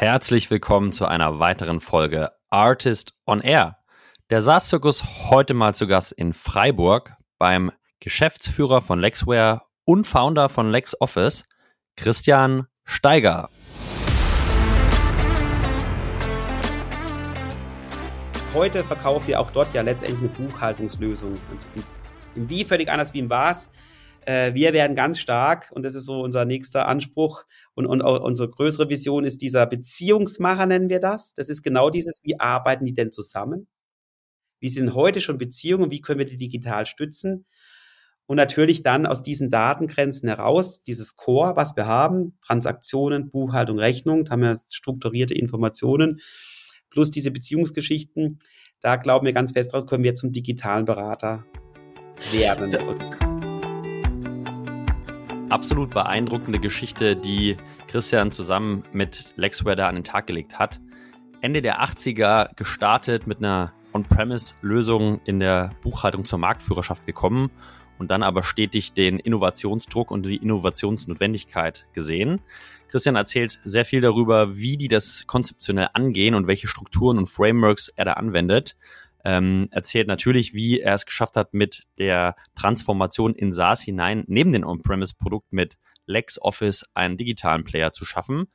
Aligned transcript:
herzlich 0.00 0.48
willkommen 0.48 0.92
zu 0.92 1.06
einer 1.06 1.40
weiteren 1.40 1.80
Folge 1.80 2.30
Artist 2.50 3.18
on 3.26 3.40
Air. 3.40 3.78
Der 4.30 4.42
SaaS-Zirkus 4.42 5.02
heute 5.28 5.54
mal 5.54 5.74
zu 5.74 5.88
Gast 5.88 6.12
in 6.12 6.34
Freiburg 6.34 7.16
beim 7.36 7.72
Geschäftsführer 7.98 8.80
von 8.80 9.00
Lexware 9.00 9.62
und 9.84 10.04
Founder 10.04 10.48
von 10.48 10.70
LexOffice, 10.70 11.48
Christian 11.96 12.68
Steiger. 12.84 13.48
Heute 18.54 18.84
verkaufen 18.84 19.26
wir 19.26 19.40
auch 19.40 19.50
dort 19.50 19.74
ja 19.74 19.82
letztendlich 19.82 20.30
eine 20.30 20.48
Buchhaltungslösung. 20.48 21.34
Und 22.36 22.48
wie 22.48 22.64
völlig 22.64 22.88
anders 22.88 23.14
wie 23.14 23.18
im 23.18 23.30
Was. 23.30 23.68
Äh, 24.28 24.52
wir 24.54 24.74
werden 24.74 24.94
ganz 24.94 25.18
stark, 25.18 25.72
und 25.72 25.82
das 25.82 25.94
ist 25.94 26.04
so 26.04 26.20
unser 26.20 26.44
nächster 26.44 26.86
Anspruch 26.86 27.44
und, 27.78 27.86
und 27.86 28.02
unsere 28.02 28.50
größere 28.50 28.88
Vision 28.88 29.24
ist 29.24 29.40
dieser 29.40 29.64
Beziehungsmacher, 29.66 30.66
nennen 30.66 30.90
wir 30.90 30.98
das. 30.98 31.32
Das 31.34 31.48
ist 31.48 31.62
genau 31.62 31.90
dieses, 31.90 32.18
wie 32.24 32.40
arbeiten 32.40 32.84
die 32.84 32.92
denn 32.92 33.12
zusammen? 33.12 33.68
Wie 34.58 34.68
sind 34.68 34.94
heute 34.94 35.20
schon 35.20 35.38
Beziehungen? 35.38 35.92
Wie 35.92 36.00
können 36.00 36.18
wir 36.18 36.26
die 36.26 36.36
digital 36.36 36.86
stützen? 36.86 37.46
Und 38.26 38.36
natürlich 38.36 38.82
dann 38.82 39.06
aus 39.06 39.22
diesen 39.22 39.48
Datengrenzen 39.48 40.28
heraus, 40.28 40.82
dieses 40.82 41.16
Core, 41.16 41.56
was 41.56 41.76
wir 41.76 41.86
haben, 41.86 42.36
Transaktionen, 42.44 43.30
Buchhaltung, 43.30 43.78
Rechnung, 43.78 44.24
da 44.24 44.32
haben 44.32 44.42
wir 44.42 44.58
strukturierte 44.68 45.34
Informationen, 45.34 46.20
plus 46.90 47.10
diese 47.10 47.30
Beziehungsgeschichten, 47.30 48.40
da 48.80 48.96
glauben 48.96 49.24
wir 49.24 49.32
ganz 49.32 49.52
fest 49.52 49.72
drauf, 49.72 49.86
können 49.86 50.04
wir 50.04 50.14
zum 50.14 50.32
digitalen 50.32 50.84
Berater 50.84 51.46
werden. 52.32 52.70
Absolut 55.50 55.88
beeindruckende 55.90 56.58
Geschichte, 56.58 57.16
die 57.16 57.56
Christian 57.86 58.30
zusammen 58.30 58.84
mit 58.92 59.32
Lexware 59.36 59.86
an 59.86 59.94
den 59.94 60.04
Tag 60.04 60.26
gelegt 60.26 60.58
hat. 60.58 60.78
Ende 61.40 61.62
der 61.62 61.82
80er 61.82 62.54
gestartet 62.54 63.26
mit 63.26 63.38
einer 63.38 63.72
On-Premise-Lösung 63.94 65.22
in 65.24 65.40
der 65.40 65.70
Buchhaltung 65.80 66.26
zur 66.26 66.38
Marktführerschaft 66.38 67.06
gekommen 67.06 67.50
und 67.98 68.10
dann 68.10 68.22
aber 68.22 68.42
stetig 68.42 68.92
den 68.92 69.18
Innovationsdruck 69.18 70.10
und 70.10 70.26
die 70.26 70.36
Innovationsnotwendigkeit 70.36 71.86
gesehen. 71.94 72.42
Christian 72.88 73.16
erzählt 73.16 73.58
sehr 73.64 73.86
viel 73.86 74.02
darüber, 74.02 74.54
wie 74.56 74.76
die 74.76 74.88
das 74.88 75.26
konzeptionell 75.26 75.88
angehen 75.94 76.34
und 76.34 76.46
welche 76.46 76.68
Strukturen 76.68 77.16
und 77.16 77.26
Frameworks 77.26 77.88
er 77.88 78.04
da 78.04 78.12
anwendet. 78.14 78.76
Ähm, 79.28 79.68
erzählt 79.72 80.08
natürlich, 80.08 80.54
wie 80.54 80.80
er 80.80 80.94
es 80.94 81.04
geschafft 81.04 81.36
hat, 81.36 81.52
mit 81.52 81.82
der 81.98 82.34
Transformation 82.54 83.34
in 83.34 83.52
SaaS 83.52 83.82
hinein, 83.82 84.24
neben 84.26 84.54
dem 84.54 84.64
On-Premise-Produkt 84.64 85.52
mit 85.52 85.76
LexOffice 86.06 86.86
einen 86.94 87.18
digitalen 87.18 87.62
Player 87.62 87.92
zu 87.92 88.06
schaffen, 88.06 88.46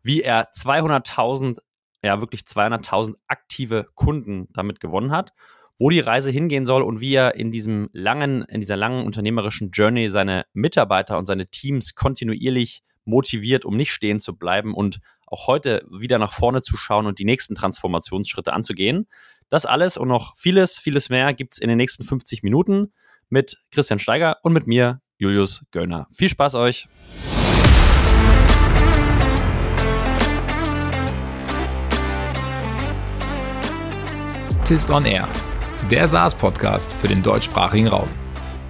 wie 0.00 0.22
er 0.22 0.52
200.000, 0.52 1.58
ja 2.04 2.20
wirklich 2.20 2.42
200.000 2.42 3.14
aktive 3.26 3.88
Kunden 3.96 4.46
damit 4.52 4.78
gewonnen 4.78 5.10
hat 5.10 5.32
wo 5.78 5.90
die 5.90 5.98
Reise 5.98 6.30
hingehen 6.30 6.64
soll 6.64 6.82
und 6.82 7.00
wie 7.00 7.14
er 7.14 7.34
in 7.34 7.50
diesem 7.50 7.90
langen, 7.92 8.42
in 8.42 8.60
dieser 8.60 8.76
langen 8.76 9.04
unternehmerischen 9.04 9.72
Journey 9.72 10.08
seine 10.08 10.46
Mitarbeiter 10.52 11.18
und 11.18 11.26
seine 11.26 11.48
Teams 11.48 11.96
kontinuierlich 11.96 12.84
motiviert, 13.04 13.64
um 13.64 13.76
nicht 13.76 13.90
stehen 13.90 14.20
zu 14.20 14.36
bleiben 14.36 14.74
und 14.74 15.00
auch 15.26 15.48
heute 15.48 15.84
wieder 15.90 16.18
nach 16.20 16.32
vorne 16.32 16.62
zu 16.62 16.76
schauen 16.76 17.06
und 17.06 17.18
die 17.18 17.24
nächsten 17.24 17.56
Transformationsschritte 17.56 18.52
anzugehen. 18.52 19.08
Das 19.52 19.66
alles 19.66 19.98
und 19.98 20.08
noch 20.08 20.34
vieles, 20.34 20.78
vieles 20.78 21.10
mehr 21.10 21.34
gibt 21.34 21.52
es 21.52 21.58
in 21.58 21.68
den 21.68 21.76
nächsten 21.76 22.04
50 22.04 22.42
Minuten 22.42 22.90
mit 23.28 23.58
Christian 23.70 23.98
Steiger 23.98 24.38
und 24.42 24.54
mit 24.54 24.66
mir, 24.66 25.02
Julius 25.18 25.66
Göllner. 25.72 26.06
Viel 26.10 26.30
Spaß 26.30 26.54
euch! 26.54 26.88
Tist 34.64 34.90
on 34.90 35.04
Air 35.04 35.28
der 35.90 36.08
SaaS-Podcast 36.08 36.90
für 36.94 37.08
den 37.08 37.22
deutschsprachigen 37.22 37.88
Raum. 37.88 38.08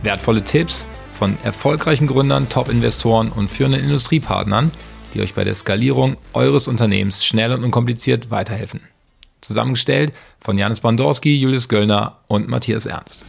Wertvolle 0.03 0.43
Tipps 0.43 0.89
von 1.15 1.37
erfolgreichen 1.45 2.09
Gründern, 2.09 2.49
Top-Investoren 2.49 3.31
und 3.31 3.49
führenden 3.49 3.83
Industriepartnern, 3.83 4.73
die 5.15 5.21
euch 5.21 5.35
bei 5.35 5.45
der 5.45 5.55
Skalierung 5.55 6.17
eures 6.33 6.67
Unternehmens 6.67 7.25
schnell 7.25 7.53
und 7.53 7.63
unkompliziert 7.63 8.33
weiterhelfen. 8.33 8.81
Zusammengestellt 9.43 10.13
von 10.41 10.57
Janis 10.57 10.81
Bandorski, 10.81 11.37
Julius 11.37 11.69
Göllner 11.69 12.23
und 12.29 12.49
Matthias 12.49 12.87
Ernst. 12.87 13.27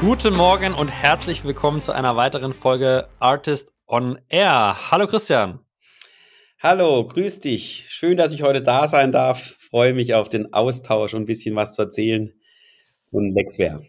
Guten 0.00 0.36
Morgen 0.36 0.74
und 0.74 0.88
herzlich 0.88 1.44
willkommen 1.44 1.80
zu 1.80 1.92
einer 1.92 2.14
weiteren 2.14 2.52
Folge 2.52 3.08
Artist 3.18 3.72
on 3.86 4.18
Air. 4.28 4.76
Hallo 4.90 5.06
Christian. 5.06 5.60
Hallo, 6.60 7.04
grüß 7.04 7.40
dich. 7.40 7.86
Schön, 7.88 8.16
dass 8.16 8.32
ich 8.32 8.42
heute 8.42 8.62
da 8.62 8.86
sein 8.86 9.10
darf. 9.12 9.56
Freue 9.58 9.94
mich 9.94 10.14
auf 10.14 10.28
den 10.28 10.52
Austausch 10.52 11.14
und 11.14 11.22
ein 11.22 11.26
bisschen 11.26 11.56
was 11.56 11.74
zu 11.74 11.82
erzählen 11.82 12.32
von 13.10 13.32
Lexware. 13.32 13.82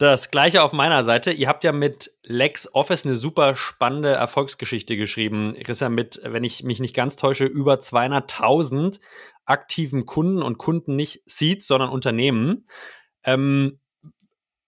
Das 0.00 0.30
gleiche 0.30 0.62
auf 0.62 0.72
meiner 0.72 1.02
Seite. 1.04 1.30
Ihr 1.30 1.46
habt 1.46 1.62
ja 1.62 1.72
mit 1.72 2.10
LexOffice 2.22 3.04
eine 3.04 3.16
super 3.16 3.54
spannende 3.54 4.08
Erfolgsgeschichte 4.08 4.96
geschrieben. 4.96 5.54
Christian, 5.62 5.92
mit, 5.92 6.22
wenn 6.24 6.42
ich 6.42 6.64
mich 6.64 6.80
nicht 6.80 6.96
ganz 6.96 7.16
täusche, 7.16 7.44
über 7.44 7.74
200.000 7.74 8.98
aktiven 9.44 10.06
Kunden 10.06 10.40
und 10.42 10.56
Kunden 10.56 10.96
nicht 10.96 11.20
Seeds, 11.26 11.66
sondern 11.66 11.90
Unternehmen. 11.90 12.66
Ähm, 13.24 13.78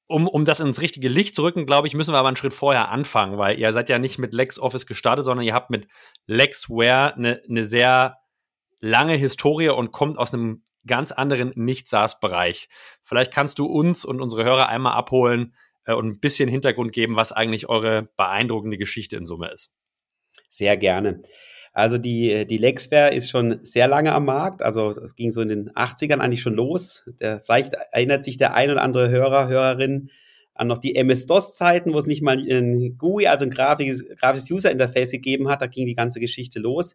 um, 0.06 0.28
um 0.28 0.44
das 0.44 0.60
ins 0.60 0.82
richtige 0.82 1.08
Licht 1.08 1.34
zu 1.34 1.44
rücken, 1.44 1.64
glaube 1.64 1.88
ich, 1.88 1.94
müssen 1.94 2.12
wir 2.12 2.18
aber 2.18 2.28
einen 2.28 2.36
Schritt 2.36 2.52
vorher 2.52 2.90
anfangen, 2.90 3.38
weil 3.38 3.58
ihr 3.58 3.72
seid 3.72 3.88
ja 3.88 3.98
nicht 3.98 4.18
mit 4.18 4.34
LexOffice 4.34 4.86
gestartet, 4.86 5.24
sondern 5.24 5.46
ihr 5.46 5.54
habt 5.54 5.70
mit 5.70 5.88
LexWare 6.26 7.14
eine, 7.14 7.40
eine 7.48 7.64
sehr 7.64 8.18
lange 8.80 9.14
Historie 9.14 9.70
und 9.70 9.92
kommt 9.92 10.18
aus 10.18 10.34
einem 10.34 10.62
ganz 10.86 11.12
anderen 11.12 11.52
Nicht-SaaS-Bereich. 11.54 12.68
Vielleicht 13.02 13.32
kannst 13.32 13.58
du 13.58 13.66
uns 13.66 14.04
und 14.04 14.20
unsere 14.20 14.44
Hörer 14.44 14.68
einmal 14.68 14.94
abholen 14.94 15.54
äh, 15.84 15.94
und 15.94 16.06
ein 16.06 16.20
bisschen 16.20 16.48
Hintergrund 16.48 16.92
geben, 16.92 17.16
was 17.16 17.32
eigentlich 17.32 17.68
eure 17.68 18.08
beeindruckende 18.16 18.78
Geschichte 18.78 19.16
in 19.16 19.26
Summe 19.26 19.50
ist. 19.50 19.72
Sehr 20.48 20.76
gerne. 20.76 21.20
Also 21.72 21.96
die, 21.96 22.46
die 22.46 22.58
Lexware 22.58 23.14
ist 23.14 23.30
schon 23.30 23.60
sehr 23.62 23.88
lange 23.88 24.12
am 24.12 24.26
Markt. 24.26 24.62
Also 24.62 24.90
es 24.90 25.14
ging 25.14 25.30
so 25.30 25.40
in 25.40 25.48
den 25.48 25.70
80ern 25.70 26.18
eigentlich 26.18 26.42
schon 26.42 26.54
los. 26.54 27.08
Der, 27.18 27.40
vielleicht 27.40 27.72
erinnert 27.92 28.24
sich 28.24 28.36
der 28.36 28.54
ein 28.54 28.70
oder 28.70 28.82
andere 28.82 29.08
Hörer, 29.08 29.48
Hörerin 29.48 30.10
an 30.54 30.66
noch 30.66 30.78
die 30.78 30.94
MS-DOS-Zeiten, 30.96 31.94
wo 31.94 31.98
es 31.98 32.06
nicht 32.06 32.20
mal 32.20 32.36
ein 32.36 32.98
GUI, 32.98 33.26
also 33.26 33.46
ein 33.46 33.50
grafisches, 33.50 34.04
grafisches 34.20 34.50
User-Interface 34.50 35.12
gegeben 35.12 35.48
hat. 35.48 35.62
Da 35.62 35.66
ging 35.66 35.86
die 35.86 35.94
ganze 35.94 36.20
Geschichte 36.20 36.60
los. 36.60 36.94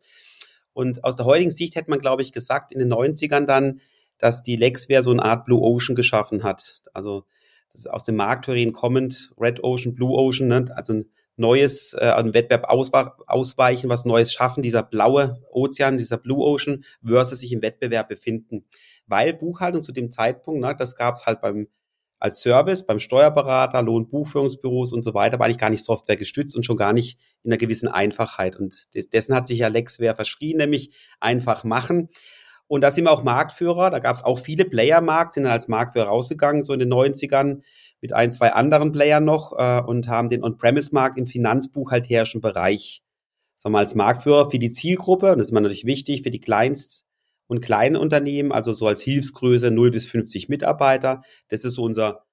Und 0.77 1.03
aus 1.03 1.15
der 1.15 1.25
heutigen 1.25 1.49
Sicht 1.49 1.75
hätte 1.75 1.89
man, 1.89 1.97
glaube 1.97 2.21
ich, 2.21 2.31
gesagt, 2.31 2.71
in 2.71 2.77
den 2.77 2.93
90ern 2.93 3.47
dann, 3.47 3.81
dass 4.19 4.43
die 4.43 4.55
Lexware 4.55 5.01
so 5.01 5.09
eine 5.09 5.23
Art 5.23 5.43
Blue 5.45 5.59
Ocean 5.59 5.95
geschaffen 5.95 6.43
hat. 6.43 6.83
Also 6.93 7.23
das 7.65 7.81
ist 7.81 7.89
aus 7.89 8.03
dem 8.03 8.15
Markttheorien 8.15 8.73
kommend, 8.73 9.31
Red 9.39 9.63
Ocean, 9.63 9.95
Blue 9.95 10.15
Ocean, 10.15 10.47
ne? 10.47 10.65
also 10.75 10.93
ein 10.93 11.09
Neues, 11.35 11.95
äh, 11.99 12.11
einen 12.11 12.35
Wettbewerb 12.35 12.65
ausweichen, 12.69 13.89
was 13.89 14.05
Neues 14.05 14.31
schaffen, 14.31 14.61
dieser 14.61 14.83
blaue 14.83 15.41
Ozean, 15.51 15.97
dieser 15.97 16.17
Blue 16.17 16.45
Ocean, 16.45 16.83
versus 17.03 17.39
sich 17.39 17.51
im 17.53 17.63
Wettbewerb 17.63 18.07
befinden. 18.07 18.65
Weil 19.07 19.33
Buchhaltung 19.33 19.81
zu 19.81 19.91
dem 19.91 20.11
Zeitpunkt, 20.11 20.61
ne, 20.61 20.75
das 20.77 20.95
gab 20.95 21.15
es 21.15 21.25
halt 21.25 21.41
beim 21.41 21.69
als 22.19 22.41
Service, 22.41 22.85
beim 22.85 22.99
Steuerberater, 22.99 23.81
Lohnbuchführungsbüros 23.81 24.91
und 24.91 25.03
so 25.03 25.13
weiter, 25.13 25.35
aber 25.35 25.45
eigentlich 25.45 25.57
gar 25.57 25.69
nicht 25.69 25.83
Software 25.83 26.15
gestützt 26.15 26.55
und 26.55 26.63
schon 26.63 26.77
gar 26.77 26.93
nicht 26.93 27.19
in 27.43 27.51
einer 27.51 27.57
gewissen 27.57 27.87
Einfachheit. 27.87 28.55
Und 28.55 28.93
des, 28.95 29.09
dessen 29.09 29.35
hat 29.35 29.47
sich 29.47 29.59
ja 29.59 29.67
Lexware 29.67 30.15
verschrien, 30.15 30.57
nämlich 30.57 30.95
einfach 31.19 31.63
machen. 31.63 32.09
Und 32.67 32.81
da 32.81 32.91
sind 32.91 33.05
wir 33.05 33.11
auch 33.11 33.23
Marktführer. 33.23 33.89
Da 33.89 33.99
gab 33.99 34.15
es 34.15 34.23
auch 34.23 34.39
viele 34.39 34.65
Player 34.65 34.99
Markt, 34.99 35.33
sind 35.33 35.43
dann 35.43 35.53
als 35.53 35.67
Marktführer 35.67 36.07
rausgegangen, 36.07 36.63
so 36.63 36.73
in 36.73 36.79
den 36.79 36.91
90ern 36.91 37.61
mit 38.01 38.13
ein, 38.13 38.31
zwei 38.31 38.51
anderen 38.51 38.91
Playern 38.91 39.23
noch 39.23 39.53
äh, 39.57 39.81
und 39.81 40.07
haben 40.07 40.29
den 40.29 40.43
On-Premise-Markt 40.43 41.17
im 41.17 41.27
finanzbuchhalterischen 41.27 42.41
Bereich 42.41 43.03
sagen 43.57 43.73
wir 43.73 43.77
mal, 43.77 43.83
als 43.83 43.95
Marktführer 43.95 44.49
für 44.49 44.59
die 44.59 44.71
Zielgruppe, 44.71 45.31
und 45.31 45.39
das 45.39 45.47
ist 45.47 45.51
immer 45.51 45.61
natürlich 45.61 45.85
wichtig, 45.85 46.21
für 46.23 46.31
die 46.31 46.39
Kleinst- 46.39 47.06
und 47.47 47.61
kleinen 47.61 47.95
Unternehmen, 47.95 48.51
also 48.51 48.73
so 48.73 48.87
als 48.87 49.01
Hilfsgröße 49.01 49.71
0 49.71 49.91
bis 49.91 50.05
50 50.05 50.49
Mitarbeiter. 50.49 51.23
Das 51.49 51.63
ist 51.63 51.75
so 51.75 51.83
unser 51.83 52.25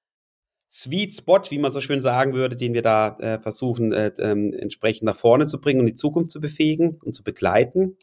Sweet 0.69 1.13
Spot, 1.15 1.41
wie 1.49 1.57
man 1.57 1.71
so 1.71 1.79
schön 1.79 2.01
sagen 2.01 2.33
würde, 2.33 2.55
den 2.55 2.73
wir 2.73 2.81
da 2.81 3.17
äh, 3.19 3.39
versuchen, 3.39 3.93
äh, 3.93 4.11
äh, 4.17 4.59
entsprechend 4.59 5.03
nach 5.03 5.15
vorne 5.15 5.47
zu 5.47 5.61
bringen 5.61 5.79
und 5.79 5.85
die 5.85 5.95
Zukunft 5.95 6.31
zu 6.31 6.41
befähigen 6.41 6.99
und 7.03 7.13
zu 7.13 7.23
begleiten. 7.23 7.97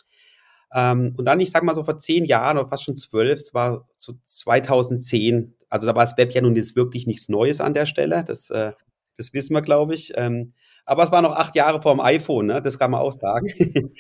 Ähm, 0.75 1.15
und 1.17 1.25
dann, 1.27 1.41
ich 1.41 1.51
sag 1.51 1.65
mal 1.65 1.75
so 1.75 1.85
vor 1.85 1.99
zehn 1.99 2.25
Jahren 2.25 2.57
oder 2.57 2.69
fast 2.69 2.85
schon 2.85 2.97
zwölf, 2.97 3.39
es 3.39 3.53
war 3.53 3.89
so 3.97 4.15
2010, 4.25 5.55
also 5.69 5.87
da 5.87 5.95
war 5.95 6.05
das 6.05 6.17
Web 6.17 6.33
ja 6.33 6.41
nun 6.41 6.57
jetzt 6.57 6.77
wirklich 6.77 7.07
nichts 7.07 7.29
Neues 7.29 7.61
an 7.61 7.75
der 7.75 7.87
Stelle, 7.87 8.25
das, 8.27 8.49
äh, 8.51 8.73
das 9.17 9.35
wissen 9.35 9.55
wir, 9.55 9.63
glaube 9.63 9.95
ich. 9.95 10.13
Ähm, 10.17 10.55
aber 10.85 11.03
es 11.03 11.13
war 11.13 11.23
noch 11.23 11.37
acht 11.37 11.55
Jahre 11.55 11.83
vor 11.83 11.95
dem 11.95 12.01
iPhone, 12.01 12.47
ne? 12.47 12.63
das 12.63 12.79
kann 12.79 12.91
man 12.91 13.01
auch 13.01 13.13
sagen. 13.13 13.49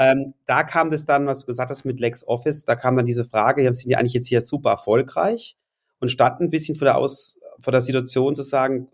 ähm, 0.00 0.32
da 0.46 0.62
kam 0.62 0.90
das 0.90 1.04
dann, 1.04 1.26
was 1.26 1.40
du 1.40 1.46
gesagt 1.46 1.68
hast 1.70 1.84
mit 1.84 2.00
LexOffice, 2.00 2.64
da 2.64 2.74
kam 2.74 2.96
dann 2.96 3.04
diese 3.04 3.26
Frage, 3.26 3.62
ja, 3.62 3.74
sind 3.74 3.90
die 3.90 3.96
eigentlich 3.96 4.14
jetzt 4.14 4.28
hier 4.28 4.40
super 4.40 4.70
erfolgreich? 4.70 5.58
Und 6.00 6.10
statt 6.10 6.40
ein 6.40 6.48
bisschen 6.48 6.74
vor 6.74 6.86
der, 6.86 6.96
Aus, 6.96 7.38
vor 7.60 7.70
der 7.70 7.82
Situation 7.82 8.34
zu 8.34 8.42
sagen, 8.42 8.88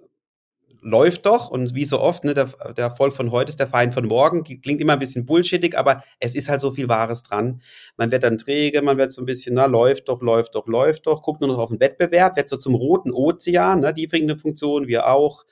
läuft 0.82 1.26
doch 1.26 1.48
und 1.48 1.76
wie 1.76 1.84
so 1.84 2.00
oft, 2.00 2.24
ne, 2.24 2.34
der, 2.34 2.46
der 2.76 2.86
Erfolg 2.86 3.14
von 3.14 3.30
heute 3.30 3.50
ist 3.50 3.60
der 3.60 3.68
Feind 3.68 3.94
von 3.94 4.04
morgen. 4.06 4.42
Klingt 4.42 4.80
immer 4.80 4.94
ein 4.94 4.98
bisschen 4.98 5.26
bullshittig, 5.26 5.78
aber 5.78 6.02
es 6.18 6.34
ist 6.34 6.48
halt 6.48 6.60
so 6.60 6.72
viel 6.72 6.88
Wahres 6.88 7.22
dran. 7.22 7.62
Man 7.96 8.10
wird 8.10 8.24
dann 8.24 8.36
träge, 8.36 8.82
man 8.82 8.98
wird 8.98 9.12
so 9.12 9.22
ein 9.22 9.26
bisschen, 9.26 9.54
na, 9.54 9.66
läuft 9.66 10.08
doch, 10.08 10.20
läuft 10.22 10.56
doch, 10.56 10.66
läuft 10.66 11.06
doch, 11.06 11.22
guckt 11.22 11.40
nur 11.40 11.50
noch 11.50 11.58
auf 11.58 11.70
den 11.70 11.78
Wettbewerb, 11.78 12.34
wird 12.34 12.48
so 12.48 12.56
zum 12.56 12.74
roten 12.74 13.12
Ozean, 13.12 13.78
ne, 13.78 13.94
die 13.94 14.08
bringen 14.08 14.28
eine 14.28 14.40
Funktion, 14.40 14.88
wir 14.88 15.06
auch. 15.06 15.44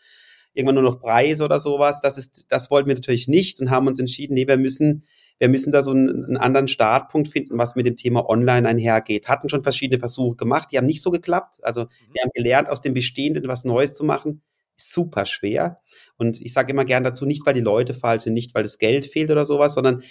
Irgendwann 0.52 0.76
nur 0.76 0.84
noch 0.84 1.00
Preis 1.00 1.40
oder 1.40 1.60
sowas. 1.60 2.00
Das 2.00 2.18
ist, 2.18 2.46
das 2.48 2.72
wollten 2.72 2.88
wir 2.88 2.94
natürlich 2.96 3.28
nicht 3.28 3.60
und 3.60 3.70
haben 3.70 3.86
uns 3.86 4.00
entschieden, 4.00 4.34
nee, 4.34 4.48
wir 4.48 4.56
müssen 4.56 5.04
wir 5.38 5.48
müssen 5.48 5.72
da 5.72 5.82
so 5.82 5.90
einen, 5.90 6.24
einen, 6.24 6.36
anderen 6.36 6.68
Startpunkt 6.68 7.28
finden, 7.28 7.58
was 7.58 7.76
mit 7.76 7.86
dem 7.86 7.96
Thema 7.96 8.28
Online 8.28 8.68
einhergeht. 8.68 9.28
Hatten 9.28 9.48
schon 9.48 9.62
verschiedene 9.62 9.98
Versuche 9.98 10.36
gemacht, 10.36 10.68
die 10.70 10.78
haben 10.78 10.86
nicht 10.86 11.02
so 11.02 11.10
geklappt. 11.10 11.56
Also 11.62 11.82
mhm. 11.82 11.88
wir 12.12 12.22
haben 12.22 12.30
gelernt, 12.34 12.68
aus 12.68 12.80
dem 12.80 12.94
Bestehenden 12.94 13.46
was 13.48 13.64
Neues 13.64 13.94
zu 13.94 14.04
machen. 14.04 14.42
Ist 14.76 14.92
super 14.92 15.24
schwer. 15.26 15.80
Und 16.16 16.40
ich 16.40 16.52
sage 16.52 16.72
immer 16.72 16.84
gern 16.84 17.04
dazu, 17.04 17.26
nicht 17.26 17.46
weil 17.46 17.54
die 17.54 17.60
Leute 17.60 17.94
falsch 17.94 18.24
sind, 18.24 18.34
nicht 18.34 18.54
weil 18.54 18.62
das 18.62 18.78
Geld 18.78 19.04
fehlt 19.04 19.30
oder 19.30 19.46
sowas, 19.46 19.74
sondern 19.74 20.02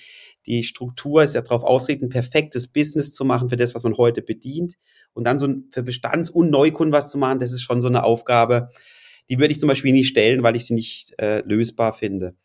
die 0.46 0.64
Struktur 0.64 1.24
ist 1.24 1.36
ja 1.36 1.42
darauf 1.42 1.64
ausgerichtet, 1.64 2.08
ein 2.08 2.12
perfektes 2.12 2.68
Business 2.68 3.14
zu 3.14 3.24
machen 3.24 3.50
für 3.50 3.58
das, 3.58 3.76
was 3.76 3.84
man 3.84 3.98
heute 3.98 4.22
bedient. 4.22 4.76
Und 5.14 5.26
dann 5.26 5.40
so 5.40 5.48
für 5.72 5.84
Bestands- 5.84 6.30
und 6.30 6.50
Neukunden 6.50 6.94
was 6.94 7.10
zu 7.10 7.18
machen, 7.18 7.40
das 7.40 7.52
ist 7.52 7.62
schon 7.62 7.82
so 7.82 7.88
eine 7.88 8.04
Aufgabe, 8.04 8.70
die 9.30 9.40
würde 9.40 9.54
ich 9.54 9.60
zum 9.60 9.68
Beispiel 9.70 9.94
nicht 9.94 10.10
stellen, 10.10 10.44
weil 10.44 10.56
ich 10.56 10.66
sie 10.66 10.74
nicht 10.74 11.14
äh, 11.18 11.42
lösbar 11.46 11.94
finde. 11.94 12.36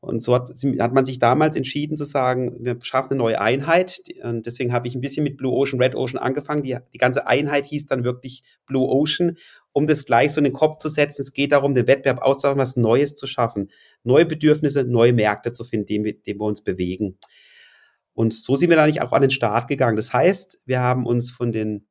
Und 0.00 0.22
so 0.22 0.34
hat, 0.34 0.50
hat, 0.50 0.92
man 0.92 1.04
sich 1.04 1.18
damals 1.18 1.56
entschieden 1.56 1.96
zu 1.96 2.04
sagen, 2.04 2.56
wir 2.60 2.78
schaffen 2.82 3.14
eine 3.14 3.18
neue 3.18 3.40
Einheit. 3.40 3.98
Und 4.22 4.46
deswegen 4.46 4.72
habe 4.72 4.86
ich 4.86 4.94
ein 4.94 5.00
bisschen 5.00 5.24
mit 5.24 5.36
Blue 5.36 5.52
Ocean, 5.52 5.80
Red 5.80 5.94
Ocean 5.94 6.18
angefangen. 6.18 6.62
Die, 6.62 6.76
die 6.92 6.98
ganze 6.98 7.26
Einheit 7.26 7.64
hieß 7.64 7.86
dann 7.86 8.04
wirklich 8.04 8.42
Blue 8.66 8.86
Ocean, 8.88 9.36
um 9.72 9.86
das 9.86 10.04
gleich 10.04 10.32
so 10.32 10.40
in 10.40 10.44
den 10.44 10.52
Kopf 10.52 10.78
zu 10.78 10.88
setzen. 10.88 11.22
Es 11.22 11.32
geht 11.32 11.52
darum, 11.52 11.74
den 11.74 11.86
Wettbewerb 11.86 12.22
auszumachen, 12.22 12.60
was 12.60 12.76
Neues 12.76 13.16
zu 13.16 13.26
schaffen, 13.26 13.70
neue 14.04 14.26
Bedürfnisse, 14.26 14.84
neue 14.84 15.12
Märkte 15.12 15.52
zu 15.52 15.64
finden, 15.64 16.04
wir, 16.04 16.20
denen 16.20 16.40
wir 16.40 16.46
uns 16.46 16.62
bewegen. 16.62 17.18
Und 18.12 18.32
so 18.32 18.56
sind 18.56 18.70
wir 18.70 18.76
da 18.76 18.86
nicht 18.86 19.02
auch 19.02 19.12
an 19.12 19.22
den 19.22 19.30
Start 19.30 19.68
gegangen. 19.68 19.96
Das 19.96 20.12
heißt, 20.12 20.60
wir 20.64 20.80
haben 20.80 21.04
uns 21.04 21.30
von 21.30 21.52
den 21.52 21.86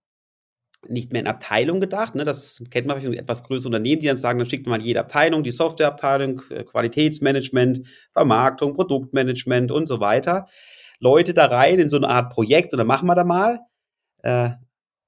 nicht 0.89 1.11
mehr 1.11 1.21
in 1.21 1.27
Abteilung 1.27 1.79
gedacht. 1.79 2.15
Ne? 2.15 2.25
Das 2.25 2.63
kennt 2.69 2.87
man 2.87 2.99
vielleicht 2.99 3.19
etwas 3.19 3.43
größere 3.43 3.69
Unternehmen, 3.69 4.01
die 4.01 4.07
dann 4.07 4.17
sagen, 4.17 4.39
dann 4.39 4.49
schickt 4.49 4.67
man 4.67 4.81
jede 4.81 4.99
Abteilung, 4.99 5.43
die 5.43 5.51
Softwareabteilung, 5.51 6.41
äh, 6.49 6.63
Qualitätsmanagement, 6.63 7.81
Vermarktung, 8.11 8.75
Produktmanagement 8.75 9.71
und 9.71 9.87
so 9.87 9.99
weiter. 9.99 10.47
Leute 10.99 11.33
da 11.33 11.45
rein 11.45 11.79
in 11.79 11.89
so 11.89 11.97
eine 11.97 12.09
Art 12.09 12.31
Projekt 12.31 12.73
und 12.73 12.77
dann 12.77 12.87
machen 12.87 13.07
wir 13.07 13.15
da 13.15 13.23
mal. 13.23 13.59
Äh, 14.23 14.51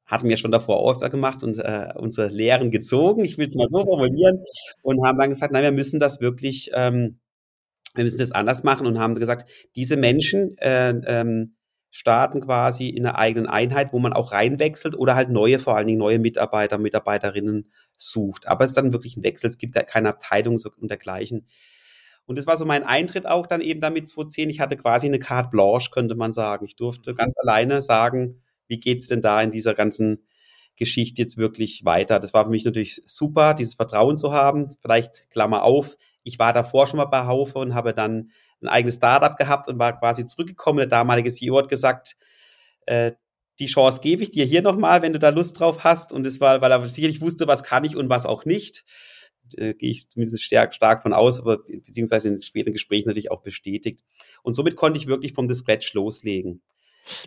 hatten 0.05 0.29
wir 0.29 0.37
schon 0.37 0.51
davor 0.51 0.77
Auftrag 0.77 1.11
gemacht 1.11 1.43
und 1.43 1.57
äh, 1.57 1.89
unsere 1.95 2.29
Lehren 2.29 2.71
gezogen, 2.71 3.25
ich 3.25 3.37
will 3.37 3.45
es 3.45 3.55
mal 3.55 3.67
so 3.67 3.83
formulieren, 3.83 4.43
und 4.81 5.05
haben 5.05 5.19
dann 5.19 5.29
gesagt, 5.29 5.51
nein, 5.51 5.63
wir 5.63 5.71
müssen 5.71 5.99
das 5.99 6.21
wirklich, 6.21 6.71
ähm, 6.73 7.19
wir 7.93 8.05
müssen 8.05 8.19
das 8.19 8.31
anders 8.31 8.63
machen 8.63 8.87
und 8.87 8.99
haben 8.99 9.15
gesagt, 9.15 9.49
diese 9.75 9.97
Menschen, 9.97 10.57
äh, 10.59 10.91
ähm, 11.05 11.56
starten 11.97 12.41
quasi 12.41 12.89
in 12.89 13.07
einer 13.07 13.17
eigenen 13.17 13.47
Einheit, 13.47 13.91
wo 13.91 13.97
man 13.97 14.13
auch 14.13 14.31
reinwechselt 14.31 14.95
oder 14.95 15.15
halt 15.15 15.29
neue, 15.29 15.57
vor 15.57 15.75
allen 15.75 15.87
Dingen 15.87 15.97
neue 15.97 16.19
Mitarbeiter, 16.19 16.77
Mitarbeiterinnen 16.77 17.71
sucht. 17.95 18.47
Aber 18.47 18.65
es 18.65 18.71
ist 18.71 18.75
dann 18.75 18.93
wirklich 18.93 19.17
ein 19.17 19.23
Wechsel, 19.23 19.47
es 19.47 19.57
gibt 19.57 19.75
ja 19.75 19.81
keine 19.81 20.09
Abteilung 20.09 20.59
und 20.79 20.91
dergleichen. 20.91 21.47
Und 22.27 22.37
das 22.37 22.45
war 22.45 22.55
so 22.55 22.65
mein 22.65 22.83
Eintritt 22.83 23.25
auch 23.25 23.47
dann 23.47 23.61
eben 23.61 23.81
damit 23.81 24.07
2010. 24.07 24.51
Ich 24.51 24.59
hatte 24.59 24.77
quasi 24.77 25.07
eine 25.07 25.17
Carte 25.17 25.49
Blanche, 25.49 25.89
könnte 25.89 26.13
man 26.13 26.33
sagen. 26.33 26.65
Ich 26.65 26.75
durfte 26.75 27.15
ganz 27.15 27.35
alleine 27.39 27.81
sagen, 27.81 28.43
wie 28.67 28.79
geht's 28.79 29.07
denn 29.07 29.23
da 29.23 29.41
in 29.41 29.49
dieser 29.49 29.73
ganzen 29.73 30.27
Geschichte 30.75 31.19
jetzt 31.23 31.37
wirklich 31.37 31.83
weiter? 31.83 32.19
Das 32.19 32.35
war 32.35 32.45
für 32.45 32.51
mich 32.51 32.65
natürlich 32.65 33.01
super, 33.07 33.55
dieses 33.55 33.73
Vertrauen 33.73 34.19
zu 34.19 34.33
haben. 34.33 34.69
Vielleicht 34.81 35.31
Klammer 35.31 35.63
auf. 35.63 35.97
Ich 36.23 36.37
war 36.37 36.53
davor 36.53 36.85
schon 36.85 36.97
mal 36.97 37.05
bei 37.05 37.25
Haufe 37.25 37.57
und 37.57 37.73
habe 37.73 37.95
dann 37.95 38.29
ein 38.61 38.67
eigenes 38.67 38.95
Startup 38.95 39.37
gehabt 39.37 39.67
und 39.67 39.79
war 39.79 39.97
quasi 39.97 40.25
zurückgekommen. 40.25 40.77
Der 40.79 40.87
damalige 40.87 41.31
CEO 41.31 41.57
hat 41.57 41.69
gesagt, 41.69 42.17
äh, 42.85 43.13
die 43.59 43.65
Chance 43.65 44.01
gebe 44.01 44.23
ich 44.23 44.31
dir 44.31 44.45
hier 44.45 44.61
nochmal, 44.61 45.01
wenn 45.01 45.13
du 45.13 45.19
da 45.19 45.29
Lust 45.29 45.59
drauf 45.59 45.83
hast. 45.83 46.11
Und 46.11 46.25
es 46.27 46.39
war, 46.39 46.61
weil 46.61 46.71
er 46.71 46.87
sicherlich 46.87 47.21
wusste, 47.21 47.47
was 47.47 47.63
kann 47.63 47.83
ich 47.83 47.95
und 47.95 48.09
was 48.09 48.25
auch 48.25 48.45
nicht. 48.45 48.85
Äh, 49.55 49.73
gehe 49.73 49.89
ich 49.89 50.09
zumindest 50.09 50.43
stark, 50.43 50.73
stark 50.73 51.01
von 51.01 51.13
aus, 51.13 51.39
aber 51.39 51.59
beziehungsweise 51.67 52.29
in 52.29 52.41
späteren 52.41 52.73
Gesprächen 52.73 53.07
natürlich 53.07 53.31
auch 53.31 53.41
bestätigt. 53.41 54.01
Und 54.43 54.55
somit 54.55 54.75
konnte 54.75 54.99
ich 54.99 55.07
wirklich 55.07 55.33
vom 55.33 55.47
The 55.47 55.55
Scratch 55.55 55.93
loslegen. 55.93 56.61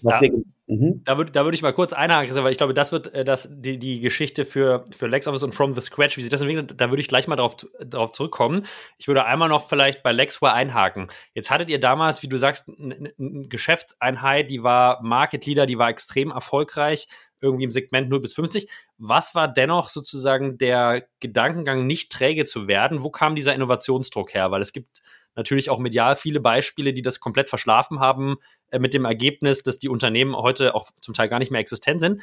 Da, 0.02 0.20
mhm. 0.66 1.02
da 1.04 1.16
würde 1.16 1.32
da 1.32 1.44
würd 1.44 1.54
ich 1.54 1.62
mal 1.62 1.72
kurz 1.72 1.92
einhaken, 1.92 2.34
weil 2.36 2.52
ich 2.52 2.58
glaube, 2.58 2.74
das 2.74 2.92
wird 2.92 3.12
äh, 3.14 3.24
das, 3.24 3.48
die, 3.50 3.78
die 3.78 4.00
Geschichte 4.00 4.44
für, 4.44 4.84
für 4.90 5.06
LexOffice 5.06 5.42
und 5.42 5.54
From 5.54 5.74
the 5.74 5.80
Scratch, 5.80 6.16
wie 6.16 6.22
sich 6.22 6.30
das 6.30 6.40
entwickelt, 6.40 6.74
da 6.76 6.90
würde 6.90 7.00
ich 7.00 7.08
gleich 7.08 7.26
mal 7.28 7.36
darauf 7.36 7.56
drauf 7.56 8.12
zurückkommen. 8.12 8.66
Ich 8.98 9.08
würde 9.08 9.24
einmal 9.24 9.48
noch 9.48 9.68
vielleicht 9.68 10.02
bei 10.02 10.12
Lexware 10.12 10.54
einhaken. 10.54 11.08
Jetzt 11.34 11.50
hattet 11.50 11.68
ihr 11.70 11.80
damals, 11.80 12.22
wie 12.22 12.28
du 12.28 12.38
sagst, 12.38 12.68
eine 12.68 13.12
Geschäftseinheit, 13.48 14.50
die 14.50 14.62
war 14.62 15.02
Market 15.02 15.46
Leader, 15.46 15.66
die 15.66 15.78
war 15.78 15.88
extrem 15.88 16.30
erfolgreich, 16.30 17.08
irgendwie 17.40 17.64
im 17.64 17.70
Segment 17.70 18.10
0 18.10 18.20
bis 18.20 18.34
50. 18.34 18.68
Was 18.98 19.34
war 19.34 19.48
dennoch 19.48 19.88
sozusagen 19.88 20.58
der 20.58 21.06
Gedankengang, 21.20 21.86
nicht 21.86 22.12
träge 22.12 22.44
zu 22.44 22.68
werden? 22.68 23.02
Wo 23.02 23.10
kam 23.10 23.34
dieser 23.34 23.54
Innovationsdruck 23.54 24.34
her? 24.34 24.50
Weil 24.50 24.62
es 24.62 24.72
gibt 24.72 25.00
natürlich 25.36 25.70
auch 25.70 25.78
medial 25.78 26.16
viele 26.16 26.40
Beispiele, 26.40 26.92
die 26.92 27.02
das 27.02 27.20
komplett 27.20 27.48
verschlafen 27.48 28.00
haben, 28.00 28.36
äh, 28.70 28.78
mit 28.78 28.94
dem 28.94 29.04
Ergebnis, 29.04 29.62
dass 29.62 29.78
die 29.78 29.88
Unternehmen 29.88 30.36
heute 30.36 30.74
auch 30.74 30.90
zum 31.00 31.14
Teil 31.14 31.28
gar 31.28 31.38
nicht 31.38 31.50
mehr 31.50 31.60
existent 31.60 32.00
sind. 32.00 32.22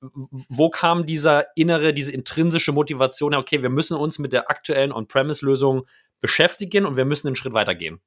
Wo 0.00 0.70
kam 0.70 1.06
dieser 1.06 1.46
innere, 1.56 1.92
diese 1.92 2.12
intrinsische 2.12 2.72
Motivation 2.72 3.32
her, 3.32 3.40
okay, 3.40 3.62
wir 3.62 3.70
müssen 3.70 3.96
uns 3.96 4.18
mit 4.18 4.32
der 4.32 4.48
aktuellen 4.48 4.92
On-Premise-Lösung 4.92 5.86
beschäftigen 6.20 6.86
und 6.86 6.96
wir 6.96 7.04
müssen 7.04 7.26
einen 7.26 7.36
Schritt 7.36 7.52
weitergehen? 7.52 8.00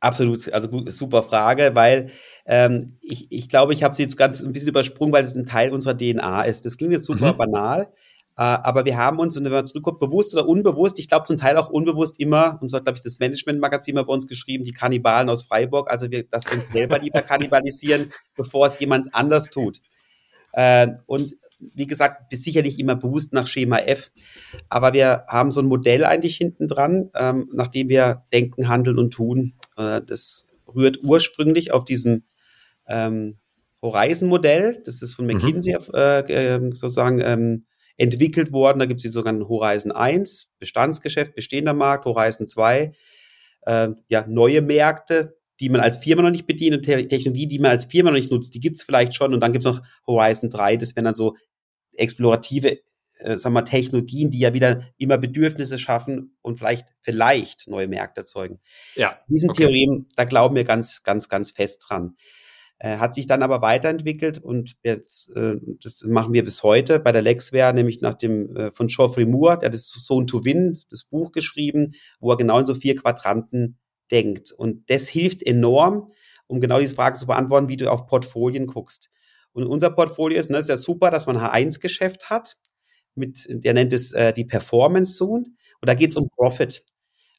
Absolut, 0.00 0.50
also 0.52 0.68
gut, 0.68 0.90
super 0.90 1.22
Frage, 1.22 1.72
weil 1.74 2.10
ähm, 2.46 2.98
ich, 3.02 3.30
ich 3.30 3.50
glaube, 3.50 3.74
ich 3.74 3.82
habe 3.82 3.94
sie 3.94 4.02
jetzt 4.02 4.16
ganz 4.16 4.40
ein 4.40 4.52
bisschen 4.52 4.70
übersprungen, 4.70 5.12
weil 5.12 5.24
es 5.24 5.34
ein 5.34 5.44
Teil 5.44 5.72
unserer 5.72 5.96
DNA 5.96 6.42
ist. 6.44 6.64
Das 6.64 6.78
klingt 6.78 6.92
jetzt 6.92 7.04
super 7.04 7.34
mhm. 7.34 7.36
banal, 7.36 7.92
aber 8.42 8.86
wir 8.86 8.96
haben 8.96 9.18
uns, 9.18 9.36
und 9.36 9.44
wenn 9.44 9.52
man 9.52 9.66
zurückkommt, 9.66 9.98
bewusst 9.98 10.32
oder 10.32 10.48
unbewusst, 10.48 10.98
ich 10.98 11.08
glaube 11.08 11.24
zum 11.24 11.36
Teil 11.36 11.58
auch 11.58 11.68
unbewusst 11.68 12.18
immer, 12.18 12.58
und 12.62 12.70
so 12.70 12.76
hat, 12.78 12.84
glaube 12.84 12.96
ich, 12.96 13.02
das 13.02 13.18
Management-Magazin 13.18 13.94
mal 13.94 14.04
bei 14.04 14.14
uns 14.14 14.26
geschrieben, 14.26 14.64
die 14.64 14.72
Kannibalen 14.72 15.28
aus 15.28 15.42
Freiburg, 15.42 15.90
also 15.90 16.10
wir, 16.10 16.24
dass 16.24 16.46
wir 16.46 16.54
uns 16.54 16.70
selber 16.70 16.98
lieber 16.98 17.20
kannibalisieren, 17.20 18.12
bevor 18.36 18.66
es 18.66 18.78
jemand 18.80 19.14
anders 19.14 19.50
tut. 19.50 19.82
Äh, 20.52 20.88
und 21.04 21.36
wie 21.58 21.86
gesagt, 21.86 22.34
sicherlich 22.34 22.78
immer 22.78 22.96
bewusst 22.96 23.34
nach 23.34 23.46
Schema 23.46 23.76
F. 23.76 24.10
Aber 24.70 24.94
wir 24.94 25.24
haben 25.28 25.50
so 25.50 25.60
ein 25.60 25.66
Modell 25.66 26.06
eigentlich 26.06 26.38
hinten 26.38 26.66
dran, 26.66 27.10
ähm, 27.14 27.50
nachdem 27.52 27.90
wir 27.90 28.24
denken, 28.32 28.68
handeln 28.68 28.98
und 28.98 29.10
tun. 29.10 29.52
Äh, 29.76 30.00
das 30.00 30.46
rührt 30.74 31.00
ursprünglich 31.02 31.72
auf 31.72 31.84
diesem 31.84 32.24
ähm, 32.86 33.36
Horizon-Modell. 33.82 34.80
Das 34.86 35.02
ist 35.02 35.12
von 35.12 35.26
mhm. 35.26 35.32
McKinsey 35.34 35.76
mhm. 35.76 35.94
äh, 35.94 36.70
sozusagen 36.74 37.20
ähm, 37.20 37.64
entwickelt 38.00 38.50
worden. 38.50 38.78
Da 38.78 38.86
gibt 38.86 38.98
es 38.98 39.02
die 39.02 39.08
sogenannten 39.10 39.46
Horizon 39.46 39.92
1, 39.92 40.54
Bestandsgeschäft, 40.58 41.34
bestehender 41.34 41.74
Markt, 41.74 42.06
Horizon 42.06 42.48
2, 42.48 42.92
äh, 43.66 43.88
ja, 44.08 44.24
neue 44.26 44.62
Märkte, 44.62 45.36
die 45.60 45.68
man 45.68 45.82
als 45.82 45.98
Firma 45.98 46.22
noch 46.22 46.30
nicht 46.30 46.46
bedient 46.46 46.76
und 46.76 46.82
Technologie, 46.82 47.46
die 47.46 47.58
man 47.58 47.72
als 47.72 47.84
Firma 47.84 48.10
noch 48.10 48.16
nicht 48.16 48.30
nutzt, 48.30 48.54
die 48.54 48.60
gibt 48.60 48.76
es 48.76 48.82
vielleicht 48.82 49.14
schon. 49.14 49.34
Und 49.34 49.40
dann 49.40 49.52
gibt 49.52 49.66
es 49.66 49.70
noch 49.70 49.82
Horizon 50.06 50.48
3, 50.48 50.78
das 50.78 50.96
wären 50.96 51.04
dann 51.04 51.14
so 51.14 51.36
explorative 51.92 52.78
äh, 53.18 53.36
sagen 53.36 53.54
wir, 53.54 53.66
Technologien, 53.66 54.30
die 54.30 54.38
ja 54.38 54.54
wieder 54.54 54.82
immer 54.96 55.18
Bedürfnisse 55.18 55.76
schaffen 55.76 56.38
und 56.40 56.56
vielleicht, 56.56 56.88
vielleicht 57.02 57.68
neue 57.68 57.86
Märkte 57.86 58.22
erzeugen. 58.22 58.60
Ja. 58.94 59.18
Diesen 59.28 59.50
okay. 59.50 59.64
Theorien, 59.64 60.08
da 60.16 60.24
glauben 60.24 60.56
wir 60.56 60.64
ganz, 60.64 61.02
ganz, 61.02 61.28
ganz 61.28 61.50
fest 61.50 61.84
dran. 61.86 62.16
Äh, 62.82 62.96
hat 62.96 63.14
sich 63.14 63.26
dann 63.26 63.42
aber 63.42 63.60
weiterentwickelt 63.60 64.38
und 64.38 64.74
wir, 64.80 65.02
äh, 65.34 65.56
das 65.82 66.02
machen 66.04 66.32
wir 66.32 66.42
bis 66.42 66.62
heute 66.62 66.98
bei 66.98 67.12
der 67.12 67.20
Lexware, 67.20 67.74
nämlich 67.74 68.00
nach 68.00 68.14
dem 68.14 68.56
äh, 68.56 68.72
von 68.72 68.86
Geoffrey 68.86 69.26
Moore, 69.26 69.58
der 69.58 69.68
das 69.68 69.86
Zone 69.88 70.24
to 70.24 70.46
Win, 70.46 70.80
das 70.88 71.04
Buch 71.04 71.30
geschrieben, 71.32 71.92
wo 72.20 72.30
er 72.30 72.38
genau 72.38 72.58
in 72.58 72.64
so 72.64 72.74
vier 72.74 72.96
Quadranten 72.96 73.78
denkt. 74.10 74.52
Und 74.52 74.88
das 74.88 75.08
hilft 75.08 75.42
enorm, 75.42 76.10
um 76.46 76.62
genau 76.62 76.80
diese 76.80 76.94
Frage 76.94 77.18
zu 77.18 77.26
beantworten, 77.26 77.68
wie 77.68 77.76
du 77.76 77.90
auf 77.92 78.06
Portfolien 78.06 78.66
guckst. 78.66 79.10
Und 79.52 79.64
unser 79.66 79.90
Portfolio 79.90 80.38
ist, 80.38 80.48
ne, 80.48 80.56
ist 80.56 80.70
ja 80.70 80.78
super, 80.78 81.10
dass 81.10 81.26
man 81.26 81.36
H1-Geschäft 81.36 82.30
hat, 82.30 82.56
mit, 83.14 83.46
der 83.50 83.74
nennt 83.74 83.92
es 83.92 84.12
äh, 84.12 84.32
die 84.32 84.46
Performance 84.46 85.16
Zone. 85.16 85.44
Und 85.82 85.88
da 85.88 85.94
geht 85.94 86.10
es 86.10 86.16
um 86.16 86.30
Profit. 86.30 86.82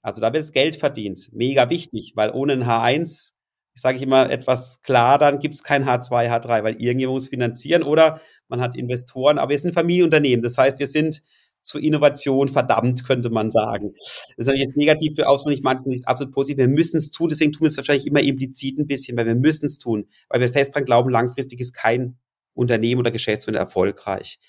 Also 0.04 0.22
da 0.22 0.34
wird 0.34 0.44
das 0.44 0.52
Geld 0.52 0.76
verdient. 0.76 1.30
Mega 1.34 1.72
wichtig, 1.72 2.14
weil 2.16 2.30
ohne 2.30 2.54
ein 2.54 2.64
H1 2.64 3.32
sage 3.74 3.98
ich 3.98 4.04
immer 4.04 4.30
etwas 4.30 4.82
klar, 4.82 5.18
dann 5.18 5.40
gibt 5.40 5.56
es 5.56 5.64
kein 5.64 5.86
H2, 5.86 6.30
H3, 6.30 6.64
weil 6.64 6.76
irgendjemand 6.76 7.16
muss 7.16 7.28
finanzieren 7.30 7.84
oder 7.84 8.22
man 8.48 8.62
hat 8.62 8.76
Investoren, 8.76 9.40
aber 9.40 9.52
wir 9.52 9.60
sind 9.60 9.74
Familienunternehmen. 9.74 10.44
Das 10.44 10.58
heißt, 10.58 10.80
wir 10.80 10.88
sind 10.88 11.22
zur 11.64 11.82
Innovation 11.82 12.48
verdammt, 12.48 13.06
könnte 13.06 13.30
man 13.30 13.52
sagen. 13.52 13.94
Das 14.36 14.48
ist 14.48 14.54
jetzt 14.58 14.78
negativ 14.78 15.16
für 15.16 15.28
aus, 15.28 15.46
ich 15.46 15.62
meine 15.62 15.80
es 15.80 15.86
nicht 15.86 16.08
absolut 16.08 16.34
positiv. 16.34 16.58
Wir 16.58 16.68
müssen 16.68 16.98
es 16.98 17.12
tun, 17.12 17.30
deswegen 17.30 17.52
tun 17.52 17.62
wir 17.62 17.68
es 17.68 17.78
wahrscheinlich 17.78 18.08
immer 18.08 18.22
implizit 18.22 18.78
ein 18.80 18.88
bisschen, 18.88 19.16
weil 19.18 19.28
wir 19.28 19.36
müssen 19.36 19.68
es 19.68 19.78
tun, 19.78 20.08
weil 20.30 20.42
wir 20.42 20.50
fest 20.50 20.76
dran 20.76 20.86
glauben, 20.86 21.10
langfristig 21.10 21.60
ist 21.60 21.74
kein 21.74 22.18
Unternehmen 22.54 23.00
oder 23.00 23.12
Geschäftsführer 23.12 23.60
erfolgreich. 23.60 24.40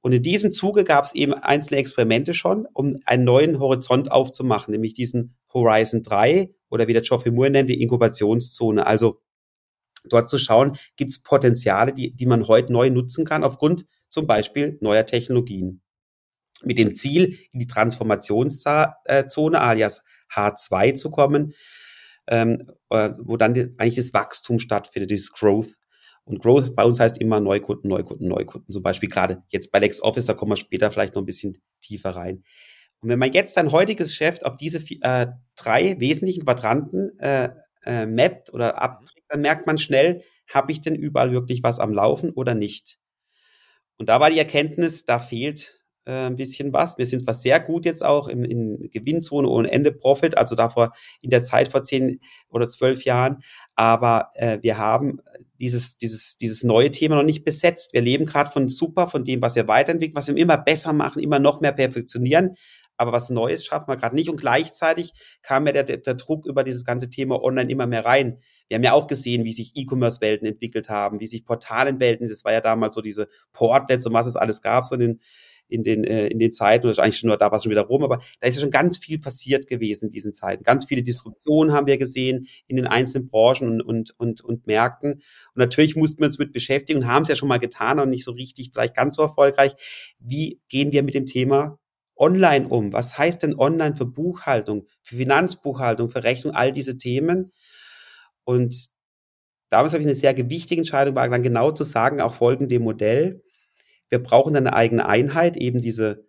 Und 0.00 0.12
in 0.12 0.22
diesem 0.22 0.50
Zuge 0.50 0.82
gab 0.82 1.04
es 1.04 1.14
eben 1.14 1.32
einzelne 1.32 1.78
Experimente 1.78 2.34
schon, 2.34 2.66
um 2.72 2.98
einen 3.04 3.24
neuen 3.24 3.60
Horizont 3.60 4.10
aufzumachen, 4.10 4.72
nämlich 4.72 4.94
diesen 4.94 5.36
Horizon 5.52 6.02
3 6.02 6.50
oder 6.72 6.88
wie 6.88 6.92
der 6.92 7.02
Geoffrey 7.02 7.30
Moore 7.30 7.50
nennt, 7.50 7.70
die 7.70 7.80
Inkubationszone. 7.82 8.86
Also 8.86 9.20
dort 10.04 10.30
zu 10.30 10.38
schauen, 10.38 10.76
gibt 10.96 11.10
es 11.10 11.22
Potenziale, 11.22 11.92
die, 11.92 12.14
die 12.14 12.26
man 12.26 12.48
heute 12.48 12.72
neu 12.72 12.90
nutzen 12.90 13.24
kann, 13.24 13.44
aufgrund 13.44 13.86
zum 14.08 14.26
Beispiel 14.26 14.78
neuer 14.80 15.06
Technologien. 15.06 15.82
Mit 16.64 16.78
dem 16.78 16.94
Ziel, 16.94 17.38
in 17.52 17.60
die 17.60 17.66
Transformationszone 17.66 19.60
alias 19.60 20.02
H2 20.32 20.94
zu 20.94 21.10
kommen, 21.10 21.54
ähm, 22.28 22.70
äh, 22.90 23.10
wo 23.18 23.36
dann 23.36 23.54
die, 23.54 23.74
eigentlich 23.78 23.96
das 23.96 24.14
Wachstum 24.14 24.58
stattfindet, 24.58 25.10
dieses 25.10 25.32
Growth. 25.32 25.74
Und 26.24 26.40
Growth 26.40 26.76
bei 26.76 26.84
uns 26.84 27.00
heißt 27.00 27.18
immer 27.18 27.40
Neukunden, 27.40 27.90
Neukunden, 27.90 28.28
Neukunden. 28.28 28.70
Zum 28.70 28.82
Beispiel 28.82 29.08
gerade 29.08 29.42
jetzt 29.48 29.72
bei 29.72 29.80
LexOffice, 29.80 30.26
da 30.26 30.34
kommen 30.34 30.52
wir 30.52 30.56
später 30.56 30.90
vielleicht 30.92 31.14
noch 31.14 31.22
ein 31.22 31.26
bisschen 31.26 31.58
tiefer 31.80 32.10
rein. 32.10 32.44
Und 33.02 33.08
wenn 33.08 33.18
man 33.18 33.32
jetzt 33.32 33.54
sein 33.54 33.72
heutiges 33.72 34.10
Geschäft 34.10 34.46
auf 34.46 34.56
diese 34.56 34.78
äh, 35.00 35.26
drei 35.56 35.98
wesentlichen 35.98 36.44
Quadranten 36.44 37.18
äh, 37.18 37.50
äh, 37.84 38.06
mappt 38.06 38.54
oder 38.54 38.80
abträgt, 38.80 39.26
dann 39.28 39.40
merkt 39.40 39.66
man 39.66 39.76
schnell, 39.76 40.22
habe 40.48 40.70
ich 40.70 40.80
denn 40.80 40.94
überall 40.94 41.32
wirklich 41.32 41.62
was 41.62 41.80
am 41.80 41.92
Laufen 41.92 42.30
oder 42.30 42.54
nicht? 42.54 42.98
Und 43.98 44.08
da 44.08 44.20
war 44.20 44.30
die 44.30 44.38
Erkenntnis, 44.38 45.04
da 45.04 45.18
fehlt 45.18 45.82
äh, 46.04 46.26
ein 46.26 46.36
bisschen 46.36 46.72
was. 46.72 46.98
Wir 46.98 47.06
sind 47.06 47.20
zwar 47.20 47.34
sehr 47.34 47.60
gut 47.60 47.84
jetzt 47.84 48.04
auch 48.04 48.28
in, 48.28 48.44
in 48.44 48.90
Gewinnzone 48.90 49.48
ohne 49.48 49.70
Ende 49.70 49.92
Profit, 49.92 50.36
also 50.36 50.54
davor 50.54 50.92
in 51.20 51.30
der 51.30 51.42
Zeit 51.42 51.68
vor 51.68 51.84
zehn 51.84 52.20
oder 52.48 52.68
zwölf 52.68 53.04
Jahren, 53.04 53.42
aber 53.74 54.30
äh, 54.34 54.58
wir 54.62 54.78
haben 54.78 55.20
dieses, 55.60 55.96
dieses, 55.96 56.36
dieses 56.36 56.64
neue 56.64 56.90
Thema 56.90 57.14
noch 57.14 57.22
nicht 57.22 57.44
besetzt. 57.44 57.92
Wir 57.92 58.00
leben 58.00 58.26
gerade 58.26 58.50
von 58.50 58.68
super, 58.68 59.06
von 59.06 59.24
dem, 59.24 59.40
was 59.42 59.54
wir 59.54 59.68
weiterentwickeln, 59.68 60.16
was 60.16 60.26
wir 60.26 60.36
immer 60.36 60.58
besser 60.58 60.92
machen, 60.92 61.22
immer 61.22 61.38
noch 61.38 61.60
mehr 61.60 61.72
perfektionieren. 61.72 62.56
Aber 63.02 63.12
was 63.12 63.30
Neues 63.30 63.64
schaffen 63.64 63.88
wir 63.88 63.96
gerade 63.96 64.14
nicht. 64.14 64.30
Und 64.30 64.40
gleichzeitig 64.40 65.12
kam 65.42 65.66
ja 65.66 65.72
der, 65.72 65.84
der, 65.84 65.98
der 65.98 66.14
Druck 66.14 66.46
über 66.46 66.64
dieses 66.64 66.84
ganze 66.84 67.10
Thema 67.10 67.42
Online 67.42 67.70
immer 67.70 67.86
mehr 67.86 68.04
rein. 68.04 68.38
Wir 68.68 68.76
haben 68.76 68.84
ja 68.84 68.92
auch 68.92 69.06
gesehen, 69.06 69.44
wie 69.44 69.52
sich 69.52 69.72
E-Commerce-Welten 69.74 70.46
entwickelt 70.46 70.88
haben, 70.88 71.20
wie 71.20 71.26
sich 71.26 71.44
Portalenwelten, 71.44 72.28
das 72.28 72.44
war 72.44 72.52
ja 72.52 72.60
damals 72.60 72.94
so 72.94 73.02
diese 73.02 73.28
Portlets 73.52 74.06
und 74.06 74.14
was 74.14 74.26
es 74.26 74.36
alles 74.36 74.62
gab, 74.62 74.86
so 74.86 74.94
in 74.94 75.00
den 75.00 75.20
in 75.72 75.82
den, 75.84 76.04
äh, 76.04 76.26
in 76.26 76.38
den 76.38 76.52
Zeiten, 76.52 76.86
oder 76.86 77.02
eigentlich 77.02 77.18
schon 77.18 77.28
nur 77.28 77.38
da 77.38 77.50
war 77.50 77.56
es 77.56 77.64
schon 77.64 77.70
wieder 77.70 77.82
rum, 77.82 78.04
aber 78.04 78.20
da 78.40 78.48
ist 78.48 78.56
ja 78.56 78.60
schon 78.60 78.70
ganz 78.70 78.98
viel 78.98 79.18
passiert 79.18 79.66
gewesen 79.66 80.06
in 80.06 80.10
diesen 80.10 80.34
Zeiten. 80.34 80.62
Ganz 80.64 80.84
viele 80.84 81.02
Disruptionen 81.02 81.72
haben 81.72 81.86
wir 81.86 81.96
gesehen 81.96 82.46
in 82.66 82.76
den 82.76 82.86
einzelnen 82.86 83.28
Branchen 83.28 83.80
und, 83.80 83.80
und, 83.80 84.18
und, 84.18 84.40
und 84.42 84.66
Märkten. 84.66 85.12
Und 85.12 85.22
natürlich 85.56 85.96
mussten 85.96 86.20
wir 86.20 86.26
uns 86.26 86.38
mit 86.38 86.52
beschäftigen 86.52 87.00
und 87.00 87.06
haben 87.06 87.22
es 87.22 87.28
ja 87.28 87.36
schon 87.36 87.48
mal 87.48 87.58
getan 87.58 87.98
und 87.98 88.10
nicht 88.10 88.24
so 88.24 88.32
richtig, 88.32 88.70
vielleicht 88.72 88.94
ganz 88.94 89.16
so 89.16 89.22
erfolgreich. 89.22 89.72
Wie 90.18 90.60
gehen 90.68 90.92
wir 90.92 91.02
mit 91.02 91.14
dem 91.14 91.26
Thema 91.26 91.78
online 92.16 92.68
um? 92.68 92.92
Was 92.92 93.18
heißt 93.18 93.42
denn 93.42 93.58
online 93.58 93.96
für 93.96 94.06
Buchhaltung, 94.06 94.86
für 95.02 95.16
Finanzbuchhaltung, 95.16 96.10
für 96.10 96.24
Rechnung, 96.24 96.54
all 96.54 96.72
diese 96.72 96.98
Themen? 96.98 97.52
Und 98.44 98.88
damals 99.68 99.92
habe 99.92 100.02
ich 100.02 100.06
eine 100.06 100.14
sehr 100.14 100.34
gewichtige 100.34 100.80
Entscheidung 100.80 101.14
war, 101.14 101.28
dann 101.28 101.42
genau 101.42 101.70
zu 101.70 101.84
sagen, 101.84 102.20
auch 102.20 102.34
folgend 102.34 102.70
dem 102.70 102.82
Modell, 102.82 103.42
wir 104.08 104.22
brauchen 104.22 104.54
eine 104.54 104.74
eigene 104.74 105.06
Einheit, 105.06 105.56
eben 105.56 105.80
diese 105.80 106.26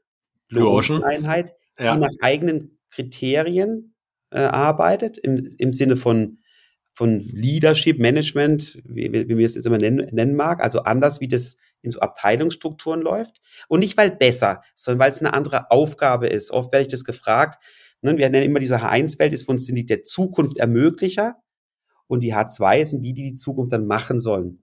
Blue 0.47 0.69
Ocean 0.69 1.03
Einheit, 1.03 1.53
ja. 1.77 1.93
die 1.93 1.99
nach 1.99 2.13
eigenen 2.21 2.79
Kriterien 2.89 3.95
äh, 4.29 4.39
arbeitet, 4.39 5.17
im, 5.17 5.53
im 5.57 5.73
Sinne 5.73 5.97
von, 5.97 6.39
von 6.93 7.19
Leadership, 7.19 8.00
Management, 8.00 8.81
wie, 8.85 9.12
wie 9.12 9.38
wir 9.38 9.45
es 9.45 9.55
jetzt 9.55 9.65
immer 9.65 9.79
nennen, 9.79 10.07
nennen 10.12 10.35
mag, 10.35 10.62
also 10.62 10.83
anders, 10.83 11.19
wie 11.19 11.27
das 11.27 11.57
in 11.81 11.91
so 11.91 12.00
Abteilungsstrukturen 12.00 13.01
läuft. 13.01 13.41
Und 13.67 13.79
nicht, 13.79 13.97
weil 13.97 14.12
besser, 14.12 14.62
sondern 14.75 15.00
weil 15.00 15.12
es 15.12 15.19
eine 15.19 15.33
andere 15.33 15.71
Aufgabe 15.71 16.27
ist. 16.27 16.51
Oft 16.51 16.71
werde 16.71 16.83
ich 16.83 16.91
das 16.91 17.03
gefragt. 17.03 17.63
Ne? 18.01 18.15
Wir 18.17 18.29
nennen 18.29 18.45
immer 18.45 18.59
diese 18.59 18.77
H1-Welt, 18.77 19.33
ist 19.33 19.45
für 19.45 19.51
uns 19.51 19.65
sind 19.65 19.75
die 19.75 19.85
der 19.85 20.03
Zukunft 20.03 20.57
Ermöglicher. 20.57 21.35
Und 22.07 22.21
die 22.21 22.33
H2 22.33 22.85
sind 22.85 23.01
die, 23.01 23.13
die 23.13 23.31
die 23.31 23.35
Zukunft 23.35 23.71
dann 23.73 23.88
machen 23.88 24.19
sollen. 24.19 24.62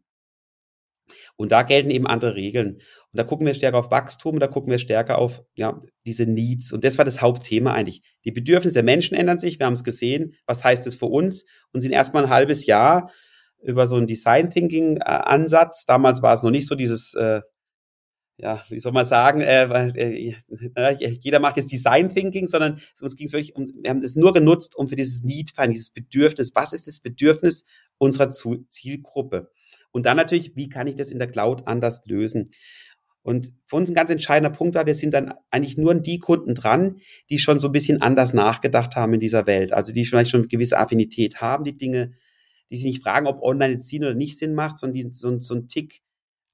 Und 1.36 1.52
da 1.52 1.62
gelten 1.62 1.90
eben 1.90 2.06
andere 2.06 2.34
Regeln. 2.34 2.74
Und 2.74 3.18
da 3.18 3.24
gucken 3.24 3.46
wir 3.46 3.54
stärker 3.54 3.78
auf 3.78 3.90
Wachstum, 3.90 4.38
da 4.38 4.46
gucken 4.46 4.70
wir 4.70 4.78
stärker 4.78 5.18
auf 5.18 5.42
ja, 5.54 5.80
diese 6.06 6.26
Needs. 6.26 6.72
Und 6.72 6.84
das 6.84 6.98
war 6.98 7.04
das 7.04 7.20
Hauptthema 7.20 7.72
eigentlich. 7.72 8.02
Die 8.24 8.32
Bedürfnisse 8.32 8.74
der 8.74 8.82
Menschen 8.82 9.16
ändern 9.16 9.38
sich. 9.38 9.58
Wir 9.58 9.66
haben 9.66 9.74
es 9.74 9.84
gesehen. 9.84 10.34
Was 10.46 10.64
heißt 10.64 10.86
es 10.86 10.96
für 10.96 11.06
uns? 11.06 11.44
Und 11.72 11.80
sind 11.80 11.92
erstmal 11.92 12.24
ein 12.24 12.30
halbes 12.30 12.66
Jahr 12.66 13.10
über 13.62 13.86
so 13.86 13.96
einen 13.96 14.06
Design 14.06 14.50
Thinking 14.50 15.02
Ansatz. 15.02 15.84
Damals 15.86 16.22
war 16.22 16.34
es 16.34 16.42
noch 16.42 16.50
nicht 16.50 16.66
so 16.66 16.74
dieses, 16.74 17.14
äh, 17.14 17.40
ja, 18.38 18.64
wie 18.68 18.78
soll 18.78 18.92
man 18.92 19.04
sagen, 19.04 19.42
äh, 19.42 19.64
äh, 19.94 20.34
jeder 21.20 21.40
macht 21.40 21.56
jetzt 21.56 21.70
Design 21.70 22.08
Thinking, 22.08 22.46
sondern 22.46 22.80
uns 23.00 23.16
ging 23.16 23.26
es 23.26 23.32
wirklich 23.32 23.54
um, 23.54 23.66
wir 23.66 23.90
haben 23.90 24.00
das 24.00 24.16
nur 24.16 24.32
genutzt, 24.32 24.76
um 24.76 24.88
für 24.88 24.96
dieses 24.96 25.22
Need, 25.22 25.50
für 25.54 25.68
dieses 25.68 25.90
Bedürfnis, 25.90 26.52
was 26.54 26.72
ist 26.72 26.86
das 26.86 27.00
Bedürfnis 27.00 27.64
unserer 27.98 28.30
Zielgruppe? 28.30 29.50
Und 29.92 30.06
dann 30.06 30.16
natürlich, 30.16 30.54
wie 30.56 30.68
kann 30.68 30.86
ich 30.86 30.94
das 30.94 31.10
in 31.10 31.18
der 31.18 31.28
Cloud 31.28 31.66
anders 31.66 32.02
lösen? 32.06 32.50
Und 33.22 33.52
für 33.66 33.76
uns 33.76 33.90
ein 33.90 33.94
ganz 33.94 34.10
entscheidender 34.10 34.50
Punkt 34.56 34.74
war, 34.74 34.86
wir 34.86 34.94
sind 34.94 35.12
dann 35.12 35.34
eigentlich 35.50 35.76
nur 35.76 35.90
an 35.90 36.02
die 36.02 36.18
Kunden 36.18 36.54
dran, 36.54 36.96
die 37.28 37.38
schon 37.38 37.58
so 37.58 37.68
ein 37.68 37.72
bisschen 37.72 38.00
anders 38.00 38.32
nachgedacht 38.32 38.96
haben 38.96 39.14
in 39.14 39.20
dieser 39.20 39.46
Welt. 39.46 39.72
Also 39.72 39.92
die 39.92 40.06
vielleicht 40.06 40.30
schon 40.30 40.40
eine 40.40 40.48
gewisse 40.48 40.78
Affinität 40.78 41.40
haben, 41.40 41.64
die 41.64 41.76
Dinge, 41.76 42.12
die 42.70 42.76
sich 42.76 42.86
nicht 42.86 43.02
fragen, 43.02 43.26
ob 43.26 43.42
online 43.42 43.74
jetzt 43.74 43.88
Sinn 43.88 44.04
oder 44.04 44.14
nicht 44.14 44.38
Sinn 44.38 44.54
macht, 44.54 44.78
sondern 44.78 44.94
die 44.94 45.12
so, 45.12 45.38
so 45.38 45.54
ein 45.54 45.68
Tick 45.68 46.00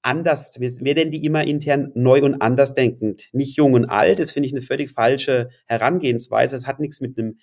anders, 0.02 0.59
wir, 0.59 0.95
nennen 0.95 1.11
die 1.11 1.25
immer 1.25 1.47
intern 1.47 1.90
neu 1.95 2.23
und 2.23 2.40
anders 2.40 2.75
denkend. 2.75 3.28
Nicht 3.33 3.57
jung 3.57 3.75
und 3.75 3.87
alt, 3.87 4.19
das 4.19 4.31
finde 4.31 4.47
ich 4.47 4.52
eine 4.52 4.62
völlig 4.62 4.90
falsche 4.93 5.50
Herangehensweise. 5.66 6.55
Es 6.57 6.66
hat 6.66 6.81
nichts 6.81 7.00
mit 7.00 7.19
einem 7.19 7.38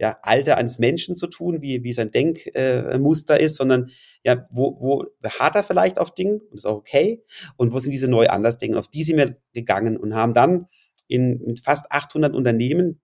ja, 0.00 0.18
Alter 0.22 0.56
eines 0.56 0.78
Menschen 0.78 1.14
zu 1.14 1.26
tun, 1.26 1.60
wie, 1.60 1.84
wie 1.84 1.92
sein 1.92 2.10
Denkmuster 2.10 3.38
äh, 3.38 3.44
ist, 3.44 3.56
sondern 3.56 3.90
ja, 4.24 4.46
wo, 4.50 4.78
wo 4.80 5.04
hat 5.38 5.54
er 5.54 5.62
vielleicht 5.62 5.98
auf 5.98 6.14
Dingen, 6.14 6.40
und 6.50 6.56
ist 6.56 6.64
auch 6.64 6.78
okay, 6.78 7.22
und 7.58 7.72
wo 7.74 7.78
sind 7.80 7.90
diese 7.90 8.08
neu 8.08 8.28
anders 8.28 8.56
Dinge, 8.56 8.78
auf 8.78 8.88
die 8.88 9.02
sind 9.02 9.18
wir 9.18 9.36
gegangen 9.52 9.98
und 9.98 10.14
haben 10.14 10.32
dann 10.32 10.66
in, 11.06 11.38
in 11.40 11.58
fast 11.58 11.92
800 11.92 12.34
Unternehmen, 12.34 13.02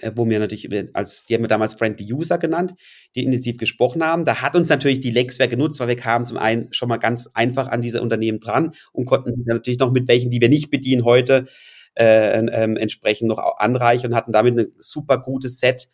äh, 0.00 0.10
wo 0.14 0.26
wir 0.26 0.38
natürlich 0.38 0.66
als, 0.94 1.26
die 1.26 1.34
haben 1.34 1.42
wir 1.42 1.48
damals 1.48 1.74
Friendly 1.74 2.10
User 2.10 2.38
genannt, 2.38 2.72
die 3.14 3.24
intensiv 3.24 3.58
gesprochen 3.58 4.02
haben. 4.02 4.24
Da 4.24 4.40
hat 4.40 4.56
uns 4.56 4.70
natürlich 4.70 5.00
die 5.00 5.10
Lexware 5.10 5.50
genutzt, 5.50 5.78
weil 5.78 5.88
wir 5.88 5.96
kamen 5.96 6.24
zum 6.24 6.38
einen 6.38 6.72
schon 6.72 6.88
mal 6.88 6.96
ganz 6.96 7.28
einfach 7.34 7.68
an 7.68 7.82
diese 7.82 8.00
Unternehmen 8.00 8.40
dran 8.40 8.72
und 8.92 9.04
konnten 9.04 9.34
sie 9.34 9.44
natürlich 9.44 9.78
noch 9.78 9.92
mit 9.92 10.08
welchen, 10.08 10.30
die 10.30 10.40
wir 10.40 10.48
nicht 10.48 10.70
bedienen 10.70 11.04
heute, 11.04 11.48
äh, 11.98 12.38
ähm, 12.38 12.76
entsprechend 12.76 13.28
noch 13.28 13.38
anreichern 13.58 14.12
und 14.12 14.16
hatten 14.16 14.32
damit 14.32 14.58
ein 14.58 14.72
super 14.78 15.18
gutes 15.18 15.58
Set 15.58 15.88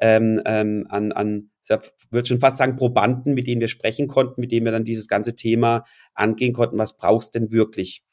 ähm, 0.00 0.40
ähm, 0.44 0.86
an, 0.88 1.12
an 1.12 1.50
ich 1.66 2.12
würde 2.12 2.28
schon 2.28 2.40
fast 2.40 2.58
sagen, 2.58 2.76
Probanden, 2.76 3.32
mit 3.32 3.46
denen 3.46 3.60
wir 3.60 3.68
sprechen 3.68 4.06
konnten, 4.06 4.40
mit 4.40 4.52
denen 4.52 4.66
wir 4.66 4.72
dann 4.72 4.84
dieses 4.84 5.08
ganze 5.08 5.34
Thema 5.34 5.86
angehen 6.12 6.52
konnten, 6.52 6.76
was 6.76 6.98
brauchst 6.98 7.34
denn 7.34 7.52
wirklich? 7.52 8.04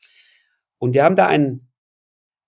Und 0.78 0.94
wir 0.94 1.04
haben 1.04 1.18
da 1.18 1.28
ein, 1.28 1.68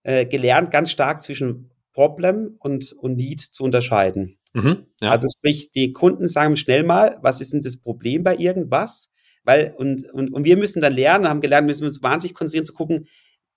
äh, 0.03 0.25
gelernt, 0.25 0.71
ganz 0.71 0.91
stark 0.91 1.21
zwischen 1.21 1.69
Problem 1.91 2.55
und, 2.59 2.93
und 2.93 3.15
Need 3.15 3.41
zu 3.41 3.63
unterscheiden. 3.63 4.38
Mhm, 4.53 4.85
ja. 5.01 5.12
Also 5.12 5.27
sprich, 5.29 5.71
die 5.71 5.91
Kunden 5.93 6.29
sagen 6.29 6.55
schnell 6.55 6.83
mal, 6.83 7.17
was 7.21 7.41
ist 7.41 7.53
denn 7.53 7.62
das 7.62 7.77
Problem 7.77 8.23
bei 8.23 8.35
irgendwas? 8.35 9.12
Weil, 9.43 9.73
und, 9.77 10.09
und, 10.13 10.33
und 10.33 10.45
wir 10.45 10.57
müssen 10.57 10.81
dann 10.81 10.93
lernen, 10.93 11.27
haben 11.27 11.41
gelernt, 11.41 11.67
müssen 11.67 11.81
wir 11.81 11.89
uns 11.89 12.01
wahnsinnig 12.01 12.33
konzentrieren 12.33 12.65
zu 12.65 12.73
gucken, 12.73 13.07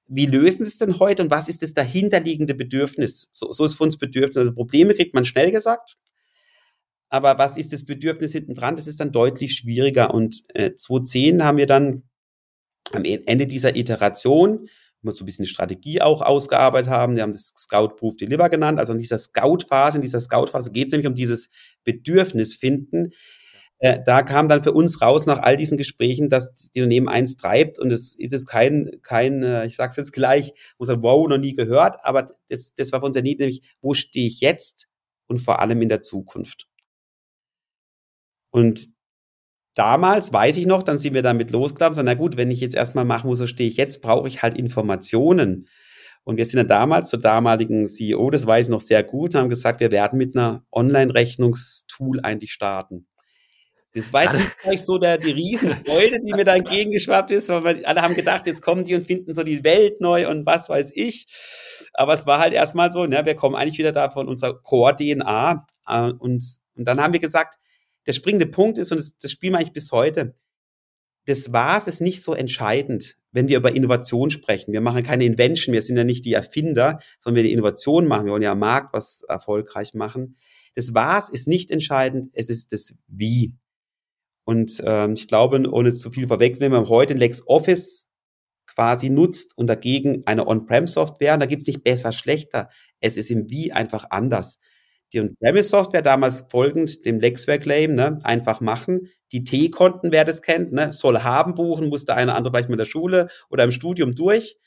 wie 0.08 0.26
lösen 0.26 0.64
sie 0.64 0.70
es 0.70 0.78
denn 0.78 0.98
heute 0.98 1.22
und 1.22 1.30
was 1.30 1.48
ist 1.48 1.62
das 1.62 1.74
dahinterliegende 1.74 2.54
Bedürfnis? 2.54 3.28
So, 3.32 3.52
so 3.52 3.64
ist 3.64 3.76
für 3.76 3.84
uns 3.84 3.98
Bedürfnis. 3.98 4.36
Also 4.36 4.52
Probleme 4.52 4.94
kriegt 4.94 5.14
man 5.14 5.24
schnell 5.24 5.50
gesagt, 5.50 5.96
aber 7.08 7.38
was 7.38 7.56
ist 7.56 7.72
das 7.72 7.84
Bedürfnis 7.84 8.32
hinten 8.32 8.54
dran? 8.54 8.76
Das 8.76 8.86
ist 8.86 9.00
dann 9.00 9.12
deutlich 9.12 9.54
schwieriger. 9.54 10.12
Und 10.12 10.44
äh, 10.54 10.74
2010 10.74 11.44
haben 11.44 11.58
wir 11.58 11.66
dann 11.66 12.04
am 12.92 13.04
e-, 13.04 13.22
Ende 13.26 13.46
dieser 13.46 13.76
Iteration, 13.76 14.68
wo 15.02 15.08
wir 15.08 15.12
so 15.12 15.24
ein 15.24 15.26
bisschen 15.26 15.46
Strategie 15.46 16.00
auch 16.00 16.22
ausgearbeitet 16.22 16.90
haben, 16.90 17.16
wir 17.16 17.22
haben 17.22 17.32
das 17.32 17.54
Scout 17.56 17.96
Proof 17.96 18.16
Deliver 18.16 18.48
genannt, 18.48 18.78
also 18.78 18.92
in 18.92 18.98
dieser 18.98 19.18
Scout-Phase, 19.18 19.98
in 19.98 20.02
dieser 20.02 20.20
Scout-Phase 20.20 20.72
geht 20.72 20.88
es 20.88 20.92
nämlich 20.92 21.06
um 21.06 21.14
dieses 21.14 21.50
Bedürfnis 21.84 22.54
finden, 22.54 23.12
äh, 23.78 24.00
da 24.04 24.22
kam 24.22 24.48
dann 24.48 24.62
für 24.62 24.72
uns 24.72 25.02
raus 25.02 25.26
nach 25.26 25.40
all 25.42 25.56
diesen 25.56 25.76
Gesprächen, 25.76 26.30
dass 26.30 26.54
die 26.54 26.80
Unternehmen 26.80 27.08
eins 27.08 27.36
treibt 27.36 27.78
und 27.78 27.90
es 27.90 28.14
ist 28.14 28.32
es 28.32 28.46
kein, 28.46 28.90
kein, 29.02 29.42
äh, 29.42 29.66
ich 29.66 29.76
sag's 29.76 29.96
jetzt 29.96 30.12
gleich, 30.12 30.54
man 30.78 30.86
sagt, 30.86 31.02
wow, 31.02 31.28
noch 31.28 31.38
nie 31.38 31.54
gehört, 31.54 31.96
aber 32.02 32.26
das, 32.48 32.74
das 32.74 32.92
war 32.92 33.00
für 33.00 33.06
uns 33.06 33.14
der 33.14 33.22
Need, 33.22 33.38
nämlich, 33.40 33.62
wo 33.82 33.92
stehe 33.92 34.26
ich 34.26 34.40
jetzt 34.40 34.88
und 35.26 35.38
vor 35.40 35.60
allem 35.60 35.82
in 35.82 35.88
der 35.90 36.02
Zukunft. 36.02 36.68
Und 38.50 38.88
damals 39.74 40.32
weiß 40.32 40.56
ich 40.56 40.66
noch, 40.66 40.82
dann 40.82 40.98
sind 40.98 41.12
wir 41.14 41.22
damit 41.22 41.50
losgelaufen, 41.50 41.94
sagen, 41.94 42.06
na 42.06 42.14
gut, 42.14 42.38
wenn 42.38 42.50
ich 42.50 42.60
jetzt 42.60 42.74
erstmal 42.74 43.04
machen 43.04 43.28
muss, 43.28 43.38
so 43.38 43.46
stehe 43.46 43.68
ich 43.68 43.76
jetzt, 43.76 44.00
brauche 44.00 44.28
ich 44.28 44.42
halt 44.42 44.54
Informationen. 44.54 45.68
Und 46.24 46.38
wir 46.38 46.46
sind 46.46 46.56
dann 46.58 46.68
damals 46.68 47.10
zur 47.10 47.20
damaligen 47.20 47.86
CEO, 47.86 48.30
das 48.30 48.46
weiß 48.46 48.66
ich 48.66 48.70
noch 48.70 48.80
sehr 48.80 49.04
gut, 49.04 49.34
haben 49.34 49.50
gesagt, 49.50 49.80
wir 49.80 49.90
werden 49.92 50.18
mit 50.18 50.34
einer 50.34 50.64
Online-Rechnungstool 50.72 52.20
eigentlich 52.20 52.52
starten. 52.52 53.06
Das 53.96 54.12
war 54.12 54.24
jetzt 54.24 54.56
nicht 54.66 54.84
so 54.84 54.98
der, 54.98 55.16
die 55.16 55.30
Riesenfreude, 55.30 56.20
die 56.20 56.34
mir 56.34 56.44
da 56.44 56.54
entgegengeschwappt 56.54 57.30
ist, 57.30 57.48
weil 57.48 57.82
alle 57.86 58.02
haben 58.02 58.14
gedacht, 58.14 58.46
jetzt 58.46 58.60
kommen 58.60 58.84
die 58.84 58.94
und 58.94 59.06
finden 59.06 59.32
so 59.32 59.42
die 59.42 59.64
Welt 59.64 60.02
neu 60.02 60.28
und 60.28 60.44
was 60.44 60.68
weiß 60.68 60.92
ich. 60.94 61.26
Aber 61.94 62.12
es 62.12 62.26
war 62.26 62.38
halt 62.38 62.52
erstmal 62.52 62.92
so, 62.92 63.06
ne, 63.06 63.24
wir 63.24 63.34
kommen 63.34 63.54
eigentlich 63.56 63.78
wieder 63.78 63.92
da 63.92 64.10
von 64.10 64.28
unserer 64.28 64.60
Core-DNA. 64.60 65.64
Äh, 65.88 66.12
und, 66.18 66.44
und 66.76 66.84
dann 66.84 67.00
haben 67.00 67.14
wir 67.14 67.20
gesagt, 67.20 67.58
der 68.06 68.12
springende 68.12 68.44
Punkt 68.44 68.76
ist, 68.76 68.92
und 68.92 68.98
das, 68.98 69.16
das 69.16 69.32
spielen 69.32 69.54
wir 69.54 69.60
eigentlich 69.60 69.72
bis 69.72 69.90
heute, 69.92 70.34
das 71.24 71.54
Was 71.54 71.86
ist 71.86 72.02
nicht 72.02 72.22
so 72.22 72.34
entscheidend, 72.34 73.16
wenn 73.32 73.48
wir 73.48 73.56
über 73.56 73.74
Innovation 73.74 74.30
sprechen. 74.30 74.74
Wir 74.74 74.82
machen 74.82 75.04
keine 75.04 75.24
Invention, 75.24 75.72
wir 75.72 75.80
sind 75.80 75.96
ja 75.96 76.04
nicht 76.04 76.26
die 76.26 76.34
Erfinder, 76.34 77.00
sondern 77.18 77.36
wir 77.36 77.48
die 77.48 77.52
Innovation 77.54 78.06
machen. 78.06 78.26
Wir 78.26 78.32
wollen 78.32 78.42
ja 78.42 78.52
am 78.52 78.58
Markt 78.58 78.92
was 78.92 79.22
erfolgreich 79.26 79.94
machen. 79.94 80.36
Das 80.74 80.92
Was 80.92 81.30
ist 81.30 81.48
nicht 81.48 81.70
entscheidend, 81.70 82.28
es 82.34 82.50
ist 82.50 82.72
das 82.72 82.98
Wie. 83.08 83.54
Und 84.46 84.80
ähm, 84.86 85.14
ich 85.14 85.26
glaube, 85.26 85.60
ohne 85.70 85.92
zu 85.92 86.10
viel 86.12 86.28
vorwegnehmen, 86.28 86.72
wenn 86.72 86.82
man 86.84 86.88
heute 86.88 87.14
LexOffice 87.14 88.08
quasi 88.68 89.10
nutzt 89.10 89.58
und 89.58 89.66
dagegen 89.66 90.22
eine 90.26 90.46
On-Prem-Software, 90.46 91.34
und 91.34 91.40
da 91.40 91.46
gibt's 91.46 91.66
nicht 91.66 91.82
besser, 91.82 92.12
schlechter. 92.12 92.70
Es 93.00 93.16
ist 93.16 93.30
im 93.30 93.50
Wie 93.50 93.72
einfach 93.72 94.06
anders. 94.10 94.60
Die 95.12 95.20
On-Premise-Software 95.20 96.02
damals 96.02 96.44
folgend 96.48 97.04
dem 97.04 97.18
Lexware-Claim, 97.18 97.94
ne, 97.94 98.20
einfach 98.22 98.60
machen. 98.60 99.08
Die 99.32 99.42
T-Konten, 99.42 100.12
wer 100.12 100.24
das 100.24 100.42
kennt, 100.42 100.70
ne, 100.72 100.92
soll 100.92 101.18
haben 101.20 101.56
buchen, 101.56 101.88
musste 101.88 102.14
eine 102.14 102.34
andere 102.34 102.52
vielleicht 102.52 102.70
mit 102.70 102.78
der 102.78 102.86
Schule 102.86 103.28
oder 103.50 103.64
im 103.64 103.72
Studium 103.72 104.14
durch. 104.14 104.58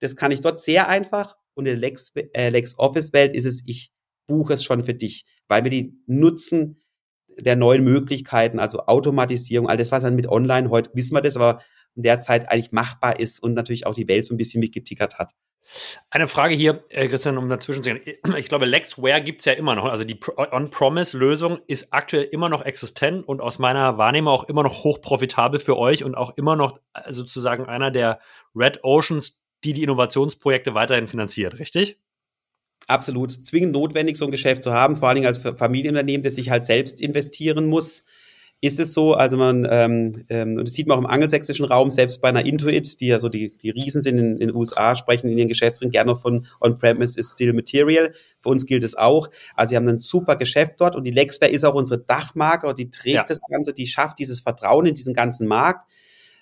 Das 0.00 0.14
kann 0.14 0.32
ich 0.32 0.42
dort 0.42 0.58
sehr 0.58 0.88
einfach. 0.88 1.36
Und 1.54 1.64
in 1.64 1.72
der 1.72 1.80
Lex, 1.80 2.12
äh, 2.34 2.50
LexOffice-Welt 2.50 3.34
ist 3.34 3.46
es, 3.46 3.62
ich 3.66 3.92
buche 4.26 4.52
es 4.52 4.62
schon 4.62 4.84
für 4.84 4.94
dich, 4.94 5.24
weil 5.48 5.64
wir 5.64 5.70
die 5.70 5.98
Nutzen 6.06 6.81
der 7.38 7.56
neuen 7.56 7.84
Möglichkeiten, 7.84 8.58
also 8.58 8.80
Automatisierung, 8.86 9.68
all 9.68 9.76
das, 9.76 9.92
was 9.92 10.02
dann 10.02 10.14
mit 10.14 10.28
Online, 10.28 10.70
heute 10.70 10.90
wissen 10.94 11.14
wir 11.14 11.22
das, 11.22 11.36
aber 11.36 11.60
in 11.94 12.02
der 12.02 12.20
Zeit 12.20 12.48
eigentlich 12.50 12.72
machbar 12.72 13.20
ist 13.20 13.42
und 13.42 13.54
natürlich 13.54 13.86
auch 13.86 13.94
die 13.94 14.08
Welt 14.08 14.24
so 14.24 14.34
ein 14.34 14.38
bisschen 14.38 14.60
mitgetickert 14.60 15.18
hat. 15.18 15.32
Eine 16.10 16.26
Frage 16.26 16.54
hier, 16.54 16.84
äh, 16.88 17.06
Christian, 17.08 17.38
um 17.38 17.48
dazwischen 17.48 17.82
zu 17.82 17.94
gehen. 17.94 18.16
Ich 18.36 18.48
glaube, 18.48 18.66
Lexware 18.66 19.22
gibt 19.22 19.40
es 19.40 19.44
ja 19.44 19.52
immer 19.52 19.74
noch. 19.74 19.84
Also 19.84 20.04
die 20.04 20.18
On-Promise-Lösung 20.36 21.60
ist 21.66 21.92
aktuell 21.92 22.24
immer 22.24 22.48
noch 22.48 22.64
existent 22.64 23.26
und 23.26 23.40
aus 23.40 23.58
meiner 23.58 23.96
Wahrnehmung 23.98 24.32
auch 24.32 24.44
immer 24.44 24.62
noch 24.62 24.84
hochprofitabel 24.84 25.60
für 25.60 25.76
euch 25.76 26.04
und 26.04 26.16
auch 26.16 26.36
immer 26.36 26.56
noch 26.56 26.78
äh, 26.94 27.12
sozusagen 27.12 27.66
einer 27.66 27.90
der 27.90 28.20
Red 28.54 28.82
Oceans, 28.82 29.42
die 29.64 29.72
die 29.72 29.84
Innovationsprojekte 29.84 30.74
weiterhin 30.74 31.06
finanziert, 31.06 31.58
richtig? 31.58 32.00
Absolut. 32.88 33.30
Zwingend 33.30 33.72
notwendig, 33.72 34.16
so 34.16 34.24
ein 34.24 34.30
Geschäft 34.30 34.62
zu 34.62 34.72
haben, 34.72 34.96
vor 34.96 35.08
allen 35.08 35.16
Dingen 35.16 35.26
als 35.26 35.38
Familienunternehmen, 35.38 36.22
das 36.22 36.34
sich 36.34 36.50
halt 36.50 36.64
selbst 36.64 37.00
investieren 37.00 37.66
muss 37.66 38.04
ist 38.62 38.78
es 38.78 38.94
so, 38.94 39.14
also 39.14 39.36
man, 39.36 39.66
ähm, 39.68 40.24
ähm, 40.28 40.56
und 40.56 40.68
das 40.68 40.74
sieht 40.74 40.86
man 40.86 40.96
auch 40.96 41.02
im 41.02 41.10
angelsächsischen 41.10 41.64
Raum, 41.64 41.90
selbst 41.90 42.22
bei 42.22 42.28
einer 42.28 42.46
Intuit, 42.46 43.00
die 43.00 43.08
ja 43.08 43.18
so 43.18 43.28
die, 43.28 43.52
die 43.58 43.70
Riesen 43.70 44.02
sind 44.02 44.18
in, 44.18 44.34
in 44.34 44.48
den 44.48 44.54
USA, 44.54 44.94
sprechen 44.94 45.28
in 45.28 45.36
ihren 45.36 45.48
Geschäftsführern 45.48 45.90
gerne 45.90 46.14
von 46.14 46.46
On-Premise 46.60 47.18
is 47.18 47.32
still 47.32 47.52
material. 47.54 48.14
Für 48.38 48.50
uns 48.50 48.64
gilt 48.64 48.84
es 48.84 48.94
auch. 48.94 49.28
Also 49.56 49.70
sie 49.70 49.76
haben 49.76 49.88
ein 49.88 49.98
super 49.98 50.36
Geschäft 50.36 50.74
dort 50.78 50.94
und 50.94 51.02
die 51.02 51.10
Lexware 51.10 51.50
ist 51.50 51.64
auch 51.64 51.74
unsere 51.74 51.98
Dachmarke 52.04 52.68
und 52.68 52.78
die 52.78 52.88
trägt 52.88 53.16
ja. 53.16 53.24
das 53.24 53.40
Ganze, 53.50 53.74
die 53.74 53.88
schafft 53.88 54.20
dieses 54.20 54.40
Vertrauen 54.40 54.86
in 54.86 54.94
diesen 54.94 55.12
ganzen 55.12 55.48
Markt, 55.48 55.90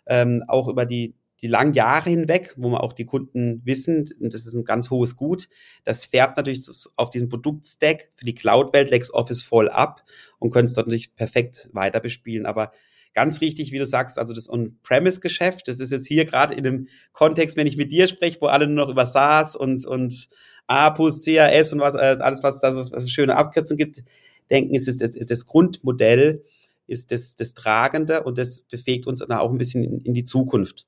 ähm, 0.04 0.44
auch 0.46 0.68
über 0.68 0.84
die, 0.84 1.14
die 1.42 1.48
langen 1.48 1.72
Jahre 1.72 2.10
hinweg, 2.10 2.54
wo 2.56 2.68
man 2.68 2.80
auch 2.80 2.92
die 2.92 3.06
Kunden 3.06 3.62
wissen, 3.64 4.04
und 4.20 4.34
das 4.34 4.46
ist 4.46 4.54
ein 4.54 4.64
ganz 4.64 4.90
hohes 4.90 5.16
Gut, 5.16 5.48
das 5.84 6.06
fährt 6.06 6.36
natürlich 6.36 6.68
auf 6.96 7.10
diesen 7.10 7.28
Produktstack 7.28 8.10
für 8.16 8.24
die 8.24 8.34
Cloud-Welt 8.34 8.90
LexOffice 8.90 9.42
voll 9.42 9.68
ab 9.68 10.04
und 10.38 10.50
können 10.50 10.66
es 10.66 10.74
dort 10.74 10.86
natürlich 10.86 11.16
perfekt 11.16 11.70
weiter 11.72 12.00
bespielen. 12.00 12.46
Aber 12.46 12.72
ganz 13.14 13.40
richtig, 13.40 13.72
wie 13.72 13.78
du 13.78 13.86
sagst, 13.86 14.18
also 14.18 14.34
das 14.34 14.48
On-Premise-Geschäft, 14.48 15.66
das 15.68 15.80
ist 15.80 15.92
jetzt 15.92 16.06
hier 16.06 16.24
gerade 16.24 16.54
in 16.54 16.62
dem 16.62 16.88
Kontext, 17.12 17.56
wenn 17.56 17.66
ich 17.66 17.76
mit 17.76 17.90
dir 17.90 18.06
spreche, 18.06 18.40
wo 18.40 18.46
alle 18.46 18.66
nur 18.66 18.86
noch 18.86 18.92
über 18.92 19.06
SaaS 19.06 19.56
und, 19.56 19.86
und 19.86 20.28
APUS, 20.66 21.24
CAS 21.24 21.72
und 21.72 21.80
was, 21.80 21.94
äh, 21.94 22.16
alles, 22.20 22.42
was 22.42 22.60
da 22.60 22.72
so 22.72 22.84
schöne 23.06 23.36
Abkürzungen 23.36 23.78
gibt, 23.78 24.04
denken, 24.50 24.74
ist 24.74 24.88
es 24.88 24.98
das, 24.98 25.12
das 25.12 25.46
Grundmodell, 25.46 26.44
ist 26.86 27.12
das, 27.12 27.36
das 27.36 27.54
Tragende 27.54 28.24
und 28.24 28.36
das 28.38 28.62
befähigt 28.62 29.06
uns 29.06 29.20
dann 29.20 29.32
auch 29.32 29.50
ein 29.50 29.58
bisschen 29.58 29.84
in, 29.84 30.00
in 30.00 30.14
die 30.14 30.24
Zukunft. 30.24 30.86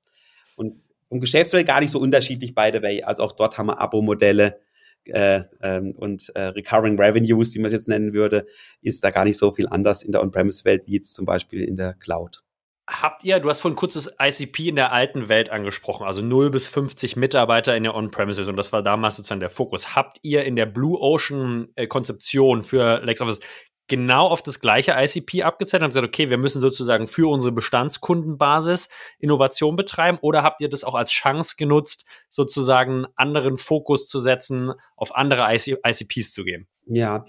Und 0.56 0.82
vom 1.08 1.20
Geschäftsmodell 1.20 1.64
gar 1.64 1.80
nicht 1.80 1.90
so 1.90 1.98
unterschiedlich, 1.98 2.54
by 2.54 2.70
the 2.72 2.82
way. 2.82 3.02
Also 3.02 3.22
auch 3.22 3.32
dort 3.32 3.58
haben 3.58 3.66
wir 3.66 3.80
Abo-Modelle 3.80 4.58
äh, 5.06 5.42
ähm, 5.62 5.94
und 5.96 6.30
äh, 6.34 6.42
Recurring 6.42 6.98
Revenues, 6.98 7.54
wie 7.54 7.58
man 7.58 7.66
es 7.66 7.72
jetzt 7.72 7.88
nennen 7.88 8.12
würde, 8.12 8.46
ist 8.80 9.02
da 9.04 9.10
gar 9.10 9.24
nicht 9.24 9.36
so 9.36 9.52
viel 9.52 9.68
anders 9.68 10.02
in 10.02 10.12
der 10.12 10.22
On-Premise-Welt 10.22 10.86
wie 10.86 10.94
jetzt 10.94 11.14
zum 11.14 11.26
Beispiel 11.26 11.62
in 11.62 11.76
der 11.76 11.94
Cloud. 11.94 12.42
Habt 12.88 13.24
ihr, 13.24 13.38
du 13.38 13.48
hast 13.48 13.60
vorhin 13.60 13.76
kurz 13.76 13.94
das 13.94 14.12
ICP 14.20 14.68
in 14.68 14.76
der 14.76 14.92
alten 14.92 15.28
Welt 15.28 15.50
angesprochen, 15.50 16.04
also 16.04 16.20
0 16.20 16.50
bis 16.50 16.66
50 16.66 17.16
Mitarbeiter 17.16 17.76
in 17.76 17.84
der 17.84 17.94
On-Premises 17.94 18.48
und 18.48 18.56
das 18.56 18.72
war 18.72 18.82
damals 18.82 19.16
sozusagen 19.16 19.40
der 19.40 19.50
Fokus. 19.50 19.94
Habt 19.94 20.18
ihr 20.22 20.44
in 20.44 20.56
der 20.56 20.66
Blue 20.66 20.98
Ocean 21.00 21.68
äh, 21.76 21.86
für 22.62 23.00
LexOffice 23.04 23.40
genau 23.88 24.26
auf 24.26 24.42
das 24.42 24.60
gleiche 24.60 24.94
ICP 24.96 25.42
abgezählt 25.42 25.82
und 25.82 25.86
habt 25.86 25.94
gesagt, 25.94 26.08
okay, 26.08 26.30
wir 26.30 26.38
müssen 26.38 26.60
sozusagen 26.60 27.08
für 27.08 27.30
unsere 27.30 27.52
Bestandskundenbasis 27.52 28.88
Innovation 29.18 29.76
betreiben 29.76 30.18
oder 30.22 30.42
habt 30.42 30.60
ihr 30.60 30.68
das 30.68 30.84
auch 30.84 30.94
als 30.94 31.10
Chance 31.10 31.56
genutzt, 31.58 32.06
sozusagen 32.28 33.06
anderen 33.16 33.56
Fokus 33.56 34.06
zu 34.06 34.20
setzen, 34.20 34.72
auf 34.96 35.14
andere 35.14 35.54
IC 35.54 35.78
ICPs 35.86 36.32
zu 36.32 36.44
gehen? 36.44 36.66
Ja. 36.86 37.24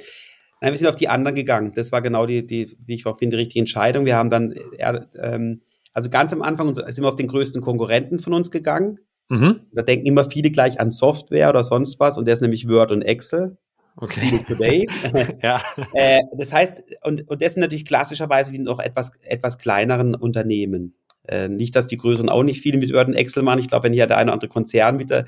Nein, 0.62 0.72
wir 0.72 0.78
sind 0.78 0.88
auf 0.88 0.96
die 0.96 1.10
anderen 1.10 1.36
gegangen. 1.36 1.74
Das 1.76 1.92
war 1.92 2.02
genau 2.02 2.26
die, 2.26 2.46
die 2.46 2.78
wie 2.86 2.96
ich 2.96 3.06
auch 3.06 3.18
finde, 3.18 3.36
die 3.36 3.44
richtige 3.44 3.60
Entscheidung. 3.60 4.06
Wir 4.06 4.16
haben 4.16 4.30
dann, 4.30 4.54
äh, 4.78 5.02
ähm, 5.20 5.62
also 5.92 6.10
ganz 6.10 6.32
am 6.32 6.42
Anfang 6.42 6.74
sind 6.74 7.02
wir 7.02 7.10
auf 7.10 7.16
den 7.16 7.28
größten 7.28 7.62
Konkurrenten 7.62 8.20
von 8.20 8.34
uns 8.34 8.50
gegangen. 8.50 9.00
Mhm. 9.30 9.62
Da 9.74 9.82
denken 9.82 10.06
immer 10.06 10.24
viele 10.30 10.52
gleich 10.52 10.80
an 10.80 10.92
Software 10.92 11.50
oder 11.50 11.64
sonst 11.64 12.00
was 12.00 12.18
und 12.18 12.26
der 12.26 12.34
ist 12.34 12.42
nämlich 12.42 12.68
Word 12.70 12.92
und 12.92 13.02
Excel. 13.02 13.58
Okay. 13.96 14.44
Today. 14.48 14.88
ja. 15.44 15.62
Äh, 15.94 16.22
das 16.38 16.52
heißt, 16.52 16.74
und, 17.04 17.30
und 17.30 17.42
das 17.42 17.54
sind 17.54 17.62
natürlich 17.62 17.86
klassischerweise 17.86 18.52
die 18.52 18.60
noch 18.60 18.80
etwas, 18.80 19.12
etwas 19.22 19.58
kleineren 19.58 20.16
Unternehmen. 20.16 20.96
Äh, 21.28 21.48
nicht, 21.48 21.76
dass 21.76 21.88
die 21.88 21.98
größeren 21.98 22.30
auch 22.30 22.44
nicht 22.44 22.62
viel 22.62 22.78
mit 22.78 22.92
Word 22.94 23.08
und 23.08 23.14
Excel 23.14 23.44
machen. 23.44 23.60
Ich 23.60 23.68
glaube, 23.68 23.84
wenn 23.86 23.94
hier 23.94 24.08
der 24.08 24.18
eine 24.18 24.30
oder 24.30 24.34
andere 24.34 24.50
Konzern 24.50 24.98
mit 24.98 25.10
der 25.10 25.26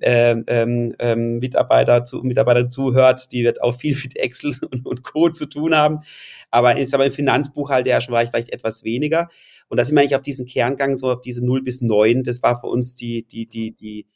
äh, 0.00 0.36
ähm, 0.46 0.94
ähm, 0.98 1.38
Mitarbeiter 1.38 2.04
zu, 2.04 2.22
Mitarbeiter 2.22 2.68
zuhört, 2.68 3.30
die 3.32 3.44
wird 3.44 3.62
auch 3.62 3.78
viel 3.78 3.96
mit 4.02 4.16
Excel 4.16 4.54
und, 4.70 4.86
und 4.86 5.02
Co. 5.02 5.28
zu 5.28 5.46
tun 5.46 5.74
haben. 5.74 6.00
Aber 6.50 6.76
ist 6.76 6.94
aber 6.94 7.06
im 7.06 7.12
Finanzbuchhalter 7.12 7.90
ja 7.90 8.00
schon 8.00 8.14
war 8.14 8.22
ich 8.22 8.30
vielleicht 8.30 8.52
etwas 8.52 8.84
weniger. 8.84 9.28
Und 9.68 9.78
da 9.78 9.84
sind 9.84 9.96
wir 9.96 10.00
eigentlich 10.00 10.16
auf 10.16 10.22
diesen 10.22 10.46
Kerngang, 10.46 10.96
so 10.96 11.10
auf 11.10 11.20
diese 11.20 11.44
0 11.44 11.62
bis 11.62 11.80
9, 11.80 12.22
das 12.22 12.42
war 12.42 12.60
für 12.60 12.68
uns 12.68 12.94
die, 12.94 13.26
die, 13.26 13.48
die, 13.48 13.72
die, 13.72 14.06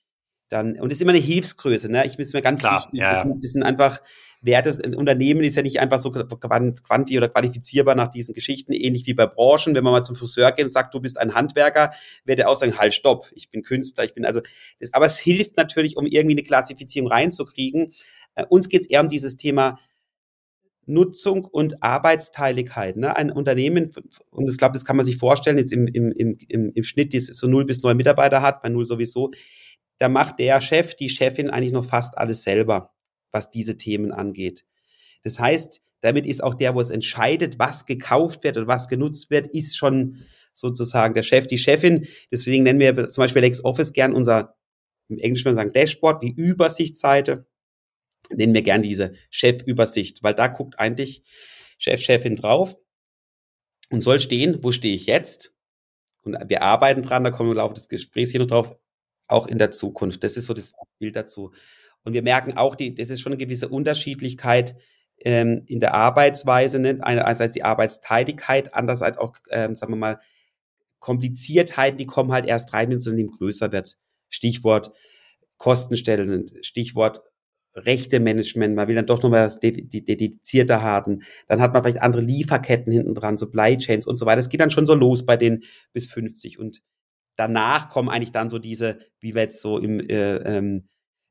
dann, 0.51 0.79
und 0.79 0.91
das 0.91 0.99
ist 0.99 1.03
immer 1.03 1.13
eine 1.13 1.21
Hilfsgröße, 1.21 1.91
ne? 1.91 2.05
Ich 2.07 2.19
muss 2.19 2.33
mir 2.33 2.43
ganz 2.43 2.61
Klar, 2.61 2.81
wichtig, 2.81 3.01
ja. 3.01 3.11
das, 3.11 3.23
sind, 3.23 3.43
das 3.43 3.53
sind 3.53 3.63
einfach 3.63 4.01
Werte, 4.43 4.71
ein 4.85 4.95
Unternehmen 4.95 5.45
ist 5.45 5.57
ja 5.57 5.63
nicht 5.63 5.81
einfach 5.81 6.01
so 6.01 6.11
quanti 6.11 7.17
oder 7.17 7.29
qualifizierbar 7.29 7.95
nach 7.95 8.09
diesen 8.09 8.35
Geschichten, 8.35 8.73
ähnlich 8.73 9.07
wie 9.07 9.13
bei 9.13 9.27
Branchen. 9.27 9.75
Wenn 9.75 9.85
man 9.85 9.93
mal 9.93 10.03
zum 10.03 10.17
Friseur 10.17 10.51
geht 10.53 10.65
und 10.65 10.71
sagt, 10.71 10.95
du 10.95 11.01
bist 11.01 11.19
ein 11.19 11.35
Handwerker, 11.35 11.93
wird 12.25 12.39
er 12.39 12.49
auch 12.49 12.57
sagen, 12.57 12.79
halt, 12.79 12.95
stopp, 12.95 13.31
ich 13.35 13.51
bin 13.51 13.63
Künstler, 13.63 14.05
ich 14.05 14.15
bin 14.15 14.25
also, 14.25 14.41
das, 14.79 14.95
aber 14.95 15.07
es 15.07 15.19
hilft 15.19 15.57
natürlich, 15.57 15.97
um 15.97 16.07
irgendwie 16.07 16.35
eine 16.35 16.43
Klassifizierung 16.43 17.11
reinzukriegen. 17.11 17.93
Äh, 18.35 18.47
uns 18.49 18.69
geht 18.69 18.81
es 18.81 18.87
eher 18.89 19.03
um 19.03 19.09
dieses 19.09 19.37
Thema 19.37 19.79
Nutzung 20.87 21.45
und 21.45 21.83
Arbeitsteiligkeit. 21.83 22.97
Ne? 22.97 23.15
Ein 23.15 23.31
Unternehmen, 23.31 23.93
und 24.31 24.49
ich 24.49 24.59
glaube, 24.59 24.73
das 24.73 24.85
kann 24.85 24.97
man 24.97 25.07
sich 25.07 25.19
vorstellen, 25.19 25.59
jetzt 25.59 25.73
im, 25.73 25.87
im, 25.87 26.13
im, 26.13 26.73
im 26.75 26.85
Schnitt, 26.85 27.13
die 27.13 27.21
so 27.21 27.47
null 27.47 27.65
bis 27.67 27.83
neun 27.83 27.97
Mitarbeiter 27.97 28.43
hat, 28.43 28.63
bei 28.63 28.71
null 28.71 28.87
sowieso, 28.87 29.31
da 30.01 30.09
macht 30.09 30.39
der 30.39 30.61
Chef, 30.63 30.95
die 30.95 31.11
Chefin 31.11 31.51
eigentlich 31.51 31.73
noch 31.73 31.85
fast 31.85 32.17
alles 32.17 32.43
selber, 32.43 32.95
was 33.31 33.51
diese 33.51 33.77
Themen 33.77 34.13
angeht. 34.13 34.65
Das 35.23 35.39
heißt, 35.39 35.83
damit 36.01 36.25
ist 36.25 36.43
auch 36.43 36.55
der, 36.55 36.75
wo 36.75 36.81
es 36.81 36.91
entscheidet, 36.91 37.59
was 37.59 37.85
gekauft 37.85 38.43
wird 38.43 38.57
und 38.57 38.67
was 38.67 38.89
genutzt 38.89 39.31
wird, 39.31 39.47
ist 39.47 39.77
schon 39.77 40.23
sozusagen 40.53 41.13
der 41.13 41.23
Chef, 41.23 41.47
die 41.47 41.59
Chefin. 41.59 42.09
Deswegen 42.33 42.65
nennen 42.65 42.81
wir 42.81 43.09
zum 43.09 43.23
Beispiel 43.23 43.43
LexOffice 43.43 43.93
gern 43.93 44.15
unser, 44.15 44.57
im 45.09 45.19
Englischen 45.19 45.45
würde 45.45 45.57
man 45.57 45.67
sagen 45.67 45.75
Dashboard, 45.75 46.23
die 46.23 46.33
Übersichtsseite, 46.33 47.47
nennen 48.35 48.55
wir 48.55 48.63
gern 48.63 48.81
diese 48.81 49.13
Chefübersicht, 49.31 50.23
weil 50.23 50.35
da 50.35 50.47
guckt 50.47 50.79
eigentlich 50.79 51.25
Chef, 51.77 52.01
Chefin 52.01 52.37
drauf 52.37 52.79
und 53.91 54.01
soll 54.01 54.19
stehen, 54.19 54.63
wo 54.63 54.73
stehe 54.73 54.95
ich 54.95 55.05
jetzt? 55.05 55.55
Und 56.23 56.39
wir 56.49 56.63
arbeiten 56.63 57.03
dran, 57.03 57.23
da 57.23 57.31
kommen 57.31 57.51
wir 57.51 57.53
im 57.53 57.59
Laufe 57.59 57.75
des 57.75 57.91
Gesprächs 57.91 58.31
hier 58.31 58.41
noch 58.41 58.47
drauf, 58.47 58.79
auch 59.31 59.47
in 59.47 59.59
der 59.59 59.71
Zukunft. 59.71 60.25
Das 60.25 60.37
ist 60.37 60.47
so 60.47 60.55
das 60.55 60.75
Bild 60.99 61.16
dazu. 61.16 61.53
Und 62.05 62.12
wir 62.14 62.23
merken 62.23 62.57
auch, 62.57 62.75
die, 62.75 62.95
das 62.95 63.11
ist 63.11 63.21
schon 63.21 63.33
eine 63.33 63.38
gewisse 63.38 63.69
Unterschiedlichkeit 63.69 64.77
ähm, 65.19 65.62
in 65.66 65.81
der 65.81 65.95
Arbeitsweise, 65.95 66.79
ne? 66.79 66.99
einerseits 67.03 67.55
die 67.55 67.64
Arbeitsteiligkeit, 67.64 68.75
andererseits 68.75 69.19
auch, 69.19 69.37
ähm, 69.51 69.75
sagen 69.75 69.93
wir 69.93 69.99
mal, 69.99 70.21
Kompliziertheiten, 70.99 71.99
die 71.99 72.07
kommen 72.07 72.33
halt 72.33 72.47
erst 72.47 72.73
rein, 72.73 72.90
wenn 72.90 72.99
das 72.99 73.07
Unternehmen 73.07 73.31
größer 73.31 73.73
wird. 73.73 73.97
Stichwort 74.29 74.93
Kostenstellen, 75.57 76.51
Stichwort 76.62 77.23
Rechte-Management, 77.75 78.75
man 78.75 78.88
will 78.88 78.97
dann 78.97 79.07
doch 79.07 79.23
nochmal 79.23 79.43
das 79.43 79.61
dedizierte 79.61 80.83
haben, 80.83 81.23
dann 81.47 81.61
hat 81.61 81.73
man 81.73 81.83
vielleicht 81.83 82.03
andere 82.03 82.23
Lieferketten 82.23 82.93
hinten 82.93 83.14
dran, 83.14 83.37
Supply 83.37 83.77
Chains 83.79 84.07
und 84.07 84.16
so 84.16 84.27
weiter. 84.27 84.37
Das 84.37 84.49
geht 84.49 84.61
dann 84.61 84.71
schon 84.71 84.87
so 84.87 84.95
los 84.95 85.25
bei 85.25 85.37
den 85.37 85.62
bis 85.93 86.11
50 86.11 86.59
und 86.59 86.83
danach 87.37 87.90
kommen 87.90 88.09
eigentlich 88.09 88.33
dann 88.33 88.51
so 88.51 88.59
diese, 88.59 89.01
wie 89.21 89.35
wir 89.35 89.43
jetzt 89.43 89.62
so 89.62 89.79
im, 89.79 90.01
äh, 90.01 90.37
ähm, 90.37 90.88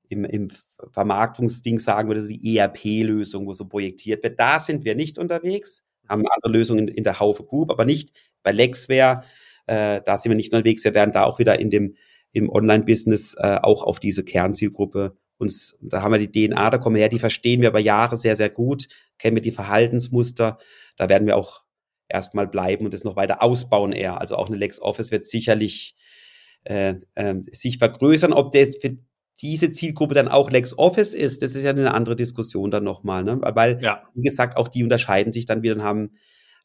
im, 0.09 0.25
im 0.25 0.47
Vermarktungsding 0.91 1.79
sagen 1.79 2.07
würde, 2.07 2.27
die 2.27 2.57
ERP-Lösung, 2.57 3.45
wo 3.45 3.53
so 3.53 3.67
projektiert 3.67 4.23
wird. 4.23 4.39
Da 4.39 4.59
sind 4.59 4.85
wir 4.85 4.95
nicht 4.95 5.17
unterwegs, 5.17 5.83
haben 6.07 6.25
andere 6.27 6.51
Lösungen 6.51 6.87
in, 6.87 6.95
in 6.95 7.03
der 7.03 7.19
Haufe 7.19 7.43
Group, 7.43 7.71
aber 7.71 7.85
nicht 7.85 8.11
bei 8.43 8.51
Lexware. 8.51 9.23
Äh, 9.67 10.01
da 10.03 10.17
sind 10.17 10.31
wir 10.31 10.37
nicht 10.37 10.53
unterwegs. 10.53 10.83
Wir 10.83 10.93
werden 10.93 11.11
da 11.11 11.25
auch 11.25 11.39
wieder 11.39 11.59
in 11.59 11.69
dem 11.69 11.95
im 12.31 12.49
Online-Business 12.49 13.35
äh, 13.39 13.57
auch 13.61 13.81
auf 13.81 13.99
diese 13.99 14.23
Kernzielgruppe 14.23 15.17
uns, 15.39 15.77
da 15.81 16.01
haben 16.01 16.11
wir 16.11 16.27
die 16.27 16.49
DNA, 16.49 16.69
da 16.69 16.77
kommen 16.77 16.95
wir 16.95 17.01
her, 17.01 17.09
die 17.09 17.19
verstehen 17.19 17.61
wir 17.61 17.69
über 17.69 17.79
Jahre 17.79 18.17
sehr, 18.17 18.35
sehr 18.35 18.49
gut, 18.49 18.87
kennen 19.17 19.37
wir 19.37 19.41
die 19.41 19.51
Verhaltensmuster. 19.51 20.59
Da 20.97 21.09
werden 21.09 21.25
wir 21.27 21.37
auch 21.37 21.63
erstmal 22.09 22.47
bleiben 22.47 22.85
und 22.85 22.93
das 22.93 23.03
noch 23.03 23.15
weiter 23.15 23.41
ausbauen 23.41 23.93
eher. 23.93 24.19
Also 24.19 24.35
auch 24.35 24.47
eine 24.47 24.57
LexOffice 24.57 25.11
wird 25.11 25.25
sicherlich 25.25 25.95
äh, 26.63 26.95
äh, 27.15 27.35
sich 27.39 27.77
vergrößern. 27.77 28.33
Ob 28.33 28.51
das 28.51 28.77
für 28.77 28.97
diese 29.41 29.71
Zielgruppe 29.71 30.15
dann 30.15 30.27
auch 30.27 30.51
LexOffice 30.51 31.13
ist, 31.13 31.41
das 31.41 31.55
ist 31.55 31.63
ja 31.63 31.69
eine 31.69 31.93
andere 31.93 32.15
Diskussion 32.15 32.71
dann 32.71 32.83
nochmal. 32.83 33.23
Ne? 33.23 33.39
Weil, 33.41 33.81
ja. 33.81 34.03
wie 34.13 34.23
gesagt, 34.23 34.57
auch 34.57 34.67
die 34.67 34.83
unterscheiden 34.83 35.31
sich 35.31 35.45
dann 35.45 35.61
wieder 35.61 35.75
und 35.75 35.83
haben 35.83 36.11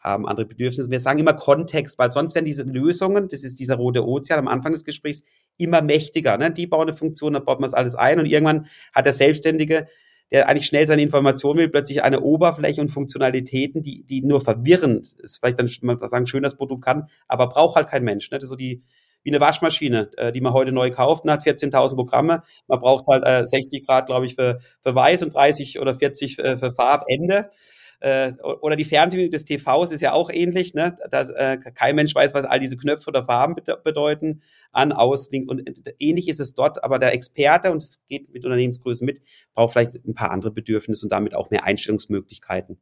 haben 0.04 0.28
andere 0.28 0.46
Bedürfnisse. 0.46 0.90
Wir 0.90 1.00
sagen 1.00 1.18
immer 1.18 1.33
Kontext, 1.33 1.98
weil 1.98 2.12
sonst 2.12 2.35
werden 2.35 2.44
diese 2.44 2.62
Lösungen, 2.62 3.28
das 3.28 3.42
ist 3.42 3.59
dieser 3.59 3.76
rote 3.76 4.07
Ozean 4.07 4.38
am 4.38 4.48
Anfang 4.48 4.72
des 4.72 4.85
Gesprächs, 4.85 5.22
immer 5.57 5.80
mächtiger. 5.80 6.37
Ne? 6.37 6.50
Die 6.50 6.66
bauen 6.66 6.88
eine 6.88 6.96
Funktion, 6.96 7.33
dann 7.33 7.44
baut 7.44 7.59
man 7.59 7.70
das 7.70 7.74
alles 7.74 7.94
ein 7.94 8.20
und 8.20 8.26
irgendwann 8.26 8.66
hat 8.92 9.07
der 9.07 9.14
Selbstständige, 9.14 9.88
der 10.35 10.49
eigentlich 10.49 10.66
schnell 10.66 10.85
seine 10.85 11.01
Information 11.01 11.57
will, 11.57 11.68
plötzlich 11.68 12.03
eine 12.03 12.20
Oberfläche 12.20 12.81
und 12.81 12.88
Funktionalitäten, 12.88 13.83
die, 13.83 14.03
die 14.03 14.20
nur 14.20 14.40
verwirrend 14.40 15.12
ist. 15.18 15.38
Vielleicht 15.38 15.61
dann 15.61 15.70
man 15.83 15.97
sagen, 16.09 16.27
schön 16.27 16.42
das 16.42 16.57
Produkt 16.57 16.85
kann, 16.85 17.07
aber 17.29 17.49
braucht 17.49 17.77
halt 17.77 17.87
kein 17.87 18.03
Mensch. 18.03 18.33
Ne? 18.33 18.38
Das 18.38 18.44
ist 18.44 18.51
so 18.51 18.57
die, 18.57 18.83
wie 19.23 19.31
eine 19.31 19.38
Waschmaschine, 19.38 20.11
äh, 20.16 20.33
die 20.33 20.40
man 20.40 20.53
heute 20.53 20.73
neu 20.73 20.90
kauft 20.90 21.23
und 21.23 21.31
hat 21.31 21.42
14.000 21.42 21.94
Programme. 21.94 22.42
Man 22.66 22.81
braucht 22.81 23.07
halt 23.07 23.23
äh, 23.25 23.47
60 23.47 23.87
Grad, 23.87 24.07
glaube 24.07 24.27
ich, 24.27 24.35
für, 24.35 24.59
für 24.81 24.92
Weiß 24.92 25.23
und 25.23 25.33
30 25.33 25.79
oder 25.79 25.94
40 25.94 26.40
äh, 26.40 26.59
für 26.59 26.73
Farbende 26.73 27.51
äh, 28.00 28.33
oder 28.42 28.76
die 28.76 28.85
Fernbedienung 28.85 29.30
des 29.30 29.44
TVs 29.44 29.92
ist 29.92 30.00
ja 30.00 30.12
auch 30.12 30.30
ähnlich, 30.30 30.74
ne? 30.74 30.96
dass 31.11 31.30
äh, 31.30 31.59
kein 31.74 31.96
Mensch 31.96 32.14
weiß, 32.14 32.35
was 32.35 32.44
all 32.44 32.61
diese 32.61 32.76
Knöpfe 32.76 33.09
oder 33.09 33.24
Farben 33.24 33.54
bedeuten, 33.83 34.42
an, 34.72 34.92
aus, 34.92 35.30
link 35.30 35.50
und 35.50 35.66
äh, 35.68 35.92
ähnlich 35.98 36.28
ist 36.28 36.40
es 36.40 36.54
dort, 36.54 36.83
aber 36.83 36.98
der 36.98 37.12
Experte, 37.14 37.70
und 37.70 37.83
es 37.83 38.00
geht 38.09 38.33
mit 38.33 38.44
Unternehmensgrößen 38.44 39.04
mit, 39.04 39.22
braucht 39.54 39.72
vielleicht 39.72 40.04
ein 40.04 40.14
paar 40.14 40.30
andere 40.30 40.50
Bedürfnisse 40.50 41.07
und 41.07 41.11
damit 41.11 41.35
auch 41.35 41.50
mehr 41.50 41.64
Einstellungsmöglichkeiten. 41.64 42.78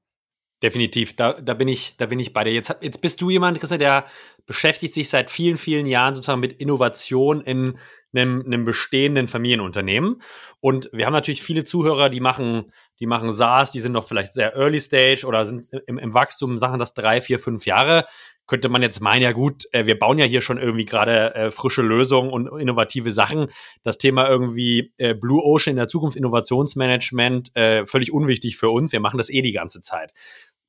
Definitiv, 0.62 1.16
da, 1.16 1.32
da 1.32 1.54
bin 1.54 1.66
ich, 1.66 1.96
da 1.96 2.06
bin 2.06 2.20
ich 2.20 2.32
bei 2.32 2.44
dir. 2.44 2.52
Jetzt, 2.52 2.76
jetzt 2.80 3.00
bist 3.00 3.20
du 3.20 3.30
jemand, 3.30 3.58
Christa, 3.58 3.78
der 3.78 4.06
beschäftigt 4.46 4.94
sich 4.94 5.08
seit 5.08 5.28
vielen, 5.28 5.56
vielen 5.56 5.86
Jahren 5.86 6.14
sozusagen 6.14 6.40
mit 6.40 6.52
Innovation 6.52 7.40
in 7.40 7.78
einem, 8.14 8.42
einem 8.46 8.64
bestehenden 8.64 9.26
Familienunternehmen. 9.26 10.22
Und 10.60 10.88
wir 10.92 11.06
haben 11.06 11.14
natürlich 11.14 11.42
viele 11.42 11.64
Zuhörer, 11.64 12.10
die 12.10 12.20
machen, 12.20 12.70
die 13.02 13.06
machen 13.06 13.32
SaaS, 13.32 13.72
die 13.72 13.80
sind 13.80 13.90
noch 13.90 14.06
vielleicht 14.06 14.32
sehr 14.32 14.54
Early 14.54 14.80
Stage 14.80 15.26
oder 15.26 15.44
sind 15.44 15.64
im, 15.88 15.98
im 15.98 16.14
Wachstum, 16.14 16.56
sagen 16.56 16.78
das 16.78 16.94
drei, 16.94 17.20
vier, 17.20 17.40
fünf 17.40 17.66
Jahre. 17.66 18.06
Könnte 18.46 18.68
man 18.68 18.80
jetzt 18.80 19.00
meinen, 19.00 19.22
ja 19.22 19.32
gut, 19.32 19.64
äh, 19.72 19.86
wir 19.86 19.98
bauen 19.98 20.20
ja 20.20 20.24
hier 20.24 20.40
schon 20.40 20.56
irgendwie 20.56 20.84
gerade 20.84 21.34
äh, 21.34 21.50
frische 21.50 21.82
Lösungen 21.82 22.30
und 22.30 22.46
innovative 22.60 23.10
Sachen. 23.10 23.48
Das 23.82 23.98
Thema 23.98 24.28
irgendwie 24.28 24.92
äh, 24.98 25.14
Blue 25.14 25.42
Ocean 25.42 25.72
in 25.72 25.78
der 25.78 25.88
Zukunft, 25.88 26.16
Innovationsmanagement, 26.16 27.56
äh, 27.56 27.86
völlig 27.86 28.12
unwichtig 28.12 28.56
für 28.56 28.70
uns. 28.70 28.92
Wir 28.92 29.00
machen 29.00 29.18
das 29.18 29.30
eh 29.30 29.42
die 29.42 29.52
ganze 29.52 29.80
Zeit. 29.80 30.12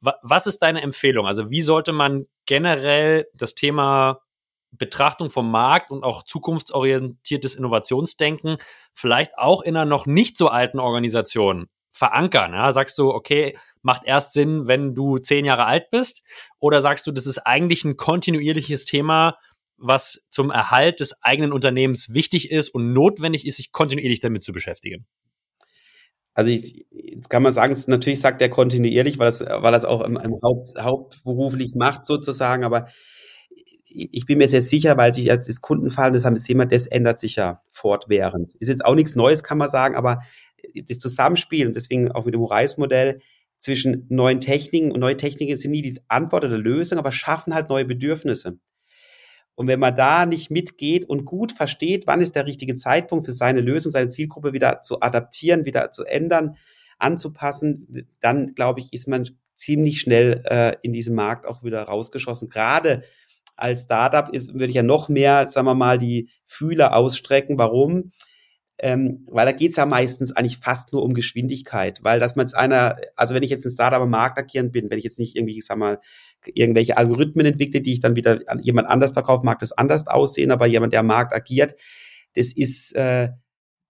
Was 0.02 0.48
ist 0.48 0.58
deine 0.58 0.82
Empfehlung? 0.82 1.28
Also 1.28 1.52
wie 1.52 1.62
sollte 1.62 1.94
man 1.94 2.26
generell 2.48 3.28
das 3.36 3.54
Thema 3.54 4.22
Betrachtung 4.72 5.30
vom 5.30 5.52
Markt 5.52 5.92
und 5.92 6.04
auch 6.04 6.24
zukunftsorientiertes 6.24 7.54
Innovationsdenken 7.54 8.58
vielleicht 8.96 9.38
auch 9.38 9.62
in 9.62 9.78
einer 9.78 9.86
noch 9.86 10.08
nicht 10.08 10.36
so 10.36 10.48
alten 10.48 10.80
Organisation 10.80 11.68
verankern? 12.04 12.54
Ja? 12.54 12.72
Sagst 12.72 12.98
du, 12.98 13.10
okay, 13.10 13.58
macht 13.82 14.04
erst 14.06 14.34
Sinn, 14.34 14.68
wenn 14.68 14.96
du 14.96 15.18
zehn 15.18 15.46
Jahre 15.46 15.66
alt 15.66 15.90
bist? 15.92 16.24
Oder 16.60 16.82
sagst 16.82 17.08
du, 17.08 17.12
das 17.12 17.28
ist 17.28 17.40
eigentlich 17.40 17.86
ein 17.86 17.98
kontinuierliches 17.98 18.86
Thema, 18.86 19.38
was 19.78 20.26
zum 20.30 20.50
Erhalt 20.50 21.00
des 21.00 21.22
eigenen 21.22 21.52
Unternehmens 21.52 22.14
wichtig 22.14 22.52
ist 22.52 22.70
und 22.70 22.94
notwendig 22.94 23.46
ist, 23.46 23.58
sich 23.58 23.72
kontinuierlich 23.72 24.20
damit 24.20 24.44
zu 24.44 24.52
beschäftigen? 24.52 25.06
Also 26.34 26.50
ich, 26.50 26.86
jetzt 26.92 27.30
kann 27.30 27.44
man 27.44 27.54
sagen, 27.54 27.78
natürlich 27.88 28.20
sagt 28.20 28.42
er 28.42 28.50
kontinuierlich, 28.50 29.20
weil 29.20 29.28
das, 29.28 29.42
weil 29.42 29.72
das 29.72 29.86
auch 29.86 30.02
im, 30.02 30.18
im 30.18 30.34
Haupt, 30.42 30.70
hauptberuflich 30.80 31.76
macht 31.76 32.06
sozusagen, 32.06 32.64
aber 32.64 32.88
ich 33.86 34.26
bin 34.26 34.40
mir 34.40 34.48
sehr 34.48 34.64
sicher, 34.64 34.98
weil 34.98 35.14
sich 35.14 35.30
als 35.30 35.46
das 35.46 35.62
Kundenfall, 35.62 36.12
das 36.12 36.26
haben 36.26 36.36
wir 36.36 36.66
das 36.66 36.88
ändert 36.88 37.20
sich 37.20 37.36
ja 37.36 37.60
fortwährend. 37.72 38.56
Ist 38.56 38.70
jetzt 38.70 38.84
auch 38.84 38.96
nichts 38.96 39.16
Neues, 39.16 39.44
kann 39.44 39.60
man 39.60 39.68
sagen, 39.68 39.96
aber 39.96 40.22
das 40.74 41.00
Zusammenspiel, 41.00 41.68
und 41.68 41.76
deswegen 41.76 42.12
auch 42.12 42.26
mit 42.26 42.34
dem 42.34 42.42
Horizon-Modell, 42.42 43.22
zwischen 43.64 44.06
neuen 44.10 44.42
Techniken 44.42 44.92
und 44.92 45.00
neue 45.00 45.16
Techniken 45.16 45.56
sind 45.56 45.72
nie 45.72 45.82
die 45.82 45.98
Antwort 46.10 46.44
oder 46.44 46.58
Lösung, 46.58 47.00
aber 47.00 47.14
schaffen 47.14 47.54
halt 47.54 47.70
neue 47.70 47.86
Bedürfnisse. 47.86 48.60
Und 49.56 49.68
wenn 49.68 49.80
man 49.80 49.96
da 49.96 50.26
nicht 50.26 50.52
mitgeht 50.52 51.06
und 51.06 51.24
gut 51.26 51.54
versteht, 51.54 52.06
wann 52.06 52.20
ist 52.20 52.36
der 52.36 52.46
richtige 52.46 52.76
Zeitpunkt 52.76 53.26
für 53.26 53.32
seine 53.32 53.62
Lösung, 53.62 53.92
seine 53.92 54.10
Zielgruppe 54.10 54.52
wieder 54.52 54.82
zu 54.82 55.02
adaptieren, 55.02 55.66
wieder 55.66 55.92
zu 55.92 56.04
ändern, 56.04 56.58
anzupassen, 56.98 58.08
dann 58.20 58.54
glaube 58.56 58.82
ich, 58.82 58.92
ist 58.92 59.08
man 59.08 59.30
ziemlich 59.56 60.02
schnell 60.02 60.44
äh, 60.46 60.76
in 60.82 60.92
diesem 60.92 61.16
Markt 61.16 61.46
auch 61.46 61.64
wieder 61.64 61.84
rausgeschossen. 61.84 62.50
Gerade 62.50 63.04
als 63.56 63.84
Startup 63.84 64.28
ist, 64.34 64.54
würde 64.54 64.68
ich 64.68 64.74
ja 64.74 64.84
noch 64.84 65.08
mehr, 65.08 65.48
sagen 65.48 65.68
wir 65.68 65.76
mal, 65.76 65.98
die 65.98 66.30
Fühler 66.46 66.96
ausstrecken. 66.96 67.58
Warum? 67.58 68.12
Ähm, 68.86 69.26
weil 69.32 69.46
da 69.46 69.54
geht's 69.54 69.78
ja 69.78 69.86
meistens 69.86 70.34
eigentlich 70.34 70.58
fast 70.58 70.92
nur 70.92 71.04
um 71.04 71.14
Geschwindigkeit, 71.14 72.04
weil 72.04 72.20
dass 72.20 72.36
man 72.36 72.46
jetzt 72.46 72.54
einer, 72.54 72.98
also 73.16 73.34
wenn 73.34 73.42
ich 73.42 73.50
jetzt 73.50 73.66
ein 73.66 73.72
Startup 73.72 74.02
am 74.02 74.10
Markt 74.10 74.38
agierend 74.38 74.74
bin, 74.74 74.90
wenn 74.90 74.98
ich 74.98 75.06
jetzt 75.06 75.20
nicht 75.20 75.38
irgendwie, 75.38 75.62
sag 75.62 75.78
mal, 75.78 76.02
irgendwelche 76.54 76.98
Algorithmen 76.98 77.46
entwickle, 77.46 77.80
die 77.80 77.94
ich 77.94 78.02
dann 78.02 78.18
wieder 78.18 78.42
an 78.48 78.62
jemand 78.62 78.90
anders 78.90 79.12
verkaufe, 79.12 79.46
mag 79.46 79.60
das 79.60 79.72
anders 79.72 80.06
aussehen, 80.08 80.52
aber 80.52 80.66
jemand, 80.66 80.92
der 80.92 81.00
am 81.00 81.08
Markt 81.08 81.34
agiert, 81.34 81.76
das 82.34 82.52
ist, 82.52 82.94
äh, 82.98 83.30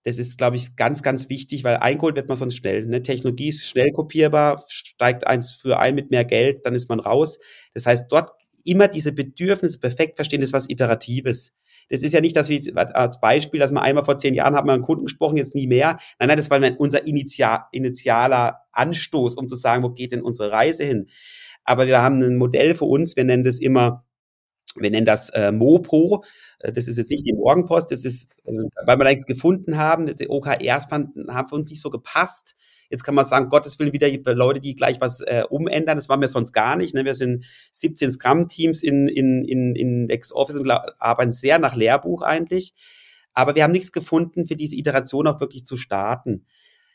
das 0.03 0.19
ist, 0.19 0.37
glaube 0.37 0.57
ich, 0.57 0.75
ganz, 0.75 1.01
ganz 1.01 1.27
wichtig, 1.27 1.63
weil 1.63 1.77
eingeholt 1.77 2.15
wird 2.15 2.29
man 2.29 2.37
sonst 2.37 2.57
schnell. 2.57 2.85
Ne? 2.85 3.01
Technologie 3.01 3.47
ist 3.47 3.67
schnell 3.67 3.91
kopierbar, 3.93 4.63
steigt 4.67 5.25
eins 5.25 5.53
für 5.53 5.79
ein 5.79 5.95
mit 5.95 6.11
mehr 6.11 6.23
Geld, 6.23 6.67
dann 6.67 6.75
ist 6.75 6.87
man 6.87 6.99
raus. 6.99 7.39
Das 7.73 7.87
heißt, 7.87 8.11
dort 8.11 8.29
immer 8.63 8.87
diese 8.87 9.11
Bedürfnisse 9.11 9.79
perfekt 9.79 10.17
verstehen, 10.17 10.41
das 10.41 10.49
ist 10.49 10.53
was 10.53 10.69
Iteratives. 10.69 11.51
Das 11.89 12.03
ist 12.03 12.13
ja 12.13 12.21
nicht, 12.21 12.35
dass 12.35 12.49
wir 12.49 12.61
als 12.95 13.19
Beispiel, 13.19 13.59
dass 13.59 13.71
man 13.71 13.83
einmal 13.83 14.05
vor 14.05 14.17
zehn 14.17 14.33
Jahren 14.33 14.55
haben 14.55 14.67
wir 14.67 14.73
einen 14.73 14.81
Kunden 14.83 15.05
gesprochen, 15.05 15.37
jetzt 15.37 15.55
nie 15.55 15.67
mehr. 15.67 15.99
Nein, 16.19 16.29
nein, 16.29 16.37
das 16.37 16.49
war 16.49 16.59
unser 16.79 17.05
initial, 17.05 17.65
initialer 17.71 18.61
Anstoß, 18.71 19.35
um 19.35 19.47
zu 19.47 19.55
sagen, 19.55 19.83
wo 19.83 19.89
geht 19.89 20.11
denn 20.11 20.21
unsere 20.21 20.51
Reise 20.51 20.83
hin? 20.83 21.07
Aber 21.63 21.87
wir 21.87 22.01
haben 22.01 22.21
ein 22.21 22.37
Modell 22.37 22.75
für 22.75 22.85
uns, 22.85 23.15
wir 23.15 23.23
nennen 23.23 23.43
das 23.43 23.59
immer, 23.59 24.05
wir 24.75 24.89
nennen 24.91 25.05
das 25.05 25.29
äh, 25.29 25.51
Mopo. 25.51 26.23
Äh, 26.59 26.71
das 26.73 26.87
ist 26.87 26.97
jetzt 26.97 27.11
nicht 27.11 27.25
die 27.25 27.33
Morgenpost, 27.33 27.91
das 27.91 28.05
ist, 28.05 28.31
äh, 28.45 28.51
weil 28.85 28.97
wir 28.97 29.03
da 29.05 29.09
nichts 29.09 29.25
gefunden 29.25 29.77
haben, 29.77 30.07
das 30.07 30.19
OKRs 30.27 30.85
fanden, 30.85 31.33
haben 31.33 31.49
für 31.49 31.55
uns 31.55 31.69
nicht 31.69 31.81
so 31.81 31.89
gepasst. 31.89 32.55
Jetzt 32.93 33.03
kann 33.03 33.15
man 33.15 33.25
sagen, 33.25 33.49
Gottes 33.49 33.79
Willen 33.79 33.91
wieder 33.91 34.35
Leute, 34.35 34.59
die 34.61 34.75
gleich 34.75 35.01
was 35.01 35.21
äh, 35.21 35.45
umändern. 35.49 35.97
Das 35.97 36.09
waren 36.09 36.21
wir 36.21 36.27
sonst 36.27 36.53
gar 36.53 36.75
nicht. 36.75 36.93
Ne? 36.93 37.05
Wir 37.05 37.15
sind 37.15 37.43
17 37.71 38.11
Scrum-Teams 38.11 38.83
in, 38.83 39.07
in, 39.07 39.43
in, 39.45 39.75
in 39.75 40.07
LexOffice 40.07 40.57
und 40.57 40.69
arbeiten 40.69 41.31
sehr 41.31 41.57
nach 41.57 41.75
Lehrbuch 41.75 42.21
eigentlich. 42.21 42.75
Aber 43.33 43.55
wir 43.55 43.63
haben 43.63 43.71
nichts 43.71 43.93
gefunden, 43.93 44.45
für 44.45 44.55
diese 44.55 44.75
Iteration 44.75 45.25
auch 45.25 45.39
wirklich 45.39 45.65
zu 45.65 45.75
starten. 45.75 46.45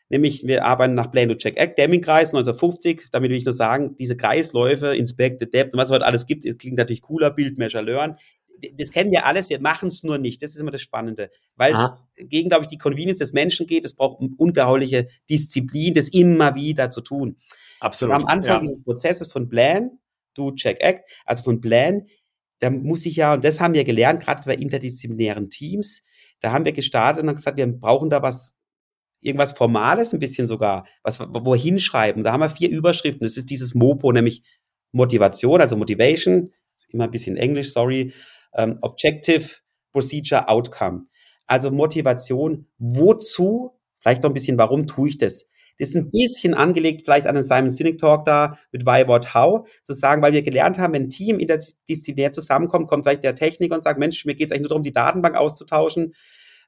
Nämlich, 0.08 0.46
wir 0.46 0.64
arbeiten 0.66 0.94
nach 0.94 1.10
Plano 1.10 1.34
Check 1.34 1.56
Act, 1.56 1.76
Deming-Kreis 1.80 2.28
1950. 2.28 3.06
Damit 3.10 3.30
will 3.30 3.36
ich 3.36 3.44
nur 3.44 3.52
sagen, 3.52 3.96
diese 3.96 4.16
Kreisläufe, 4.16 4.94
Inspect, 4.94 5.42
Adapt 5.42 5.72
und 5.72 5.80
was 5.80 5.88
es 5.88 5.94
heute 5.96 6.06
alles 6.06 6.26
gibt, 6.26 6.44
klingt 6.60 6.78
natürlich 6.78 7.02
cooler, 7.02 7.32
Build, 7.32 7.58
Measure, 7.58 7.82
Learn 7.82 8.14
das 8.74 8.92
kennen 8.92 9.10
wir 9.10 9.26
alles, 9.26 9.50
wir 9.50 9.60
machen 9.60 9.88
es 9.88 10.02
nur 10.02 10.18
nicht. 10.18 10.42
Das 10.42 10.50
ist 10.50 10.60
immer 10.60 10.70
das 10.70 10.82
Spannende. 10.82 11.30
Weil 11.56 11.74
es 11.74 11.98
gegen, 12.16 12.48
glaube 12.48 12.64
ich, 12.64 12.68
die 12.68 12.78
Convenience 12.78 13.18
des 13.18 13.32
Menschen 13.32 13.66
geht. 13.66 13.84
Es 13.84 13.94
braucht 13.94 14.20
ungeheuerliche 14.36 15.08
Disziplin, 15.28 15.94
das 15.94 16.08
immer 16.08 16.54
wieder 16.54 16.90
zu 16.90 17.00
tun. 17.00 17.36
Absolut. 17.80 18.14
Und 18.14 18.22
am 18.22 18.26
Anfang 18.28 18.54
ja. 18.54 18.60
dieses 18.60 18.82
Prozesses 18.82 19.30
von 19.30 19.48
Plan, 19.48 19.98
do, 20.34 20.52
check, 20.52 20.80
act, 20.80 21.08
also 21.24 21.42
von 21.42 21.60
Plan, 21.60 22.06
da 22.60 22.70
muss 22.70 23.06
ich 23.06 23.16
ja, 23.16 23.34
und 23.34 23.44
das 23.44 23.60
haben 23.60 23.74
wir 23.74 23.84
gelernt, 23.84 24.20
gerade 24.20 24.42
bei 24.44 24.54
interdisziplinären 24.54 25.48
Teams, 25.48 26.02
da 26.40 26.52
haben 26.52 26.64
wir 26.64 26.72
gestartet 26.72 27.22
und 27.22 27.28
haben 27.28 27.36
gesagt, 27.36 27.56
wir 27.56 27.66
brauchen 27.66 28.10
da 28.10 28.22
was, 28.22 28.56
irgendwas 29.20 29.52
Formales 29.52 30.12
ein 30.12 30.20
bisschen 30.20 30.46
sogar, 30.46 30.86
was, 31.02 31.20
wo 31.20 31.54
hinschreiben. 31.54 32.22
Da 32.22 32.32
haben 32.32 32.40
wir 32.40 32.50
vier 32.50 32.70
Überschriften. 32.70 33.26
Das 33.26 33.36
ist 33.36 33.50
dieses 33.50 33.74
Mopo, 33.74 34.12
nämlich 34.12 34.42
Motivation, 34.92 35.60
also 35.60 35.76
Motivation, 35.76 36.50
immer 36.88 37.04
ein 37.04 37.10
bisschen 37.10 37.36
Englisch, 37.36 37.72
sorry, 37.72 38.12
ähm, 38.54 38.78
Objective, 38.82 39.48
Procedure, 39.92 40.48
Outcome. 40.48 41.04
Also 41.46 41.70
Motivation, 41.70 42.66
wozu 42.78 43.78
Vielleicht 44.00 44.22
noch 44.22 44.30
ein 44.30 44.34
bisschen, 44.34 44.58
warum 44.58 44.86
tue 44.86 45.08
ich 45.08 45.18
das? 45.18 45.48
Das 45.78 45.90
ist 45.90 45.96
ein 45.96 46.10
bisschen 46.10 46.54
angelegt 46.54 47.02
vielleicht 47.04 47.26
an 47.26 47.36
den 47.36 47.44
Simon 47.44 47.70
Sinek 47.70 47.98
Talk 47.98 48.24
da 48.24 48.58
mit 48.72 48.84
Why, 48.84 49.06
What, 49.06 49.34
How, 49.34 49.68
zu 49.84 49.92
sagen, 49.92 50.22
weil 50.22 50.32
wir 50.32 50.42
gelernt 50.42 50.78
haben, 50.78 50.92
wenn 50.92 51.04
ein 51.04 51.10
Team 51.10 51.38
interdisziplinär 51.38 52.32
zusammenkommt, 52.32 52.88
kommt 52.88 53.04
vielleicht 53.04 53.22
der 53.22 53.36
Techniker 53.36 53.76
und 53.76 53.82
sagt, 53.82 53.98
Mensch, 53.98 54.24
mir 54.24 54.34
geht 54.34 54.46
es 54.46 54.52
eigentlich 54.52 54.62
nur 54.62 54.70
darum, 54.70 54.82
die 54.82 54.92
Datenbank 54.92 55.36
auszutauschen. 55.36 56.14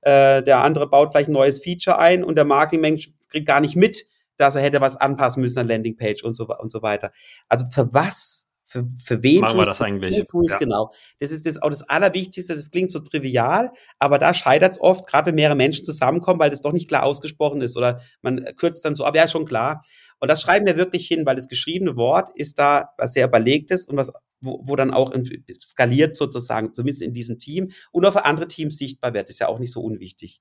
Äh, 0.02 0.44
der 0.44 0.62
andere 0.62 0.88
baut 0.88 1.10
vielleicht 1.10 1.28
ein 1.28 1.32
neues 1.32 1.62
Feature 1.62 1.98
ein 1.98 2.22
und 2.22 2.36
der 2.36 2.44
Marketingmensch 2.44 3.10
kriegt 3.28 3.46
gar 3.46 3.60
nicht 3.60 3.74
mit, 3.74 4.06
dass 4.36 4.54
er 4.54 4.62
hätte 4.62 4.80
was 4.80 4.96
anpassen 4.96 5.40
müssen 5.40 5.58
an 5.58 5.68
Landingpage 5.68 6.22
und 6.22 6.34
so, 6.34 6.46
und 6.46 6.70
so 6.70 6.82
weiter. 6.82 7.10
Also 7.48 7.66
für 7.72 7.92
was 7.92 8.46
für, 8.70 8.86
für 9.04 9.20
wen 9.24 9.40
machen 9.40 9.58
wir 9.58 9.64
das 9.64 9.80
eigentlich? 9.80 10.16
Ja. 10.16 10.56
Genau. 10.58 10.92
Das 11.18 11.32
ist 11.32 11.44
das 11.44 11.60
auch 11.60 11.70
das 11.70 11.82
Allerwichtigste. 11.82 12.54
Das 12.54 12.70
klingt 12.70 12.92
so 12.92 13.00
trivial, 13.00 13.72
aber 13.98 14.20
da 14.20 14.32
scheitert 14.32 14.74
es 14.74 14.80
oft, 14.80 15.08
gerade 15.08 15.26
wenn 15.26 15.34
mehrere 15.34 15.56
Menschen 15.56 15.84
zusammenkommen, 15.84 16.38
weil 16.38 16.50
das 16.50 16.60
doch 16.60 16.72
nicht 16.72 16.86
klar 16.86 17.02
ausgesprochen 17.02 17.62
ist 17.62 17.76
oder 17.76 18.00
man 18.22 18.44
kürzt 18.56 18.84
dann 18.84 18.94
so, 18.94 19.04
aber 19.04 19.16
ja, 19.16 19.26
schon 19.26 19.44
klar. 19.44 19.82
Und 20.20 20.28
das 20.28 20.40
schreiben 20.40 20.66
wir 20.66 20.76
wirklich 20.76 21.08
hin, 21.08 21.26
weil 21.26 21.34
das 21.34 21.48
geschriebene 21.48 21.96
Wort 21.96 22.30
ist 22.36 22.60
da 22.60 22.90
was 22.96 23.14
sehr 23.14 23.26
überlegtes 23.26 23.86
und 23.86 23.96
was, 23.96 24.12
wo, 24.40 24.60
wo 24.62 24.76
dann 24.76 24.92
auch 24.92 25.12
skaliert 25.60 26.14
sozusagen, 26.14 26.72
zumindest 26.72 27.02
in 27.02 27.12
diesem 27.12 27.40
Team 27.40 27.72
und 27.90 28.04
auch 28.06 28.12
für 28.12 28.24
andere 28.24 28.46
Teams 28.46 28.76
sichtbar 28.76 29.14
wird. 29.14 29.30
Ist 29.30 29.40
ja 29.40 29.48
auch 29.48 29.58
nicht 29.58 29.72
so 29.72 29.80
unwichtig. 29.80 30.40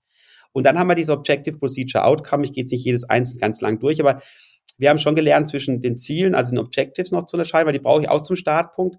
Und 0.52 0.66
dann 0.66 0.78
haben 0.78 0.88
wir 0.88 0.96
diese 0.96 1.14
Objective 1.14 1.58
Procedure 1.58 2.06
Outcome. 2.06 2.44
Ich 2.44 2.54
gehe 2.54 2.64
jetzt 2.64 2.72
nicht 2.72 2.86
jedes 2.86 3.06
einzelne 3.06 3.40
ganz 3.40 3.62
lang 3.62 3.80
durch, 3.80 4.00
aber 4.00 4.22
wir 4.80 4.90
haben 4.90 4.98
schon 4.98 5.16
gelernt, 5.16 5.48
zwischen 5.48 5.82
den 5.82 5.98
Zielen, 5.98 6.34
also 6.34 6.52
den 6.52 6.60
Objectives 6.60 7.12
noch 7.12 7.26
zu 7.26 7.36
unterscheiden, 7.36 7.68
weil 7.68 7.74
die 7.74 7.80
brauche 7.80 8.02
ich 8.02 8.10
auch 8.10 8.22
zum 8.22 8.36
Startpunkt. 8.36 8.98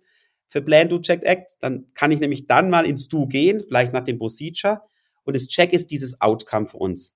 Für 0.48 0.62
Plan, 0.62 0.88
Do, 0.88 0.98
Check, 0.98 1.22
Act, 1.24 1.56
dann 1.60 1.86
kann 1.94 2.12
ich 2.12 2.20
nämlich 2.20 2.46
dann 2.46 2.70
mal 2.70 2.84
ins 2.84 3.08
Do 3.08 3.26
gehen, 3.26 3.62
vielleicht 3.66 3.92
nach 3.92 4.04
dem 4.04 4.18
Procedure. 4.18 4.82
Und 5.24 5.36
das 5.36 5.48
Check 5.48 5.72
ist 5.72 5.90
dieses 5.90 6.20
Outcome 6.20 6.66
für 6.66 6.76
uns. 6.76 7.14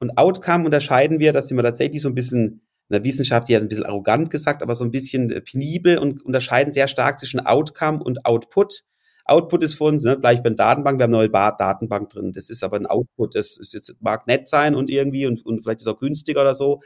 Und 0.00 0.16
Outcome 0.16 0.64
unterscheiden 0.64 1.18
wir, 1.18 1.32
das 1.32 1.48
sind 1.48 1.56
wir 1.56 1.62
tatsächlich 1.62 2.02
so 2.02 2.08
ein 2.08 2.14
bisschen, 2.14 2.62
in 2.88 2.94
der 2.94 3.04
Wissenschaft 3.04 3.48
ja 3.48 3.58
ein 3.58 3.68
bisschen 3.68 3.84
arrogant 3.84 4.30
gesagt, 4.30 4.62
aber 4.62 4.74
so 4.74 4.84
ein 4.84 4.90
bisschen 4.90 5.28
penibel 5.44 5.98
und 5.98 6.24
unterscheiden 6.24 6.72
sehr 6.72 6.88
stark 6.88 7.18
zwischen 7.18 7.40
Outcome 7.40 8.02
und 8.02 8.24
Output. 8.24 8.82
Output 9.24 9.62
ist 9.62 9.74
für 9.74 9.84
uns, 9.84 10.04
ne, 10.04 10.18
gleich 10.18 10.42
bei 10.42 10.48
der 10.48 10.56
Datenbank, 10.56 10.98
wir 10.98 11.04
haben 11.04 11.14
eine 11.14 11.28
neue 11.28 11.30
Datenbank 11.30 12.08
drin. 12.08 12.32
Das 12.32 12.48
ist 12.48 12.64
aber 12.64 12.78
ein 12.78 12.86
Output, 12.86 13.34
das 13.34 13.58
ist 13.58 13.74
jetzt, 13.74 13.94
mag 14.00 14.26
nett 14.26 14.48
sein 14.48 14.74
und 14.74 14.88
irgendwie 14.88 15.26
und, 15.26 15.44
und 15.44 15.62
vielleicht 15.62 15.82
ist 15.82 15.86
auch 15.86 15.98
günstiger 15.98 16.40
oder 16.40 16.54
so. 16.54 16.80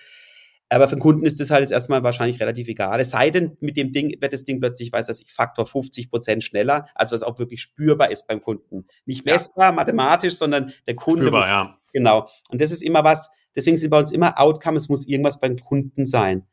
Aber 0.73 0.89
für 0.89 0.97
den 0.97 1.01
Kunden 1.01 1.27
ist 1.27 1.39
das 1.39 1.51
halt 1.51 1.61
jetzt 1.61 1.71
erstmal 1.71 2.03
wahrscheinlich 2.03 2.41
relativ 2.41 2.67
egal. 2.69 2.99
Es 3.01 3.11
sei 3.11 3.31
denn, 3.31 3.57
mit 3.61 3.77
dem 3.77 3.93
Ding 3.93 4.17
wird 4.21 4.33
das 4.33 4.45
Ding 4.45 4.59
plötzlich, 4.59 4.93
weiß 4.93 5.07
das 5.07 5.21
ich, 5.21 5.33
Faktor 5.33 5.67
50 5.67 6.11
Prozent 6.11 6.43
schneller, 6.43 6.87
als 6.95 7.13
was 7.13 7.23
auch 7.23 7.39
wirklich 7.39 7.61
spürbar 7.61 8.11
ist 8.11 8.27
beim 8.27 8.41
Kunden. 8.41 8.87
Nicht 9.05 9.25
messbar, 9.25 9.67
ja. 9.67 9.73
mathematisch, 9.73 10.35
sondern 10.35 10.73
der 10.87 10.97
Kunde. 10.97 11.27
Spürbar, 11.27 11.41
muss, 11.41 11.49
ja. 11.49 11.79
Genau. 11.93 12.29
Und 12.51 12.61
das 12.61 12.73
ist 12.73 12.83
immer 12.83 13.05
was, 13.05 13.31
deswegen 13.55 13.77
sind 13.77 13.91
bei 13.91 13.99
uns 13.99 14.13
immer 14.13 14.41
Outcome, 14.41 14.79
es 14.79 14.89
muss 14.89 15.07
irgendwas 15.07 15.41
beim 15.41 15.57
Kunden 15.57 16.07
sein. 16.07 16.47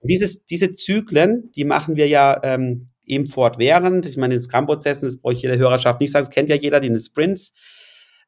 Und 0.00 0.10
dieses, 0.10 0.44
diese 0.44 0.72
Zyklen, 0.72 1.50
die 1.52 1.64
machen 1.64 1.96
wir 1.96 2.06
ja 2.06 2.38
ähm, 2.42 2.90
eben 3.06 3.26
fortwährend. 3.26 4.06
Ich 4.06 4.18
meine, 4.18 4.34
in 4.34 4.40
Scrum-Prozessen, 4.40 5.06
das 5.06 5.20
brauche 5.20 5.32
ich 5.32 5.42
jeder 5.42 5.56
Hörerschaft 5.56 6.00
nicht 6.00 6.12
sagen, 6.12 6.26
das 6.26 6.34
kennt 6.34 6.50
ja 6.50 6.56
jeder, 6.56 6.80
die 6.80 6.88
in 6.88 6.94
den 6.94 7.02
Sprints 7.02 7.54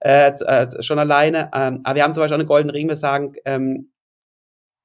äh, 0.00 0.30
äh, 0.30 0.82
schon 0.82 0.98
alleine. 0.98 1.50
Ähm, 1.54 1.80
aber 1.84 1.96
wir 1.96 2.04
haben 2.04 2.14
zum 2.14 2.22
Beispiel 2.22 2.34
auch 2.34 2.40
eine 2.40 2.46
Golden 2.46 2.70
Ring, 2.70 2.88
wir 2.88 2.96
sagen, 2.96 3.34
ähm, 3.44 3.90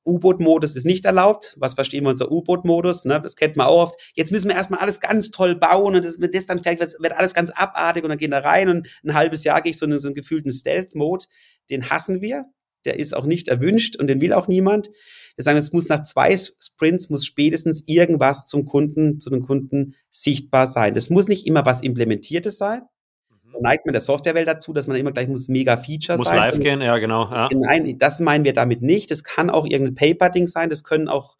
U-Boot-Modus 0.05 0.75
ist 0.75 0.85
nicht 0.85 1.05
erlaubt. 1.05 1.55
Was 1.59 1.75
verstehen 1.75 2.03
wir 2.03 2.09
unter 2.09 2.31
U-Boot-Modus? 2.31 3.05
Ne? 3.05 3.21
Das 3.21 3.35
kennt 3.35 3.55
man 3.55 3.67
auch 3.67 3.83
oft. 3.83 4.01
Jetzt 4.15 4.31
müssen 4.31 4.49
wir 4.49 4.55
erstmal 4.55 4.79
alles 4.79 4.99
ganz 4.99 5.31
toll 5.31 5.55
bauen 5.55 5.95
und 5.95 6.05
das, 6.05 6.19
wenn 6.19 6.31
das 6.31 6.45
dann 6.45 6.63
wird, 6.63 6.79
wird 6.99 7.13
alles 7.13 7.33
ganz 7.33 7.49
abartig 7.51 8.03
und 8.03 8.09
dann 8.09 8.17
gehen 8.17 8.31
da 8.31 8.39
rein 8.39 8.69
und 8.69 8.87
ein 9.03 9.13
halbes 9.13 9.43
Jahr 9.43 9.61
gehe 9.61 9.71
ich 9.71 9.77
so 9.77 9.85
in 9.85 9.97
so 9.99 10.07
einen 10.07 10.15
gefühlten 10.15 10.51
Stealth-Mode. 10.51 11.25
Den 11.69 11.89
hassen 11.89 12.21
wir. 12.21 12.45
Der 12.83 12.97
ist 12.97 13.15
auch 13.15 13.25
nicht 13.25 13.47
erwünscht 13.47 13.95
und 13.95 14.07
den 14.07 14.21
will 14.21 14.33
auch 14.33 14.47
niemand. 14.47 14.89
Wir 15.35 15.43
sagen, 15.43 15.59
es 15.59 15.71
muss 15.71 15.87
nach 15.87 16.01
zwei 16.01 16.35
Sprints 16.35 17.09
muss 17.09 17.25
spätestens 17.25 17.83
irgendwas 17.85 18.47
zum 18.47 18.65
Kunden, 18.65 19.19
zu 19.19 19.29
den 19.29 19.43
Kunden 19.43 19.95
sichtbar 20.09 20.65
sein. 20.65 20.95
Das 20.95 21.11
muss 21.11 21.27
nicht 21.27 21.45
immer 21.45 21.63
was 21.65 21.83
Implementiertes 21.83 22.57
sein 22.57 22.81
neigt 23.59 23.85
man 23.85 23.93
der 23.93 24.01
Softwarewelt 24.01 24.47
dazu, 24.47 24.73
dass 24.73 24.87
man 24.87 24.97
immer 24.97 25.11
gleich 25.11 25.27
muss 25.27 25.47
mega 25.47 25.77
Feature 25.77 26.17
muss 26.17 26.27
sein. 26.27 26.37
Muss 26.37 26.55
live 26.55 26.59
gehen, 26.59 26.81
ja, 26.81 26.97
genau. 26.97 27.29
Ja. 27.29 27.49
Nein, 27.51 27.97
das 27.97 28.19
meinen 28.19 28.45
wir 28.45 28.53
damit 28.53 28.81
nicht. 28.81 29.11
Das 29.11 29.23
kann 29.23 29.49
auch 29.49 29.65
irgendein 29.65 29.95
Paper-Ding 29.95 30.47
sein. 30.47 30.69
Das 30.69 30.83
können 30.83 31.07
auch, 31.07 31.37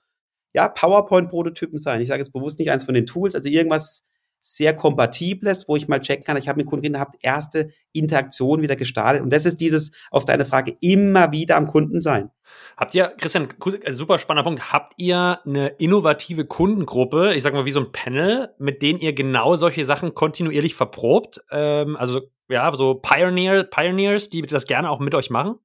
ja, 0.54 0.68
PowerPoint-Prototypen 0.70 1.78
sein. 1.78 2.02
Ich 2.02 2.10
sage 2.10 2.22
jetzt 2.22 2.34
bewusst 2.34 2.60
nicht 2.60 2.72
eins 2.72 2.84
von 2.84 2.94
den 2.94 3.06
Tools. 3.06 3.36
Also 3.36 3.50
irgendwas, 3.50 4.04
sehr 4.42 4.76
kompatibles, 4.76 5.68
wo 5.68 5.76
ich 5.76 5.88
mal 5.88 6.02
checken 6.02 6.26
kann, 6.26 6.36
ich 6.38 6.50
habe 6.50 6.58
mit 6.58 6.68
Kunden 6.68 6.94
gehabt, 6.94 7.16
erste 7.22 7.70
Interaktion 7.94 8.62
wieder 8.62 8.76
gestartet. 8.76 9.22
Und 9.22 9.32
das 9.32 9.46
ist 9.46 9.62
dieses, 9.62 9.92
auf 10.10 10.26
deine 10.26 10.46
Frage, 10.46 10.76
immer 10.82 11.32
wieder 11.32 11.58
am 11.58 11.68
Kunden 11.68 12.02
sein. 12.02 12.32
Habt 12.76 12.96
ihr, 12.96 13.14
Christian, 13.18 13.50
ein 13.86 13.96
super 13.96 14.18
spannender 14.18 14.50
Punkt, 14.50 14.74
habt 14.74 14.94
ihr 14.98 15.40
eine 15.46 15.68
innovative 15.78 16.46
Kundengruppe, 16.46 17.34
ich 17.36 17.44
sag 17.44 17.54
mal 17.54 17.66
wie 17.66 17.72
so 17.72 17.82
ein 17.82 17.92
Panel, 17.92 18.50
mit 18.58 18.82
denen 18.82 19.00
ihr 19.00 19.14
genau 19.14 19.56
solche 19.56 19.86
Sachen 19.86 20.16
kontinuierlich 20.16 20.76
verprobt? 20.76 21.42
Ähm, 21.52 21.96
also 21.96 22.22
ja, 22.50 22.76
so 22.76 22.96
Pioneer, 22.96 23.64
Pioneers, 23.64 24.30
die 24.30 24.42
das 24.42 24.66
gerne 24.66 24.90
auch 24.90 25.00
mit 25.00 25.16
euch 25.16 25.30
machen? 25.30 25.56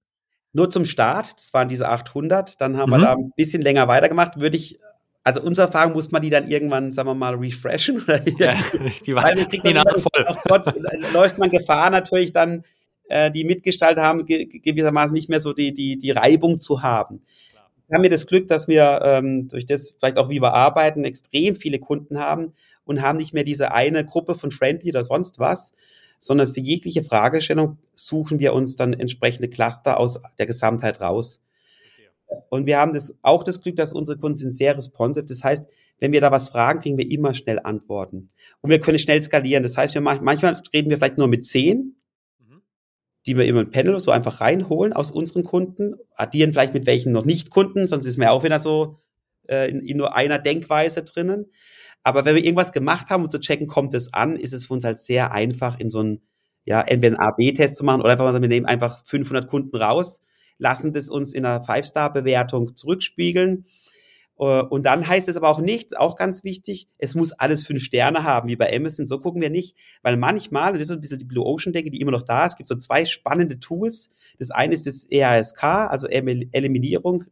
Nur 0.52 0.70
zum 0.70 0.84
Start, 0.84 1.34
das 1.36 1.52
waren 1.52 1.68
diese 1.68 1.88
800, 1.88 2.60
dann 2.60 2.76
haben 2.76 2.90
mhm. 2.90 2.94
wir 2.94 3.00
da 3.00 3.12
ein 3.12 3.32
bisschen 3.36 3.62
länger 3.62 3.88
weitergemacht, 3.88 4.38
würde 4.40 4.56
ich 4.56 4.78
also 5.26 5.42
unsere 5.42 5.66
Erfahrung 5.66 5.92
muss 5.92 6.12
man 6.12 6.22
die 6.22 6.30
dann 6.30 6.48
irgendwann, 6.48 6.92
sagen 6.92 7.08
wir 7.08 7.14
mal, 7.16 7.34
refreshen. 7.34 8.00
Oder 8.00 8.20
ja, 8.38 8.54
die 9.04 9.12
war 9.12 9.24
Weil 9.24 9.44
die 9.46 9.74
Nase 9.74 10.00
voll. 10.00 10.24
Gott, 10.46 10.72
läuft 11.12 11.38
man 11.38 11.50
Gefahr 11.50 11.90
natürlich 11.90 12.32
dann, 12.32 12.64
äh, 13.08 13.32
die 13.32 13.42
mitgestaltet 13.42 13.98
haben, 13.98 14.24
ge 14.24 14.46
gewissermaßen 14.46 15.12
nicht 15.12 15.28
mehr 15.28 15.40
so 15.40 15.52
die, 15.52 15.74
die, 15.74 15.98
die 15.98 16.12
Reibung 16.12 16.60
zu 16.60 16.84
haben. 16.84 17.24
Wir 17.88 17.96
haben 17.96 18.04
wir 18.04 18.10
das 18.10 18.28
Glück, 18.28 18.46
dass 18.46 18.68
wir 18.68 19.00
ähm, 19.02 19.48
durch 19.48 19.66
das 19.66 19.96
vielleicht 19.98 20.16
auch, 20.16 20.28
wie 20.28 20.40
wir 20.40 20.54
arbeiten, 20.54 21.02
extrem 21.02 21.56
viele 21.56 21.80
Kunden 21.80 22.20
haben 22.20 22.52
und 22.84 23.02
haben 23.02 23.16
nicht 23.16 23.34
mehr 23.34 23.44
diese 23.44 23.72
eine 23.72 24.04
Gruppe 24.04 24.36
von 24.36 24.52
Friendly 24.52 24.90
oder 24.90 25.02
sonst 25.02 25.40
was, 25.40 25.72
sondern 26.20 26.46
für 26.46 26.60
jegliche 26.60 27.02
Fragestellung 27.02 27.78
suchen 27.96 28.38
wir 28.38 28.54
uns 28.54 28.76
dann 28.76 28.92
entsprechende 28.92 29.48
Cluster 29.48 29.98
aus 29.98 30.20
der 30.38 30.46
Gesamtheit 30.46 31.00
raus. 31.00 31.40
Und 32.48 32.66
wir 32.66 32.78
haben 32.78 32.92
das, 32.92 33.16
auch 33.22 33.42
das 33.44 33.60
Glück, 33.60 33.76
dass 33.76 33.92
unsere 33.92 34.18
Kunden 34.18 34.36
sind 34.36 34.52
sehr 34.52 34.76
responsive. 34.76 35.26
Das 35.26 35.44
heißt, 35.44 35.66
wenn 35.98 36.12
wir 36.12 36.20
da 36.20 36.30
was 36.30 36.48
fragen, 36.48 36.80
kriegen 36.80 36.98
wir 36.98 37.10
immer 37.10 37.34
schnell 37.34 37.58
Antworten. 37.58 38.30
Und 38.60 38.70
wir 38.70 38.80
können 38.80 38.98
schnell 38.98 39.22
skalieren. 39.22 39.62
Das 39.62 39.76
heißt, 39.76 39.94
wir 39.94 40.00
machen, 40.00 40.24
manchmal 40.24 40.60
reden 40.72 40.90
wir 40.90 40.98
vielleicht 40.98 41.18
nur 41.18 41.28
mit 41.28 41.44
zehn, 41.44 41.96
mhm. 42.38 42.62
die 43.26 43.36
wir 43.36 43.46
immer 43.46 43.60
im 43.60 43.70
Panel 43.70 43.98
so 44.00 44.10
einfach 44.10 44.40
reinholen 44.40 44.92
aus 44.92 45.10
unseren 45.10 45.44
Kunden, 45.44 45.94
addieren 46.14 46.52
vielleicht 46.52 46.74
mit 46.74 46.86
welchen 46.86 47.12
noch 47.12 47.24
nicht 47.24 47.50
Kunden, 47.50 47.88
sonst 47.88 48.06
ist 48.06 48.18
mir 48.18 48.30
auch 48.30 48.44
wieder 48.44 48.60
so 48.60 49.00
äh, 49.48 49.70
in, 49.70 49.80
in 49.80 49.96
nur 49.96 50.14
einer 50.14 50.38
Denkweise 50.38 51.02
drinnen. 51.02 51.46
Aber 52.02 52.24
wenn 52.24 52.36
wir 52.36 52.44
irgendwas 52.44 52.72
gemacht 52.72 53.10
haben, 53.10 53.24
um 53.24 53.30
zu 53.30 53.40
checken, 53.40 53.66
kommt 53.66 53.94
es 53.94 54.12
an, 54.12 54.36
ist 54.36 54.52
es 54.52 54.66
für 54.66 54.74
uns 54.74 54.84
halt 54.84 54.98
sehr 54.98 55.32
einfach, 55.32 55.80
in 55.80 55.90
so 55.90 56.00
einen, 56.00 56.22
ja, 56.64 56.80
entweder 56.80 57.18
einen 57.18 57.28
A-B-Test 57.28 57.76
zu 57.76 57.84
machen 57.84 58.00
oder 58.00 58.12
einfach, 58.12 58.40
wir 58.40 58.48
nehmen 58.48 58.66
einfach 58.66 59.04
500 59.06 59.48
Kunden 59.48 59.76
raus 59.76 60.20
lassen 60.58 60.92
das 60.92 61.08
uns 61.08 61.34
in 61.34 61.44
einer 61.44 61.62
Five-Star-Bewertung 61.62 62.76
zurückspiegeln. 62.76 63.66
Äh, 64.38 64.62
und 64.62 64.86
dann 64.86 65.06
heißt 65.06 65.28
es 65.28 65.36
aber 65.36 65.48
auch 65.48 65.60
nicht, 65.60 65.96
auch 65.96 66.16
ganz 66.16 66.44
wichtig, 66.44 66.88
es 66.98 67.14
muss 67.14 67.32
alles 67.32 67.66
fünf 67.66 67.82
Sterne 67.82 68.24
haben, 68.24 68.48
wie 68.48 68.56
bei 68.56 68.74
Amazon. 68.74 69.06
So 69.06 69.18
gucken 69.18 69.40
wir 69.40 69.50
nicht, 69.50 69.76
weil 70.02 70.16
manchmal, 70.16 70.72
und 70.72 70.78
das 70.78 70.88
ist 70.88 70.94
ein 70.94 71.00
bisschen 71.00 71.18
die 71.18 71.24
Blue 71.24 71.44
Ocean-Denke, 71.44 71.90
die 71.90 72.00
immer 72.00 72.12
noch 72.12 72.22
da 72.22 72.44
ist, 72.44 72.56
gibt 72.56 72.68
so 72.68 72.76
zwei 72.76 73.04
spannende 73.04 73.58
Tools. 73.58 74.10
Das 74.38 74.50
eine 74.50 74.74
ist 74.74 74.86
das 74.86 75.10
EASK, 75.10 75.64
also 75.64 76.06
Eliminierung, 76.08 77.24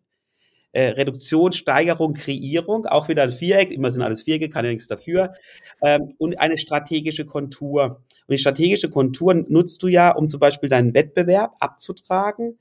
äh, 0.73 0.89
Reduktion, 0.89 1.53
Steigerung, 1.53 2.15
Kreierung, 2.15 2.87
auch 2.87 3.09
wieder 3.09 3.23
ein 3.23 3.31
Viereck, 3.31 3.71
immer 3.71 3.91
sind 3.91 4.03
alles 4.03 4.23
Vierecke, 4.23 4.49
kann 4.49 4.65
ja 4.65 4.73
nichts 4.73 4.89
dafür, 4.89 5.35
ähm, 5.83 6.15
und 6.19 6.41
eine 6.41 6.59
strategische 6.59 7.27
Kontur. 7.27 8.03
Und 8.27 8.33
die 8.33 8.39
strategische 8.39 8.91
Kontur 8.91 9.35
nutzt 9.35 9.83
du 9.83 9.89
ja, 9.89 10.11
um 10.11 10.29
zum 10.29 10.41
Beispiel 10.41 10.69
deinen 10.69 10.95
Wettbewerb 10.95 11.55
abzutragen 11.61 12.59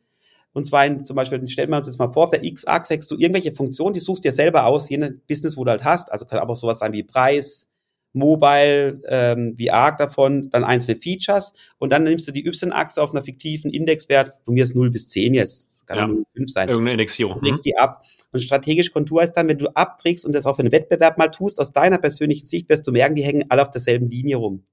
und 0.53 0.65
zwar 0.65 0.85
in, 0.85 1.03
zum 1.03 1.15
Beispiel, 1.15 1.45
stellen 1.47 1.69
wir 1.69 1.77
uns 1.77 1.87
jetzt 1.87 1.99
mal 1.99 2.11
vor, 2.11 2.25
auf 2.25 2.31
der 2.31 2.43
X-Achse 2.43 2.97
du 3.09 3.17
irgendwelche 3.17 3.53
Funktionen, 3.53 3.93
die 3.93 3.99
suchst 3.99 4.23
dir 4.23 4.31
selber 4.31 4.65
aus, 4.65 4.89
je 4.89 4.97
nach 4.97 5.09
Business, 5.27 5.57
wo 5.57 5.63
du 5.63 5.71
halt 5.71 5.83
hast. 5.83 6.11
Also 6.11 6.25
kann 6.25 6.39
aber 6.39 6.55
sowas 6.55 6.79
sein 6.79 6.93
wie 6.93 7.03
Preis, 7.03 7.71
Mobile, 8.13 9.01
ähm, 9.07 9.53
wie 9.57 9.71
arg 9.71 9.97
davon, 9.97 10.49
dann 10.51 10.63
einzelne 10.63 10.99
Features 10.99 11.53
und 11.79 11.91
dann 11.91 12.03
nimmst 12.03 12.27
du 12.27 12.31
die 12.31 12.45
Y-Achse 12.45 13.01
auf 13.01 13.11
einer 13.11 13.23
fiktiven 13.23 13.71
Indexwert, 13.71 14.33
von 14.45 14.53
mir 14.53 14.63
ist 14.63 14.75
0 14.75 14.91
bis 14.91 15.07
10 15.09 15.33
jetzt, 15.33 15.87
kann 15.87 15.97
ja. 15.97 16.07
0 16.07 16.17
bis 16.17 16.25
5 16.35 16.51
sein. 16.51 16.69
Irgendeine 16.69 16.93
Indexierung. 16.93 17.39
Du 17.39 17.45
legst 17.45 17.65
die 17.65 17.75
ab. 17.75 18.03
Und 18.31 18.39
strategisch 18.41 18.91
Kontur 18.91 19.23
ist 19.23 19.33
dann, 19.33 19.47
wenn 19.47 19.57
du 19.57 19.67
abträgst 19.75 20.25
und 20.25 20.33
das 20.33 20.45
auf 20.45 20.59
einen 20.59 20.71
Wettbewerb 20.71 21.17
mal 21.17 21.29
tust, 21.29 21.59
aus 21.59 21.71
deiner 21.71 21.97
persönlichen 21.97 22.45
Sicht 22.45 22.69
wirst 22.69 22.85
du 22.85 22.91
merken, 22.91 23.15
die 23.15 23.23
hängen 23.23 23.45
alle 23.49 23.63
auf 23.63 23.71
derselben 23.71 24.09
Linie 24.09 24.37
rum 24.37 24.63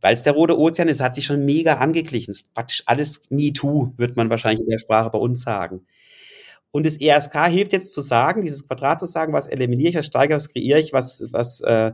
weil 0.00 0.14
es 0.14 0.22
der 0.22 0.34
Rote 0.34 0.58
Ozean 0.58 0.88
ist, 0.88 1.00
hat 1.00 1.14
sich 1.14 1.24
schon 1.26 1.44
mega 1.44 1.74
angeglichen. 1.74 2.32
Es 2.32 2.40
ist 2.40 2.54
praktisch 2.54 2.82
alles 2.86 3.22
MeToo, 3.30 3.92
wird 3.96 4.16
man 4.16 4.30
wahrscheinlich 4.30 4.60
in 4.60 4.68
der 4.68 4.78
Sprache 4.78 5.10
bei 5.10 5.18
uns 5.18 5.42
sagen. 5.42 5.86
Und 6.70 6.86
das 6.86 6.98
ESK 7.00 7.46
hilft 7.48 7.72
jetzt 7.72 7.92
zu 7.92 8.00
sagen, 8.02 8.42
dieses 8.42 8.66
Quadrat 8.66 9.00
zu 9.00 9.06
sagen, 9.06 9.32
was 9.32 9.46
eliminiere 9.46 9.90
ich, 9.90 9.96
was 9.96 10.06
steigere, 10.06 10.36
was 10.36 10.48
kreiere 10.52 10.78
ich, 10.78 10.92
was, 10.92 11.28
was 11.32 11.60
äh, 11.62 11.92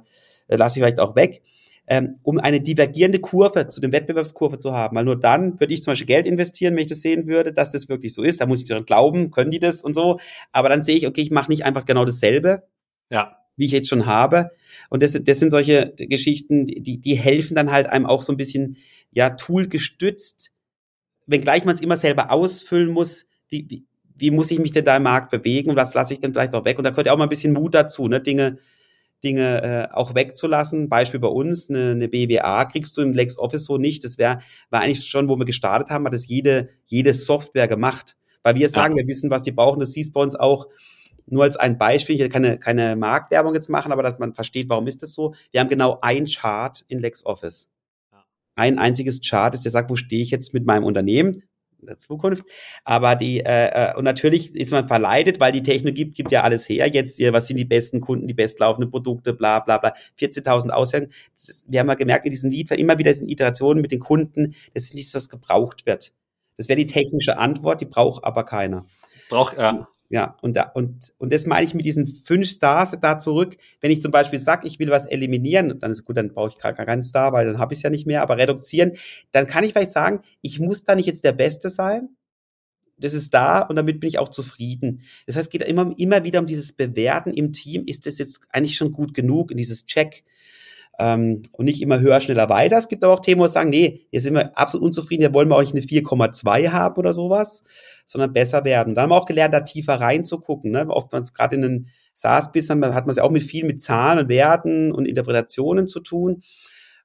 lasse 0.48 0.78
ich 0.78 0.82
vielleicht 0.82 1.00
auch 1.00 1.14
weg. 1.16 1.42
ähm, 1.86 2.18
um 2.22 2.38
eine 2.38 2.60
divergierende 2.60 3.18
Kurve 3.18 3.68
zu 3.68 3.80
dem 3.80 3.92
Wettbewerbskurve 3.92 4.58
zu 4.58 4.72
haben. 4.72 4.96
Weil 4.96 5.04
nur 5.04 5.18
dann 5.18 5.58
würde 5.60 5.74
ich 5.74 5.82
zum 5.82 5.92
Beispiel 5.92 6.06
Geld 6.06 6.26
investieren, 6.26 6.74
wenn 6.74 6.82
ich 6.84 6.88
das 6.88 7.00
sehen 7.02 7.26
würde, 7.26 7.52
dass 7.52 7.70
das 7.70 7.88
wirklich 7.88 8.14
so 8.14 8.22
ist. 8.22 8.40
Da 8.40 8.46
muss 8.46 8.62
ich 8.62 8.68
daran 8.68 8.84
glauben, 8.86 9.30
können 9.30 9.50
die 9.50 9.58
das 9.58 9.82
und 9.82 9.94
so. 9.94 10.18
Aber 10.52 10.68
dann 10.68 10.82
sehe 10.82 10.96
ich, 10.96 11.06
okay, 11.06 11.22
ich 11.22 11.30
mache 11.30 11.50
nicht 11.50 11.64
einfach 11.64 11.84
genau 11.84 12.04
dasselbe, 12.04 12.62
ja. 13.10 13.36
Wie 13.56 13.66
ich 13.66 13.72
jetzt 13.72 13.88
schon 13.88 14.06
habe. 14.06 14.50
Und 14.88 15.02
das, 15.02 15.18
das 15.22 15.38
sind 15.38 15.50
solche 15.50 15.92
Geschichten, 15.96 16.66
die, 16.66 16.98
die 16.98 17.14
helfen 17.14 17.54
dann 17.54 17.70
halt 17.70 17.86
einem 17.86 18.06
auch 18.06 18.22
so 18.22 18.32
ein 18.32 18.36
bisschen, 18.36 18.76
ja, 19.10 19.30
Tool 19.30 19.68
gestützt, 19.68 20.52
wenngleich 21.26 21.64
man 21.64 21.74
es 21.74 21.80
immer 21.80 21.96
selber 21.96 22.30
ausfüllen 22.30 22.90
muss, 22.90 23.26
wie, 23.48 23.66
wie, 23.68 23.84
wie 24.16 24.30
muss 24.30 24.50
ich 24.50 24.58
mich 24.58 24.72
denn 24.72 24.84
da 24.84 24.96
im 24.96 25.02
Markt 25.02 25.30
bewegen 25.30 25.70
und 25.70 25.76
was 25.76 25.94
lasse 25.94 26.12
ich 26.12 26.20
denn 26.20 26.32
vielleicht 26.32 26.54
auch 26.54 26.64
weg? 26.64 26.78
Und 26.78 26.84
da 26.84 26.90
gehört 26.90 27.06
ja 27.06 27.12
auch 27.12 27.18
mal 27.18 27.24
ein 27.24 27.30
bisschen 27.30 27.52
Mut 27.52 27.74
dazu, 27.74 28.08
ne? 28.08 28.20
Dinge, 28.20 28.58
Dinge 29.22 29.62
äh, 29.62 29.94
auch 29.94 30.14
wegzulassen. 30.14 30.88
Beispiel 30.88 31.20
bei 31.20 31.28
uns, 31.28 31.68
eine, 31.70 31.92
eine 31.92 32.08
BWA 32.08 32.64
kriegst 32.64 32.96
du 32.96 33.02
im 33.02 33.12
LexOffice 33.12 33.64
so 33.64 33.78
nicht. 33.78 34.04
Das 34.04 34.18
wäre 34.18 34.40
war 34.70 34.80
eigentlich 34.80 35.04
schon, 35.06 35.28
wo 35.28 35.36
wir 35.36 35.44
gestartet 35.44 35.90
haben, 35.90 36.04
hat 36.06 36.12
das 36.12 36.26
jede, 36.26 36.68
jede 36.86 37.12
Software 37.12 37.68
gemacht. 37.68 38.16
Weil 38.42 38.56
wir 38.56 38.68
sagen, 38.68 38.96
ja. 38.96 39.02
wir 39.02 39.08
wissen, 39.08 39.30
was 39.30 39.44
die 39.44 39.52
brauchen. 39.52 39.80
Das 39.80 39.92
siehst 39.92 40.12
bei 40.12 40.20
uns 40.20 40.34
auch 40.34 40.66
nur 41.26 41.44
als 41.44 41.56
ein 41.56 41.78
Beispiel. 41.78 42.16
Ich 42.16 42.22
will 42.22 42.28
keine, 42.28 42.58
keine 42.58 42.96
Marktwerbung 42.96 43.54
jetzt 43.54 43.68
machen, 43.68 43.92
aber 43.92 44.02
dass 44.02 44.18
man 44.18 44.34
versteht, 44.34 44.68
warum 44.68 44.86
ist 44.86 45.02
das 45.02 45.14
so. 45.14 45.34
Wir 45.50 45.60
haben 45.60 45.68
genau 45.68 45.98
ein 46.02 46.26
Chart 46.26 46.84
in 46.88 46.98
LexOffice. 46.98 47.68
Ein 48.54 48.78
einziges 48.78 49.20
Chart 49.22 49.54
ist, 49.54 49.64
der 49.64 49.72
sagt, 49.72 49.90
wo 49.90 49.96
stehe 49.96 50.22
ich 50.22 50.30
jetzt 50.30 50.52
mit 50.52 50.66
meinem 50.66 50.84
Unternehmen? 50.84 51.42
in 51.82 51.88
der 51.88 51.96
Zukunft. 51.96 52.44
Aber 52.84 53.16
die, 53.16 53.40
äh, 53.40 53.90
äh, 53.90 53.96
und 53.96 54.04
natürlich 54.04 54.54
ist 54.54 54.70
man 54.70 54.88
verleitet, 54.88 55.40
weil 55.40 55.52
die 55.52 55.62
Technologie 55.62 56.04
gibt, 56.04 56.16
gibt 56.16 56.32
ja 56.32 56.42
alles 56.42 56.68
her. 56.68 56.88
Jetzt, 56.88 57.16
hier, 57.16 57.32
was 57.32 57.48
sind 57.48 57.56
die 57.56 57.64
besten 57.64 58.00
Kunden, 58.00 58.26
die 58.26 58.34
bestlaufenden 58.34 58.90
Produkte, 58.90 59.34
bla 59.34 59.60
bla 59.60 59.78
bla. 59.78 59.94
14.000 60.18 60.70
Aussagen. 60.70 61.10
wir 61.66 61.80
haben 61.80 61.88
ja 61.88 61.94
gemerkt 61.94 62.24
in 62.24 62.30
diesem 62.30 62.50
Lied, 62.50 62.70
immer 62.70 62.98
wieder 62.98 63.12
in 63.12 63.28
Iterationen 63.28 63.82
mit 63.82 63.90
den 63.90 64.00
Kunden, 64.00 64.54
das 64.72 64.84
ist 64.84 64.94
nichts, 64.94 65.14
was 65.14 65.28
gebraucht 65.28 65.84
wird. 65.84 66.12
Das 66.56 66.68
wäre 66.68 66.76
die 66.76 66.86
technische 66.86 67.38
Antwort, 67.38 67.80
die 67.80 67.86
braucht 67.86 68.24
aber 68.24 68.44
keiner. 68.44 68.86
Braucht, 69.28 69.58
ja. 69.58 69.78
Ja, 70.12 70.36
und, 70.42 70.56
da, 70.56 70.64
und, 70.74 71.14
und 71.16 71.32
das 71.32 71.46
meine 71.46 71.64
ich 71.64 71.72
mit 71.72 71.86
diesen 71.86 72.06
fünf 72.06 72.46
Stars 72.46 72.94
da 73.00 73.18
zurück. 73.18 73.56
Wenn 73.80 73.90
ich 73.90 74.02
zum 74.02 74.10
Beispiel 74.10 74.38
sage, 74.38 74.66
ich 74.66 74.78
will 74.78 74.90
was 74.90 75.06
eliminieren, 75.06 75.78
dann 75.78 75.90
ist 75.90 76.04
gut, 76.04 76.18
dann 76.18 76.34
brauche 76.34 76.50
ich 76.50 76.58
gar 76.58 76.74
keinen 76.74 77.02
Star, 77.02 77.32
weil 77.32 77.46
dann 77.46 77.58
habe 77.58 77.72
ich 77.72 77.78
es 77.78 77.82
ja 77.82 77.88
nicht 77.88 78.06
mehr, 78.06 78.20
aber 78.20 78.36
reduzieren, 78.36 78.92
dann 79.30 79.46
kann 79.46 79.64
ich 79.64 79.72
vielleicht 79.72 79.90
sagen, 79.90 80.20
ich 80.42 80.60
muss 80.60 80.84
da 80.84 80.94
nicht 80.96 81.06
jetzt 81.06 81.24
der 81.24 81.32
Beste 81.32 81.70
sein. 81.70 82.10
Das 82.98 83.14
ist 83.14 83.32
da 83.32 83.62
und 83.62 83.76
damit 83.76 84.00
bin 84.00 84.08
ich 84.08 84.18
auch 84.18 84.28
zufrieden. 84.28 85.00
Das 85.26 85.36
heißt, 85.36 85.46
es 85.46 85.50
geht 85.50 85.62
immer, 85.62 85.94
immer 85.96 86.24
wieder 86.24 86.40
um 86.40 86.46
dieses 86.46 86.74
Bewerten 86.74 87.32
im 87.32 87.54
Team. 87.54 87.84
Ist 87.86 88.06
das 88.06 88.18
jetzt 88.18 88.42
eigentlich 88.50 88.76
schon 88.76 88.92
gut 88.92 89.14
genug 89.14 89.50
in 89.50 89.56
dieses 89.56 89.86
Check? 89.86 90.24
Ähm, 90.98 91.42
und 91.52 91.64
nicht 91.64 91.82
immer 91.82 92.00
höher, 92.00 92.20
schneller, 92.20 92.48
weiter. 92.48 92.76
Es 92.76 92.88
gibt 92.88 93.02
aber 93.04 93.14
auch 93.14 93.20
Themen, 93.20 93.40
wo 93.40 93.44
wir 93.44 93.48
sagen, 93.48 93.70
nee, 93.70 94.06
hier 94.10 94.20
sind 94.20 94.34
wir 94.34 94.56
absolut 94.58 94.86
unzufrieden, 94.86 95.22
hier 95.22 95.34
wollen 95.34 95.48
wir 95.48 95.56
auch 95.56 95.60
nicht 95.60 95.74
eine 95.74 95.82
4,2 95.82 96.70
haben 96.70 96.96
oder 96.96 97.12
sowas, 97.12 97.64
sondern 98.04 98.32
besser 98.32 98.64
werden. 98.64 98.94
Dann 98.94 99.04
haben 99.04 99.10
wir 99.10 99.16
auch 99.16 99.26
gelernt, 99.26 99.54
da 99.54 99.60
tiefer 99.60 99.94
reinzugucken. 99.94 100.70
Ne? 100.70 100.86
Oftmals 100.88 101.32
gerade 101.34 101.56
in 101.56 101.62
den 101.62 101.88
SaaS-Bissen 102.14 102.84
hat 102.94 103.06
man 103.06 103.10
es 103.10 103.16
ja 103.16 103.22
auch 103.22 103.30
mit 103.30 103.42
viel 103.42 103.64
mit 103.64 103.80
Zahlen 103.80 104.18
und 104.18 104.28
Werten 104.28 104.92
und 104.92 105.06
Interpretationen 105.06 105.88
zu 105.88 106.00
tun. 106.00 106.42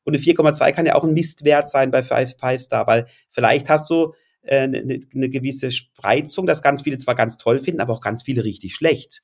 Und 0.03 0.15
eine 0.15 0.23
4,2 0.23 0.71
kann 0.71 0.85
ja 0.85 0.95
auch 0.95 1.03
ein 1.03 1.13
Mistwert 1.13 1.69
sein 1.69 1.91
bei 1.91 2.03
Five, 2.03 2.35
Five 2.39 2.61
Star, 2.61 2.87
weil 2.87 3.07
vielleicht 3.29 3.69
hast 3.69 3.89
du 3.89 4.13
eine, 4.47 4.77
äh, 4.77 4.99
eine 5.13 5.29
gewisse 5.29 5.71
Spreizung, 5.71 6.45
dass 6.45 6.61
ganz 6.61 6.81
viele 6.81 6.97
zwar 6.97 7.15
ganz 7.15 7.37
toll 7.37 7.59
finden, 7.59 7.81
aber 7.81 7.93
auch 7.93 8.01
ganz 8.01 8.23
viele 8.23 8.43
richtig 8.43 8.75
schlecht. 8.75 9.21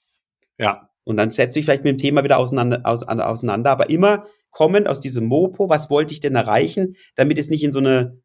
Ja. 0.58 0.89
Und 1.06 1.17
dann 1.17 1.32
setze 1.32 1.60
ich 1.60 1.65
vielleicht 1.65 1.84
mit 1.84 1.91
dem 1.91 1.97
Thema 1.97 2.23
wieder 2.23 2.38
auseinander, 2.38 2.82
auseinander, 2.86 3.71
aber 3.71 3.89
immer 3.89 4.26
kommend 4.54 4.88
aus 4.88 5.02
diesem 5.02 5.26
Mopo, 5.26 5.68
was 5.68 5.89
wollte 5.89 6.13
ich 6.13 6.22
denn 6.22 6.36
erreichen, 6.36 6.96
damit 7.16 7.38
es 7.38 7.50
nicht 7.50 7.63
in 7.63 7.74
so 7.74 7.80
eine 7.80 8.22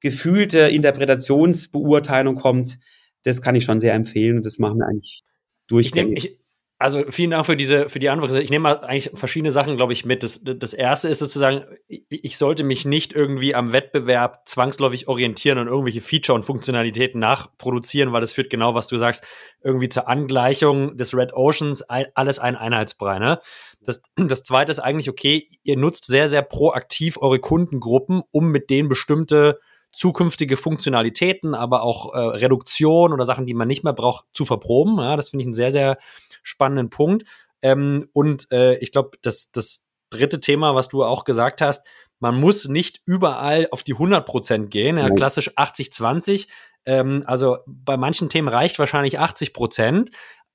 gefühlte 0.00 0.60
Interpretationsbeurteilung 0.60 2.36
kommt, 2.36 2.78
das 3.24 3.42
kann 3.42 3.54
ich 3.54 3.64
schon 3.64 3.80
sehr 3.80 3.94
empfehlen 3.94 4.38
und 4.38 4.46
das 4.46 4.58
machen 4.58 4.78
wir 4.78 4.86
eigentlich 4.86 5.22
durchgängig. 5.68 6.38
Also 6.82 7.04
vielen 7.10 7.30
Dank 7.30 7.46
für 7.46 7.56
diese, 7.56 7.88
für 7.88 8.00
die 8.00 8.08
Antwort. 8.08 8.34
Ich 8.34 8.50
nehme 8.50 8.64
mal 8.64 8.80
eigentlich 8.80 9.12
verschiedene 9.14 9.52
Sachen, 9.52 9.76
glaube 9.76 9.92
ich, 9.92 10.04
mit. 10.04 10.24
Das, 10.24 10.40
das 10.42 10.72
erste 10.72 11.08
ist 11.08 11.20
sozusagen, 11.20 11.62
ich 11.86 12.36
sollte 12.36 12.64
mich 12.64 12.84
nicht 12.84 13.12
irgendwie 13.12 13.54
am 13.54 13.72
Wettbewerb 13.72 14.48
zwangsläufig 14.48 15.06
orientieren 15.06 15.58
und 15.58 15.68
irgendwelche 15.68 16.00
Feature 16.00 16.34
und 16.34 16.42
Funktionalitäten 16.42 17.20
nachproduzieren, 17.20 18.12
weil 18.12 18.20
das 18.20 18.32
führt 18.32 18.50
genau, 18.50 18.74
was 18.74 18.88
du 18.88 18.98
sagst, 18.98 19.24
irgendwie 19.62 19.90
zur 19.90 20.08
Angleichung 20.08 20.96
des 20.96 21.14
Red 21.14 21.34
Oceans, 21.34 21.82
alles 21.82 22.40
ein 22.40 22.56
Einheitsbrei, 22.56 23.20
ne? 23.20 23.38
Das, 23.84 24.02
das 24.16 24.42
zweite 24.42 24.70
ist 24.70 24.78
eigentlich, 24.78 25.08
okay, 25.08 25.48
ihr 25.62 25.76
nutzt 25.76 26.06
sehr, 26.06 26.28
sehr 26.28 26.42
proaktiv 26.42 27.18
eure 27.20 27.38
Kundengruppen, 27.38 28.22
um 28.30 28.48
mit 28.48 28.70
denen 28.70 28.88
bestimmte 28.88 29.60
zukünftige 29.92 30.56
Funktionalitäten, 30.56 31.54
aber 31.54 31.82
auch 31.82 32.14
äh, 32.14 32.18
Reduktion 32.18 33.12
oder 33.12 33.26
Sachen, 33.26 33.46
die 33.46 33.54
man 33.54 33.68
nicht 33.68 33.84
mehr 33.84 33.92
braucht, 33.92 34.24
zu 34.32 34.44
verproben. 34.44 34.98
Ja, 34.98 35.16
das 35.16 35.28
finde 35.28 35.42
ich 35.42 35.46
einen 35.46 35.54
sehr, 35.54 35.70
sehr 35.70 35.98
spannenden 36.42 36.88
Punkt. 36.88 37.26
Ähm, 37.60 38.08
und 38.12 38.50
äh, 38.50 38.76
ich 38.78 38.90
glaube, 38.90 39.18
das, 39.22 39.50
das 39.52 39.86
dritte 40.10 40.40
Thema, 40.40 40.74
was 40.74 40.88
du 40.88 41.04
auch 41.04 41.24
gesagt 41.24 41.60
hast, 41.60 41.86
man 42.20 42.38
muss 42.38 42.68
nicht 42.68 43.02
überall 43.04 43.68
auf 43.70 43.82
die 43.82 43.94
100 43.94 44.24
Prozent 44.24 44.70
gehen, 44.70 44.96
ja, 44.96 45.10
klassisch 45.10 45.50
80-20. 45.56 46.48
Ähm, 46.84 47.24
also 47.26 47.58
bei 47.66 47.96
manchen 47.96 48.28
Themen 48.28 48.48
reicht 48.48 48.78
wahrscheinlich 48.78 49.18
80 49.18 49.52
Prozent, 49.52 50.10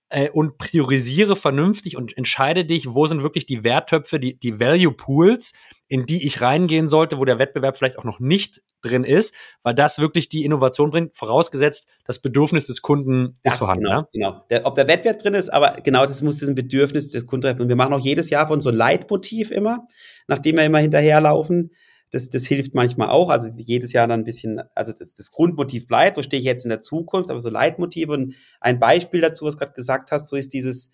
äh, 0.09 0.29
und 0.29 0.57
priorisiere 0.57 1.35
vernünftig 1.35 1.97
und 1.97 2.17
entscheide 2.17 2.65
dich, 2.65 2.93
wo 2.93 3.07
sind 3.07 3.23
wirklich 3.23 3.45
die 3.45 3.63
Werttöpfe, 3.63 4.19
die, 4.19 4.39
die 4.39 4.59
Value 4.59 4.93
Pools, 4.93 5.53
in 5.87 6.05
die 6.05 6.25
ich 6.25 6.41
reingehen 6.41 6.87
sollte, 6.87 7.17
wo 7.17 7.25
der 7.25 7.39
Wettbewerb 7.39 7.77
vielleicht 7.77 7.97
auch 7.97 8.03
noch 8.03 8.19
nicht 8.19 8.61
drin 8.81 9.03
ist, 9.03 9.33
weil 9.63 9.73
das 9.73 9.99
wirklich 9.99 10.29
die 10.29 10.45
Innovation 10.45 10.91
bringt, 10.91 11.15
vorausgesetzt, 11.15 11.89
das 12.05 12.19
Bedürfnis 12.19 12.67
des 12.67 12.81
Kunden 12.81 13.33
das, 13.43 13.55
ist 13.55 13.59
vorhanden. 13.59 13.85
Genau, 13.85 13.99
ja? 13.99 14.07
genau. 14.13 14.45
Der, 14.49 14.65
ob 14.65 14.75
der 14.75 14.87
Wettbewerb 14.87 15.19
drin 15.19 15.33
ist, 15.33 15.49
aber 15.49 15.81
genau 15.81 16.05
das 16.05 16.21
muss 16.21 16.37
diesen 16.37 16.55
Bedürfnis 16.55 17.09
des 17.09 17.25
Kunden 17.25 17.43
treffen. 17.43 17.61
Und 17.61 17.69
wir 17.69 17.75
machen 17.75 17.93
auch 17.93 17.99
jedes 17.99 18.29
Jahr 18.29 18.47
von 18.47 18.61
so 18.61 18.69
ein 18.69 18.75
Leitmotiv 18.75 19.51
immer, 19.51 19.87
nachdem 20.27 20.57
wir 20.57 20.65
immer 20.65 20.79
hinterherlaufen. 20.79 21.71
Das, 22.11 22.29
das 22.29 22.45
hilft 22.45 22.73
manchmal 22.73 23.09
auch. 23.09 23.29
Also 23.29 23.49
jedes 23.55 23.93
Jahr 23.93 24.07
dann 24.07 24.21
ein 24.21 24.25
bisschen, 24.25 24.61
also 24.75 24.93
das, 24.93 25.13
das 25.13 25.31
Grundmotiv 25.31 25.87
bleibt, 25.87 26.17
wo 26.17 26.21
stehe 26.21 26.39
ich 26.39 26.45
jetzt 26.45 26.65
in 26.65 26.69
der 26.69 26.81
Zukunft, 26.81 27.29
aber 27.29 27.39
so 27.39 27.49
Leitmotive 27.49 28.13
und 28.13 28.35
ein 28.61 28.79
Beispiel 28.79 29.21
dazu, 29.21 29.45
was 29.45 29.55
du 29.55 29.59
gerade 29.59 29.73
gesagt 29.73 30.11
hast, 30.11 30.29
so 30.29 30.35
ist 30.35 30.53
dieses, 30.53 30.89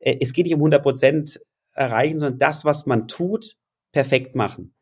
äh, 0.00 0.16
es 0.20 0.32
geht 0.32 0.46
nicht 0.46 0.54
um 0.54 0.60
100 0.60 0.82
Prozent 0.82 1.40
erreichen, 1.72 2.18
sondern 2.18 2.38
das, 2.38 2.64
was 2.64 2.86
man 2.86 3.06
tut, 3.06 3.56
perfekt 3.92 4.34
machen. 4.34 4.74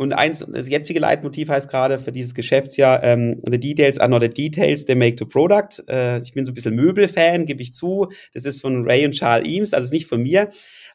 Und 0.00 0.14
eins, 0.14 0.38
das 0.50 0.70
jetzige 0.70 0.98
Leitmotiv 0.98 1.50
heißt 1.50 1.70
gerade 1.70 1.98
für 1.98 2.10
dieses 2.10 2.34
Geschäftsjahr, 2.34 3.04
ähm, 3.04 3.42
the 3.44 3.60
details 3.60 3.98
are 3.98 4.08
not 4.08 4.22
the 4.22 4.30
details, 4.30 4.86
they 4.86 4.94
make 4.94 5.16
the 5.18 5.26
product. 5.26 5.84
Äh, 5.90 6.22
ich 6.22 6.32
bin 6.32 6.46
so 6.46 6.52
ein 6.52 6.54
bisschen 6.54 6.74
Möbelfan, 6.74 7.44
gebe 7.44 7.60
ich 7.60 7.74
zu. 7.74 8.08
Das 8.32 8.46
ist 8.46 8.62
von 8.62 8.88
Ray 8.88 9.04
und 9.04 9.12
Charles 9.12 9.46
Eames, 9.46 9.74
also 9.74 9.92
nicht 9.92 10.06
von 10.06 10.22
mir. 10.22 10.48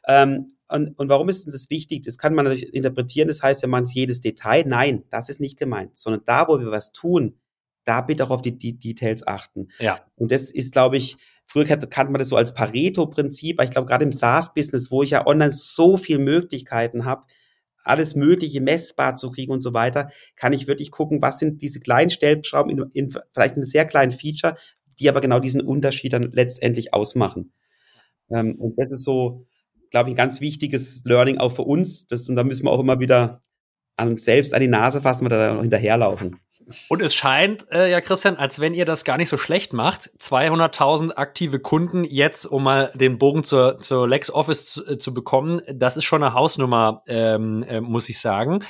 Ähm, 0.08 0.55
und, 0.68 0.98
und 0.98 1.08
warum 1.08 1.28
ist 1.28 1.44
uns 1.44 1.54
das 1.54 1.70
wichtig? 1.70 2.02
Das 2.04 2.18
kann 2.18 2.34
man 2.34 2.44
natürlich 2.44 2.74
interpretieren, 2.74 3.28
das 3.28 3.42
heißt 3.42 3.62
ja 3.62 3.68
man 3.68 3.86
jedes 3.86 4.20
Detail. 4.20 4.64
Nein, 4.66 5.04
das 5.10 5.28
ist 5.28 5.40
nicht 5.40 5.58
gemeint, 5.58 5.96
sondern 5.96 6.22
da, 6.24 6.48
wo 6.48 6.58
wir 6.58 6.70
was 6.70 6.92
tun, 6.92 7.38
da 7.84 8.00
bitte 8.00 8.24
auch 8.24 8.30
auf 8.30 8.42
die, 8.42 8.58
die 8.58 8.78
Details 8.78 9.26
achten. 9.26 9.68
Ja. 9.78 10.00
Und 10.16 10.32
das 10.32 10.50
ist, 10.50 10.72
glaube 10.72 10.96
ich, 10.96 11.16
früher 11.46 11.64
kannte 11.64 12.12
man 12.12 12.18
das 12.18 12.28
so 12.28 12.36
als 12.36 12.52
Pareto-Prinzip, 12.52 13.58
aber 13.58 13.64
ich 13.64 13.70
glaube, 13.70 13.86
gerade 13.86 14.04
im 14.04 14.12
SaaS-Business, 14.12 14.90
wo 14.90 15.02
ich 15.02 15.10
ja 15.10 15.26
online 15.26 15.52
so 15.52 15.96
viele 15.96 16.18
Möglichkeiten 16.18 17.04
habe, 17.04 17.24
alles 17.84 18.16
Mögliche 18.16 18.60
messbar 18.60 19.14
zu 19.14 19.30
kriegen 19.30 19.52
und 19.52 19.60
so 19.60 19.72
weiter, 19.72 20.10
kann 20.34 20.52
ich 20.52 20.66
wirklich 20.66 20.90
gucken, 20.90 21.22
was 21.22 21.38
sind 21.38 21.62
diese 21.62 21.78
kleinen 21.78 22.10
Stellschrauben 22.10 22.72
in, 22.72 22.90
in 22.92 23.14
vielleicht 23.32 23.54
einem 23.54 23.62
sehr 23.62 23.84
kleinen 23.84 24.10
Feature, 24.10 24.56
die 24.98 25.08
aber 25.08 25.20
genau 25.20 25.38
diesen 25.38 25.60
Unterschied 25.60 26.12
dann 26.12 26.32
letztendlich 26.32 26.92
ausmachen. 26.92 27.52
Ähm, 28.28 28.56
und 28.56 28.76
das 28.78 28.90
ist 28.90 29.04
so, 29.04 29.46
glaube 29.96 30.10
ich, 30.10 30.12
ein 30.12 30.18
ganz 30.18 30.42
wichtiges 30.42 31.02
Learning 31.06 31.38
auch 31.38 31.52
für 31.52 31.62
uns. 31.62 32.06
Das, 32.06 32.28
und 32.28 32.36
da 32.36 32.44
müssen 32.44 32.66
wir 32.66 32.70
auch 32.70 32.80
immer 32.80 33.00
wieder 33.00 33.40
an 33.96 34.18
selbst 34.18 34.52
an 34.52 34.60
die 34.60 34.68
Nase 34.68 35.00
fassen, 35.00 35.24
wir 35.24 35.30
da 35.30 35.54
noch 35.54 35.62
hinterherlaufen. 35.62 36.38
Und 36.88 37.00
es 37.00 37.14
scheint, 37.14 37.64
äh, 37.72 37.90
ja, 37.90 38.02
Christian, 38.02 38.36
als 38.36 38.60
wenn 38.60 38.74
ihr 38.74 38.84
das 38.84 39.04
gar 39.04 39.16
nicht 39.16 39.30
so 39.30 39.38
schlecht 39.38 39.72
macht. 39.72 40.10
200.000 40.20 41.12
aktive 41.12 41.60
Kunden 41.60 42.04
jetzt, 42.04 42.44
um 42.44 42.64
mal 42.64 42.92
den 42.94 43.16
Bogen 43.16 43.42
zur, 43.42 43.80
zur 43.80 44.06
LexOffice 44.06 44.66
zu, 44.66 44.84
äh, 44.84 44.98
zu 44.98 45.14
bekommen, 45.14 45.62
das 45.72 45.96
ist 45.96 46.04
schon 46.04 46.22
eine 46.22 46.34
Hausnummer, 46.34 47.00
ähm, 47.06 47.62
äh, 47.62 47.80
muss 47.80 48.10
ich 48.10 48.20
sagen. 48.20 48.64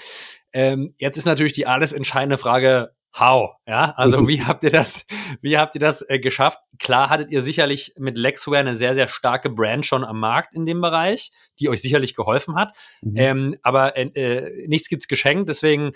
Ähm, 0.52 0.94
jetzt 0.98 1.16
ist 1.16 1.26
natürlich 1.26 1.54
die 1.54 1.66
alles 1.66 1.92
entscheidende 1.92 2.36
Frage, 2.36 2.92
how? 3.18 3.56
Ja, 3.66 3.92
also 3.96 4.28
wie 4.28 4.42
habt 4.42 4.64
ihr 4.64 4.70
das, 4.70 5.06
wie 5.40 5.58
habt 5.58 5.74
ihr 5.74 5.80
das 5.80 6.08
äh, 6.08 6.18
geschafft? 6.18 6.60
Klar 6.78 7.10
hattet 7.10 7.30
ihr 7.30 7.42
sicherlich 7.42 7.94
mit 7.98 8.18
Lexware 8.18 8.60
eine 8.60 8.76
sehr, 8.76 8.94
sehr 8.94 9.08
starke 9.08 9.50
Brand 9.50 9.86
schon 9.86 10.04
am 10.04 10.20
Markt 10.20 10.54
in 10.54 10.64
dem 10.64 10.80
Bereich, 10.80 11.32
die 11.58 11.68
euch 11.68 11.82
sicherlich 11.82 12.14
geholfen 12.14 12.56
hat. 12.56 12.72
Mhm. 13.02 13.14
Ähm, 13.16 13.56
aber 13.62 13.96
äh, 13.96 14.04
äh 14.14 14.66
nichts 14.66 14.88
gibt's 14.88 15.08
geschenkt, 15.08 15.48
deswegen 15.48 15.92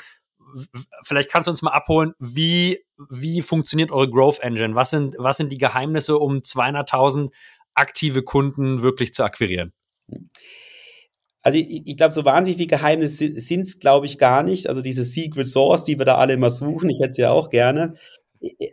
vielleicht 1.03 1.31
kannst 1.31 1.47
du 1.47 1.51
uns 1.51 1.63
mal 1.63 1.73
abholen, 1.73 2.15
wie, 2.19 2.85
wie 3.09 3.43
funktioniert 3.43 3.91
eure 3.91 4.11
Growth 4.11 4.41
Engine? 4.41 4.75
Was 4.75 4.91
sind, 4.91 5.17
was 5.19 5.37
sind 5.37 5.53
die 5.53 5.59
Geheimnisse, 5.59 6.19
um 6.19 6.39
200.000 6.39 7.31
aktive 7.75 8.23
Kunden 8.23 8.83
wirklich 8.83 9.13
zu 9.13 9.25
akquirieren? 9.25 9.73
Also 11.43 11.59
ich, 11.59 11.87
ich 11.87 11.97
glaube, 11.97 12.13
so 12.13 12.25
wahnsinnig 12.25 12.59
viel 12.59 12.67
Geheimnisse 12.67 13.39
sind 13.41 13.63
es, 13.63 13.79
glaube 13.79 14.07
ich, 14.07 14.19
gar 14.19 14.43
nicht. 14.43 14.69
Also 14.69 14.83
diese 14.83 15.05
Secret 15.05 15.49
Source, 15.49 15.85
die 15.85 15.99
wir 15.99 16.05
da 16.05 16.17
alle 16.17 16.35
immer 16.35 16.51
suchen, 16.51 16.91
ich 16.91 17.01
hätte 17.01 17.15
sie 17.15 17.23
ja 17.23 17.31
auch 17.31 17.51
gerne. 17.51 17.95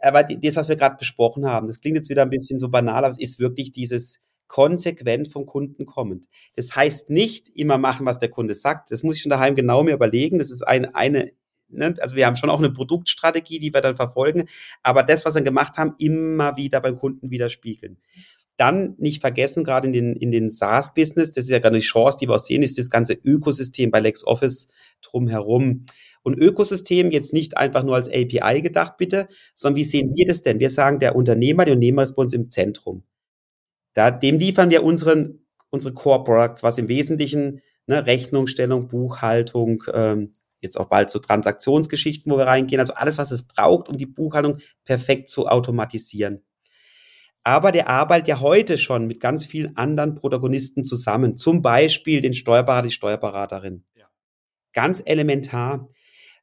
Aber 0.01 0.23
das, 0.23 0.55
was 0.55 0.69
wir 0.69 0.75
gerade 0.75 0.97
besprochen 0.97 1.45
haben, 1.45 1.67
das 1.67 1.81
klingt 1.81 1.97
jetzt 1.97 2.09
wieder 2.09 2.21
ein 2.23 2.29
bisschen 2.29 2.59
so 2.59 2.69
banal, 2.69 2.99
aber 2.99 3.09
es 3.09 3.19
ist 3.19 3.39
wirklich 3.39 3.71
dieses 3.71 4.19
konsequent 4.47 5.27
vom 5.31 5.45
Kunden 5.45 5.85
kommend. 5.85 6.27
Das 6.55 6.75
heißt 6.75 7.09
nicht 7.09 7.49
immer 7.49 7.77
machen, 7.77 8.05
was 8.05 8.19
der 8.19 8.29
Kunde 8.29 8.53
sagt. 8.53 8.91
Das 8.91 9.03
muss 9.03 9.17
ich 9.17 9.21
schon 9.23 9.29
daheim 9.29 9.55
genau 9.55 9.83
mir 9.83 9.93
überlegen. 9.93 10.37
Das 10.37 10.51
ist 10.51 10.63
eine, 10.63 10.95
eine 10.95 11.31
ne? 11.69 11.93
also 11.99 12.15
wir 12.15 12.25
haben 12.25 12.35
schon 12.35 12.49
auch 12.49 12.59
eine 12.59 12.71
Produktstrategie, 12.71 13.59
die 13.59 13.73
wir 13.73 13.81
dann 13.81 13.95
verfolgen, 13.95 14.47
aber 14.83 15.03
das, 15.03 15.25
was 15.25 15.35
wir 15.35 15.41
gemacht 15.41 15.77
haben, 15.77 15.95
immer 15.99 16.55
wieder 16.57 16.81
beim 16.81 16.97
Kunden 16.97 17.29
widerspiegeln. 17.29 17.97
Dann 18.57 18.95
nicht 18.97 19.21
vergessen, 19.21 19.63
gerade 19.63 19.87
in 19.87 19.93
den, 19.93 20.15
in 20.15 20.31
den 20.31 20.49
SaaS-Business, 20.49 21.31
das 21.31 21.45
ist 21.45 21.51
ja 21.51 21.59
gerade 21.59 21.77
die 21.77 21.85
Chance, 21.85 22.17
die 22.19 22.27
wir 22.27 22.35
auch 22.35 22.39
sehen, 22.39 22.63
ist 22.63 22.77
das 22.77 22.89
ganze 22.89 23.13
Ökosystem 23.13 23.91
bei 23.91 23.99
LexOffice 23.99 24.67
drumherum. 25.03 25.85
Und 26.23 26.37
Ökosystem 26.37 27.11
jetzt 27.11 27.33
nicht 27.33 27.55
einfach 27.55 27.83
nur 27.83 27.95
als 27.95 28.09
API 28.09 28.61
gedacht, 28.61 28.97
bitte, 28.97 29.27
sondern 29.53 29.77
wie 29.77 29.83
sehen 29.83 30.11
wir 30.15 30.25
das 30.25 30.41
denn? 30.41 30.59
Wir 30.59 30.69
sagen, 30.69 30.99
der 30.99 31.15
Unternehmer, 31.15 31.65
der 31.65 31.75
Unternehmer 31.75 32.03
ist 32.03 32.15
bei 32.15 32.23
uns 32.23 32.33
im 32.33 32.49
Zentrum. 32.49 33.03
Da, 33.93 34.11
dem 34.11 34.37
liefern 34.37 34.69
wir 34.69 34.83
unseren, 34.83 35.45
unsere 35.69 35.93
Core 35.93 36.23
Products, 36.23 36.63
was 36.63 36.77
im 36.77 36.87
Wesentlichen 36.87 37.61
ne, 37.85 38.05
Rechnungsstellung, 38.05 38.87
Buchhaltung, 38.87 39.83
ähm, 39.93 40.33
jetzt 40.59 40.79
auch 40.79 40.89
bald 40.89 41.09
so 41.09 41.19
Transaktionsgeschichten, 41.19 42.31
wo 42.31 42.37
wir 42.37 42.45
reingehen, 42.45 42.79
also 42.79 42.93
alles, 42.93 43.17
was 43.17 43.31
es 43.31 43.47
braucht, 43.47 43.89
um 43.89 43.97
die 43.97 44.05
Buchhaltung 44.05 44.57
perfekt 44.83 45.29
zu 45.29 45.47
automatisieren. 45.47 46.43
Aber 47.47 47.71
der 47.71 47.87
arbeitet 47.87 48.27
ja 48.27 48.41
heute 48.41 48.77
schon 48.77 49.07
mit 49.07 49.21
ganz 49.21 49.45
vielen 49.45 49.77
anderen 49.77 50.15
Protagonisten 50.15 50.83
zusammen, 50.83 51.37
zum 51.37 51.61
Beispiel 51.61 52.19
den 52.19 52.33
Steuerberater, 52.33 52.89
die 52.89 52.93
Steuerberaterin. 52.93 53.85
Ja. 53.95 54.07
Ganz 54.73 55.01
elementar. 55.05 55.87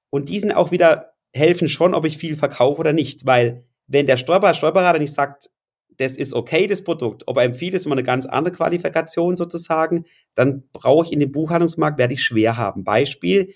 Und 0.09 0.30
die 0.30 0.40
sind 0.40 0.52
auch 0.52 0.70
wieder, 0.70 1.12
helfen 1.34 1.68
schon, 1.68 1.92
ob 1.92 2.07
ich 2.07 2.16
viel 2.16 2.38
verkaufe 2.38 2.80
oder 2.80 2.94
nicht, 2.94 3.26
weil 3.26 3.66
wenn 3.86 4.07
der 4.07 4.16
Steuerberater, 4.16 4.57
Steuerberater 4.57 4.98
nicht 4.98 5.12
sagt, 5.12 5.50
das 5.98 6.16
ist 6.16 6.32
okay, 6.32 6.66
das 6.66 6.82
Produkt, 6.82 7.24
ob 7.26 7.36
er 7.36 7.44
empfiehlt, 7.44 7.74
ist 7.74 7.84
immer 7.84 7.96
eine 7.96 8.02
ganz 8.02 8.24
andere 8.24 8.55
Qualifikation 8.55 9.36
sozusagen, 9.36 10.07
dann 10.34 10.70
brauche 10.72 11.05
ich 11.05 11.12
in 11.12 11.18
dem 11.18 11.32
Buchhaltungsmarkt, 11.32 11.98
werde 11.98 12.14
ich 12.14 12.22
schwer 12.22 12.57
haben. 12.57 12.82
Beispiel, 12.82 13.52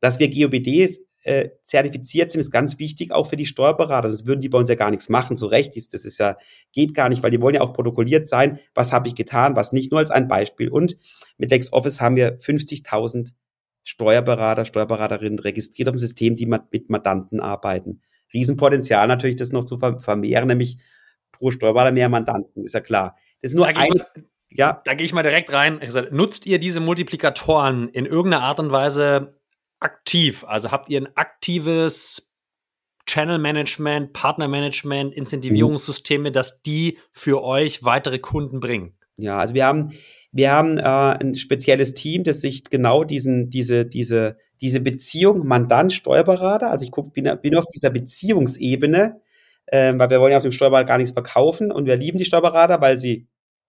dass 0.00 0.18
wir 0.20 0.30
GOBDs 0.30 1.00
äh, 1.28 1.50
zertifiziert 1.62 2.32
sind, 2.32 2.40
ist 2.40 2.50
ganz 2.50 2.78
wichtig, 2.78 3.12
auch 3.12 3.26
für 3.26 3.36
die 3.36 3.44
Steuerberater. 3.44 4.08
Das 4.08 4.26
würden 4.26 4.40
die 4.40 4.48
bei 4.48 4.56
uns 4.56 4.70
ja 4.70 4.76
gar 4.76 4.90
nichts 4.90 5.10
machen. 5.10 5.36
So 5.36 5.46
recht 5.46 5.76
ist, 5.76 5.92
das 5.92 6.06
ist 6.06 6.18
ja, 6.18 6.38
geht 6.72 6.94
gar 6.94 7.10
nicht, 7.10 7.22
weil 7.22 7.30
die 7.30 7.40
wollen 7.42 7.54
ja 7.54 7.60
auch 7.60 7.74
protokolliert 7.74 8.26
sein. 8.26 8.58
Was 8.74 8.92
habe 8.92 9.08
ich 9.08 9.14
getan, 9.14 9.54
was 9.54 9.72
nicht, 9.72 9.90
nur 9.90 10.00
als 10.00 10.10
ein 10.10 10.26
Beispiel. 10.26 10.70
Und 10.70 10.96
mit 11.36 11.50
LexOffice 11.50 12.00
haben 12.00 12.16
wir 12.16 12.38
50.000 12.38 13.32
Steuerberater, 13.84 14.64
Steuerberaterinnen 14.64 15.38
registriert 15.38 15.88
auf 15.88 15.94
dem 15.96 15.98
System, 15.98 16.34
die 16.34 16.46
mit 16.46 16.88
Mandanten 16.88 17.40
arbeiten. 17.40 18.00
Riesenpotenzial 18.32 19.06
natürlich, 19.06 19.36
das 19.36 19.52
noch 19.52 19.64
zu 19.64 19.78
vermehren, 19.78 20.48
nämlich 20.48 20.78
pro 21.32 21.50
Steuerberater 21.50 21.92
mehr 21.92 22.08
Mandanten, 22.08 22.64
ist 22.64 22.74
ja 22.74 22.80
klar. 22.80 23.16
Das 23.42 23.52
ist 23.52 23.56
nur 23.56 23.66
da 23.66 23.78
ein, 23.78 23.88
mal, 23.88 24.06
ja. 24.50 24.80
Da 24.84 24.94
gehe 24.94 25.04
ich 25.04 25.12
mal 25.12 25.22
direkt 25.22 25.52
rein. 25.52 25.80
Nutzt 26.10 26.46
ihr 26.46 26.58
diese 26.58 26.80
Multiplikatoren 26.80 27.88
in 27.88 28.06
irgendeiner 28.06 28.44
Art 28.44 28.60
und 28.60 28.72
Weise 28.72 29.37
aktiv? 29.80 30.44
Also 30.44 30.70
habt 30.70 30.90
ihr 30.90 31.00
ein 31.00 31.16
aktives 31.16 32.32
Channel 33.06 33.38
Management, 33.38 34.12
Partner 34.12 34.48
Management, 34.48 35.14
Incentivierungssysteme, 35.14 36.30
dass 36.30 36.62
die 36.62 36.98
für 37.12 37.42
euch 37.42 37.82
weitere 37.82 38.18
Kunden 38.18 38.60
bringen? 38.60 38.98
Ja, 39.16 39.38
also 39.38 39.54
wir 39.54 39.66
haben, 39.66 39.90
wir 40.30 40.52
haben 40.52 40.78
äh, 40.78 40.82
ein 40.82 41.34
spezielles 41.34 41.94
Team, 41.94 42.22
das 42.22 42.40
sich 42.40 42.64
genau 42.64 43.02
diesen, 43.02 43.50
diese, 43.50 43.86
diese, 43.86 44.36
diese 44.60 44.80
Beziehung 44.80 45.46
Mandant, 45.46 45.92
Steuerberater, 45.92 46.70
also 46.70 46.84
ich 46.84 46.90
guck, 46.90 47.14
bin, 47.14 47.30
bin 47.42 47.56
auf 47.56 47.64
dieser 47.74 47.90
Beziehungsebene, 47.90 49.20
äh, 49.66 49.94
weil 49.96 50.10
wir 50.10 50.20
wollen 50.20 50.32
ja 50.32 50.36
auf 50.36 50.44
dem 50.44 50.52
Steuerberater 50.52 50.86
gar 50.86 50.98
nichts 50.98 51.12
verkaufen 51.12 51.72
und 51.72 51.86
wir 51.86 51.96
lieben 51.96 52.18
die 52.18 52.24
Steuerberater, 52.24 52.80
weil 52.80 52.98
sie 52.98 53.26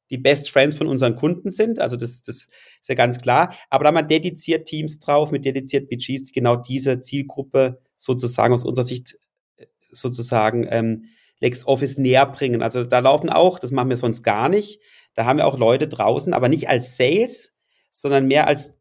die 0.09 0.17
Best 0.17 0.49
Friends 0.49 0.75
von 0.75 0.87
unseren 0.87 1.15
Kunden 1.15 1.51
sind. 1.51 1.79
Also 1.79 1.95
das, 1.95 2.21
das 2.21 2.47
ist 2.81 2.89
ja 2.89 2.95
ganz 2.95 3.19
klar. 3.19 3.55
Aber 3.69 3.83
da 3.83 3.89
haben 3.89 3.95
wir 3.95 4.03
dediziert 4.03 4.67
Teams 4.67 4.99
drauf 4.99 5.31
mit 5.31 5.45
dediziert 5.45 5.89
Budgets, 5.89 6.25
die 6.25 6.31
genau 6.31 6.55
diese 6.55 7.01
Zielgruppe 7.01 7.81
sozusagen 7.95 8.53
aus 8.53 8.65
unserer 8.65 8.85
Sicht 8.85 9.17
äh, 9.57 9.65
sozusagen 9.91 10.67
ähm, 10.69 11.05
LexOffice 11.39 11.97
näher 11.97 12.25
bringen. 12.25 12.61
Also 12.61 12.83
da 12.83 12.99
laufen 12.99 13.29
auch, 13.29 13.59
das 13.59 13.71
machen 13.71 13.89
wir 13.89 13.97
sonst 13.97 14.23
gar 14.23 14.49
nicht. 14.49 14.79
Da 15.13 15.25
haben 15.25 15.37
wir 15.37 15.47
auch 15.47 15.57
Leute 15.57 15.87
draußen, 15.87 16.33
aber 16.33 16.49
nicht 16.49 16.69
als 16.69 16.97
Sales, 16.97 17.53
sondern 17.91 18.27
mehr 18.27 18.47
als 18.47 18.77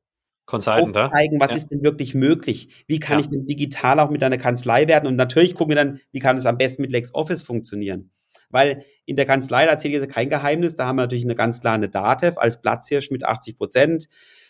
Consultant, 0.47 1.13
zeigen, 1.13 1.41
was 1.41 1.51
ja. 1.51 1.57
ist 1.59 1.67
denn 1.67 1.83
wirklich 1.83 2.15
möglich? 2.15 2.71
Wie 2.87 3.01
kann 3.01 3.19
ja. 3.19 3.21
ich 3.21 3.29
denn 3.29 3.45
digital 3.45 4.01
auch 4.01 4.09
mit 4.09 4.23
einer 4.23 4.39
Kanzlei 4.39 4.89
werden? 4.89 5.07
Und 5.07 5.17
natürlich 5.17 5.55
gucken 5.55 5.77
wir 5.77 5.85
dann, 5.85 6.01
wie 6.11 6.21
kann 6.21 6.39
es 6.39 6.47
am 6.47 6.57
besten 6.57 6.83
mit 6.83 6.91
LexOffice 6.91 7.43
funktionieren? 7.43 8.11
Weil 8.51 8.85
in 9.05 9.17
der 9.17 9.27
Kanzlei, 9.27 9.65
da 9.65 9.73
erzähle 9.73 9.97
ich 9.97 10.03
jetzt 10.03 10.13
kein 10.13 10.29
Geheimnis, 10.29 10.77
da 10.77 10.87
haben 10.87 10.97
wir 10.97 11.03
natürlich 11.03 11.25
eine 11.25 11.35
ganz 11.35 11.61
klare 11.61 11.89
Datev 11.89 12.39
als 12.39 12.61
Platzhirsch 12.61 13.11
mit 13.11 13.25
80 13.25 13.57
Prozent 13.57 14.09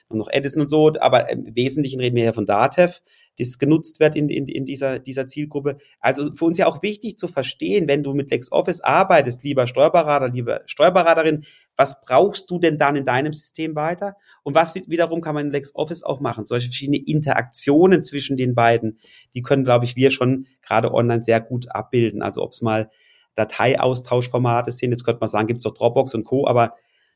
und 0.08 0.18
noch 0.18 0.30
Edison 0.30 0.62
und 0.62 0.68
so, 0.68 0.92
aber 1.00 1.30
im 1.30 1.54
Wesentlichen 1.54 2.00
reden 2.00 2.16
wir 2.16 2.22
hier 2.22 2.34
von 2.34 2.46
Datev, 2.46 3.00
das 3.38 3.58
genutzt 3.58 4.00
wird 4.00 4.16
in, 4.16 4.28
in, 4.28 4.48
in 4.48 4.64
dieser, 4.64 4.98
dieser 4.98 5.28
Zielgruppe. 5.28 5.78
Also 6.00 6.32
für 6.32 6.44
uns 6.44 6.58
ja 6.58 6.66
auch 6.66 6.82
wichtig 6.82 7.16
zu 7.18 7.28
verstehen, 7.28 7.86
wenn 7.86 8.02
du 8.02 8.12
mit 8.12 8.30
LexOffice 8.30 8.80
arbeitest, 8.80 9.44
lieber 9.44 9.66
Steuerberater, 9.66 10.28
lieber 10.28 10.62
Steuerberaterin, 10.66 11.44
was 11.76 12.00
brauchst 12.00 12.50
du 12.50 12.58
denn 12.58 12.78
dann 12.78 12.96
in 12.96 13.04
deinem 13.04 13.32
System 13.32 13.76
weiter? 13.76 14.16
Und 14.42 14.54
was 14.54 14.74
wiederum 14.74 15.20
kann 15.20 15.36
man 15.36 15.46
in 15.46 15.52
LexOffice 15.52 16.02
auch 16.02 16.20
machen? 16.20 16.46
Solche 16.46 16.68
verschiedene 16.68 16.98
Interaktionen 16.98 18.02
zwischen 18.02 18.36
den 18.36 18.54
beiden, 18.56 18.98
die 19.34 19.42
können, 19.42 19.64
glaube 19.64 19.84
ich, 19.84 19.94
wir 19.94 20.10
schon 20.10 20.46
gerade 20.62 20.92
online 20.92 21.22
sehr 21.22 21.40
gut 21.40 21.70
abbilden. 21.70 22.22
Also 22.22 22.42
ob 22.42 22.52
es 22.52 22.60
mal 22.60 22.90
Dateiaustauschformate 23.38 24.72
sind. 24.72 24.90
Jetzt 24.90 25.04
könnte 25.04 25.20
man 25.20 25.28
sagen, 25.28 25.46
gibt 25.46 25.58
es 25.58 25.64
doch 25.64 25.74
Dropbox 25.74 26.14
und 26.14 26.24
Co., 26.24 26.46
aber 26.46 26.74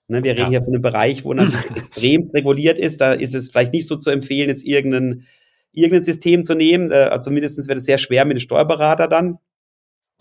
ne, 0.09 0.23
wir 0.23 0.33
reden 0.33 0.43
ja. 0.43 0.49
hier 0.51 0.65
von 0.65 0.75
einem 0.75 0.83
Bereich, 0.83 1.25
wo 1.25 1.35
natürlich 1.35 1.71
extrem 1.77 2.31
reguliert 2.33 2.79
ist. 2.79 3.01
Da 3.01 3.13
ist 3.13 3.35
es 3.35 3.51
vielleicht 3.51 3.73
nicht 3.73 3.87
so 3.87 3.97
zu 3.97 4.11
empfehlen, 4.11 4.49
jetzt 4.49 4.65
irgendein, 4.65 5.27
irgendein 5.73 6.05
System 6.05 6.45
zu 6.45 6.55
nehmen. 6.55 6.91
Äh, 6.91 7.19
zumindest 7.21 7.67
wird 7.69 7.79
es 7.79 7.85
sehr 7.85 7.99
schwer 7.99 8.25
mit 8.25 8.37
dem 8.37 8.41
Steuerberater 8.41 9.09
dann, 9.09 9.39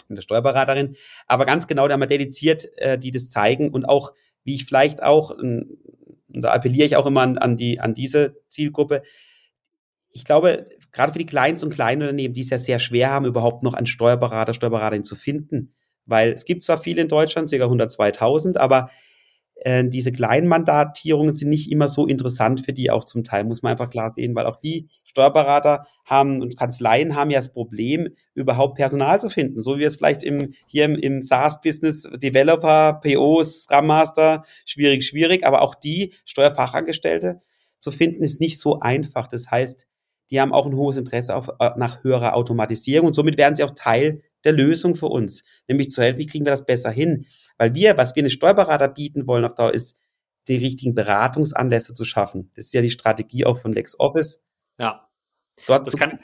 mit 0.08 0.18
der 0.18 0.24
Steuerberaterin. 0.24 0.96
Aber 1.28 1.46
ganz 1.46 1.68
genau, 1.68 1.88
da 1.88 1.94
haben 1.94 2.02
wir 2.02 2.08
dediziert, 2.08 2.68
äh, 2.78 2.98
die 2.98 3.12
das 3.12 3.30
zeigen 3.30 3.70
und 3.70 3.86
auch, 3.86 4.14
wie 4.44 4.56
ich 4.56 4.66
vielleicht 4.66 5.04
auch, 5.04 5.32
und 5.32 5.78
da 6.28 6.52
appelliere 6.52 6.86
ich 6.86 6.96
auch 6.96 7.06
immer 7.06 7.22
an, 7.22 7.38
an, 7.38 7.58
die, 7.58 7.80
an 7.80 7.94
diese 7.94 8.38
Zielgruppe, 8.48 9.04
ich 10.14 10.26
glaube, 10.26 10.66
gerade 10.92 11.14
für 11.14 11.20
die 11.20 11.26
kleinsten 11.26 11.68
und 11.68 11.74
kleinen 11.74 12.02
Unternehmen, 12.02 12.34
die 12.34 12.42
es 12.42 12.50
ja 12.50 12.58
sehr 12.58 12.80
schwer 12.80 13.12
haben, 13.12 13.26
überhaupt 13.26 13.64
noch 13.64 13.74
einen 13.74 13.88
Steuerberater, 13.88 14.54
Steuerberaterin 14.54 15.04
zu 15.04 15.16
finden, 15.16 15.74
weil 16.06 16.32
es 16.32 16.46
gibt 16.46 16.64
zwar 16.64 16.78
viele 16.78 17.02
in 17.02 17.08
Deutschland, 17.08 17.50
ca. 17.50 17.56
102.000, 17.56 18.58
aber 18.58 18.90
äh, 19.64 19.88
diese 19.88 20.12
kleinen 20.12 20.48
Mandatierungen 20.48 21.34
sind 21.34 21.50
nicht 21.50 21.72
immer 21.72 21.88
so 21.88 22.08
interessant 22.08 22.62
für 22.62 22.74
die 22.74 22.90
auch 22.90 23.04
zum 23.04 23.24
Teil, 23.24 23.44
muss 23.44 23.62
man 23.62 23.74
einfach 23.74 23.90
klar 23.90 24.10
sehen, 24.10 24.34
weil 24.36 24.48
auch 24.48 24.56
die 24.56 24.90
Steuerberater 25.04 25.86
haben 26.06 26.42
und 26.42 26.58
Kanzleien 26.58 27.16
haben 27.16 27.30
ja 27.30 27.38
das 27.40 27.54
Problem, 27.54 28.10
überhaupt 28.34 28.76
Personal 28.76 29.20
zu 29.20 29.30
finden, 29.30 29.62
so 29.62 29.78
wie 29.78 29.84
es 29.84 29.98
vielleicht 29.98 30.24
im, 30.24 30.54
hier 30.66 30.86
im, 30.86 30.96
im 30.96 31.22
SaaS-Business 31.22 32.10
Developer, 32.18 33.00
POs, 33.04 33.64
Scrum 33.64 33.88
Master, 33.88 34.44
schwierig, 34.66 35.06
schwierig, 35.06 35.46
aber 35.46 35.62
auch 35.62 35.76
die 35.76 36.14
Steuerfachangestellte 36.26 37.42
zu 37.80 37.92
finden, 37.92 38.24
ist 38.24 38.42
nicht 38.42 38.60
so 38.60 38.80
einfach. 38.80 39.28
Das 39.28 39.52
heißt, 39.52 39.88
die 40.32 40.42
haben 40.42 40.54
auch 40.54 40.66
ein 40.66 40.76
hohes 40.76 40.98
Interesse 40.98 41.36
auf, 41.36 41.50
äh, 41.60 41.70
nach 41.78 42.04
höherer 42.04 42.36
Automatisierung 42.36 43.08
und 43.08 43.14
somit 43.14 43.38
werden 43.38 43.56
sie 43.56 43.64
auch 43.64 43.72
Teil 43.76 44.22
der 44.44 44.54
Lösung 44.54 44.96
für 44.96 45.08
uns, 45.08 45.44
nämlich 45.68 45.92
zu 45.92 46.02
helfen, 46.02 46.20
wie 46.20 46.28
kriegen 46.28 46.46
wir 46.46 46.52
das 46.52 46.66
besser 46.66 46.92
hin? 46.92 47.26
Weil 47.58 47.76
wir, 47.76 47.98
was 47.98 48.16
wir 48.16 48.24
den 48.24 48.30
Steuerberater 48.30 48.88
bieten 48.88 49.28
wollen 49.28 49.46
auf 49.46 49.56
Dauer, 49.56 49.74
ist, 49.74 49.98
die 50.48 50.58
richtigen 50.58 50.96
Beratungsanlässe 50.96 51.94
zu 51.94 52.04
schaffen. 52.04 52.52
Das 52.56 52.66
ist 52.66 52.74
ja 52.74 52.82
die 52.82 52.90
Strategie 52.90 53.46
auch 53.46 53.58
von 53.58 53.74
LexOffice. 53.74 54.44
Ja. 54.80 55.08
Dort 55.68 55.86
das 55.86 55.96
kann, 55.96 56.20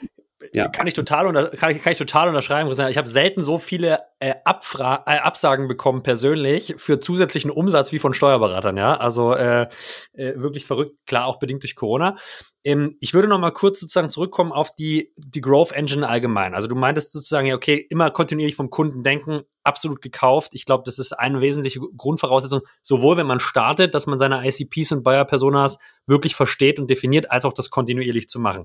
ja. 0.54 0.68
Kann 0.68 0.86
ich 0.86 0.94
total 0.94 1.26
unter, 1.26 1.50
kann 1.50 1.74
ich, 1.74 1.82
kann 1.82 1.92
ich 1.92 1.98
total 1.98 2.28
unterschreiben. 2.28 2.70
Ich 2.70 2.98
habe 2.98 3.08
selten 3.08 3.42
so 3.42 3.58
viele 3.58 4.00
äh, 4.20 4.34
Abfra 4.44 5.04
äh, 5.06 5.18
Absagen 5.18 5.68
bekommen 5.68 6.02
persönlich 6.02 6.74
für 6.78 6.98
zusätzlichen 6.98 7.50
Umsatz 7.50 7.92
wie 7.92 7.98
von 7.98 8.14
Steuerberatern. 8.14 8.76
Ja, 8.76 8.96
also 8.96 9.34
äh, 9.34 9.68
äh, 10.12 10.34
wirklich 10.36 10.66
verrückt. 10.66 10.96
Klar, 11.06 11.26
auch 11.26 11.38
bedingt 11.38 11.62
durch 11.62 11.76
Corona. 11.76 12.16
Ähm, 12.64 12.96
ich 13.00 13.14
würde 13.14 13.28
noch 13.28 13.38
mal 13.38 13.52
kurz 13.52 13.78
sozusagen 13.78 14.10
zurückkommen 14.10 14.50
auf 14.50 14.72
die 14.72 15.12
die 15.16 15.40
Growth 15.40 15.72
Engine 15.72 16.08
allgemein. 16.08 16.54
Also 16.54 16.66
du 16.66 16.74
meintest 16.74 17.12
sozusagen 17.12 17.46
ja 17.46 17.54
okay, 17.54 17.86
immer 17.88 18.10
kontinuierlich 18.10 18.56
vom 18.56 18.70
Kunden 18.70 19.04
denken. 19.04 19.42
Absolut 19.62 20.02
gekauft. 20.02 20.50
Ich 20.54 20.64
glaube, 20.64 20.82
das 20.84 20.98
ist 20.98 21.12
eine 21.12 21.40
wesentliche 21.40 21.80
Grundvoraussetzung, 21.96 22.62
sowohl 22.82 23.18
wenn 23.18 23.26
man 23.26 23.38
startet, 23.38 23.94
dass 23.94 24.06
man 24.06 24.18
seine 24.18 24.44
ICPs 24.44 24.92
und 24.92 25.04
Buyer 25.04 25.24
Personas 25.26 25.78
wirklich 26.06 26.34
versteht 26.34 26.78
und 26.78 26.90
definiert, 26.90 27.30
als 27.30 27.44
auch 27.44 27.52
das 27.52 27.70
kontinuierlich 27.70 28.28
zu 28.28 28.40
machen. 28.40 28.64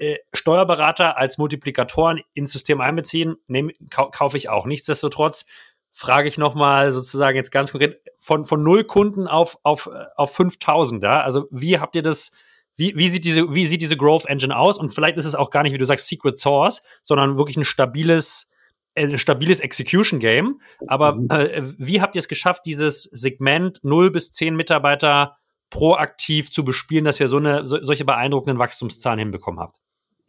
Äh, 0.00 0.16
Steuerberater 0.32 1.18
als 1.18 1.36
Multiplikatoren 1.36 2.22
ins 2.32 2.52
System 2.52 2.80
einbeziehen, 2.80 3.36
nehm, 3.48 3.70
kau 3.90 4.10
kaufe 4.10 4.38
ich 4.38 4.48
auch. 4.48 4.64
Nichtsdestotrotz 4.80 5.44
frage 5.92 6.28
ich 6.28 6.38
nochmal 6.38 6.90
sozusagen 6.90 7.36
jetzt 7.36 7.50
ganz 7.50 7.72
konkret 7.72 8.00
von, 8.18 8.46
von 8.46 8.62
null 8.62 8.84
Kunden 8.84 9.28
auf, 9.28 9.58
auf, 9.62 9.90
auf 10.16 10.34
5000, 10.34 11.02
ja? 11.02 11.20
Also 11.20 11.46
wie 11.50 11.78
habt 11.78 11.94
ihr 11.96 12.02
das, 12.02 12.32
wie, 12.76 12.96
wie 12.96 13.08
sieht 13.08 13.24
diese, 13.24 13.52
wie 13.52 13.66
sieht 13.66 13.82
diese 13.82 13.98
Growth 13.98 14.24
Engine 14.26 14.56
aus? 14.56 14.78
Und 14.78 14.94
vielleicht 14.94 15.18
ist 15.18 15.26
es 15.26 15.34
auch 15.34 15.50
gar 15.50 15.62
nicht, 15.62 15.74
wie 15.74 15.78
du 15.78 15.84
sagst, 15.84 16.08
Secret 16.08 16.38
Source, 16.38 16.82
sondern 17.02 17.36
wirklich 17.36 17.58
ein 17.58 17.64
stabiles, 17.64 18.50
äh, 18.94 19.04
ein 19.04 19.18
stabiles 19.18 19.60
Execution 19.60 20.20
Game. 20.20 20.60
Aber 20.86 21.16
mhm. 21.16 21.28
äh, 21.30 21.62
wie 21.76 22.00
habt 22.00 22.16
ihr 22.16 22.20
es 22.20 22.28
geschafft, 22.28 22.62
dieses 22.64 23.02
Segment 23.02 23.80
0 23.82 24.10
bis 24.10 24.32
10 24.32 24.56
Mitarbeiter 24.56 25.36
proaktiv 25.68 26.50
zu 26.50 26.64
bespielen, 26.64 27.04
dass 27.04 27.20
ihr 27.20 27.28
so 27.28 27.36
eine, 27.36 27.66
so, 27.66 27.78
solche 27.80 28.06
beeindruckenden 28.06 28.58
Wachstumszahlen 28.58 29.18
hinbekommen 29.18 29.60
habt? 29.60 29.80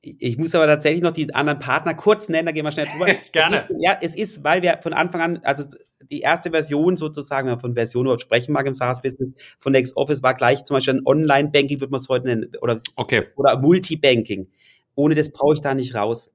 Ich 0.04 0.38
muss 0.40 0.56
aber 0.56 0.66
tatsächlich 0.66 1.04
noch 1.04 1.12
die 1.12 1.34
anderen 1.34 1.60
Partner 1.60 1.94
kurz 1.94 2.28
nennen, 2.28 2.48
da 2.48 2.52
gehen 2.52 2.66
wir 2.66 2.72
schnell 2.72 2.88
drüber. 2.88 3.06
Gerne. 3.32 3.58
Es 3.58 3.70
ist, 3.70 3.78
ja, 3.80 3.98
es 4.02 4.16
ist, 4.16 4.44
weil 4.44 4.64
wir 4.64 4.80
von 4.82 4.94
Anfang 4.94 5.22
an, 5.22 5.40
also 5.44 5.64
die 6.10 6.22
erste 6.22 6.50
Version 6.50 6.98
sozusagen, 6.98 7.48
wenn 7.48 7.54
man 7.54 7.62
von 7.62 7.74
Version 7.76 8.06
überhaupt 8.06 8.22
sprechen 8.22 8.52
mag 8.52 8.66
im 8.66 8.74
SaaS-Business, 8.74 9.36
von 9.60 9.74
LexOffice 9.74 10.24
war 10.24 10.34
gleich 10.34 10.64
zum 10.64 10.76
Beispiel 10.76 10.96
ein 10.96 11.06
Online-Banking, 11.06 11.80
würde 11.80 11.92
man 11.92 12.00
es 12.00 12.10
heute 12.10 12.26
nennen, 12.26 12.52
oder, 12.62 12.78
okay. 12.96 13.26
oder 13.36 13.60
Multibanking. 13.60 14.48
Ohne 14.96 15.14
das 15.14 15.32
brauche 15.32 15.54
ich 15.54 15.62
da 15.62 15.76
nicht 15.76 15.94
raus. 15.94 16.34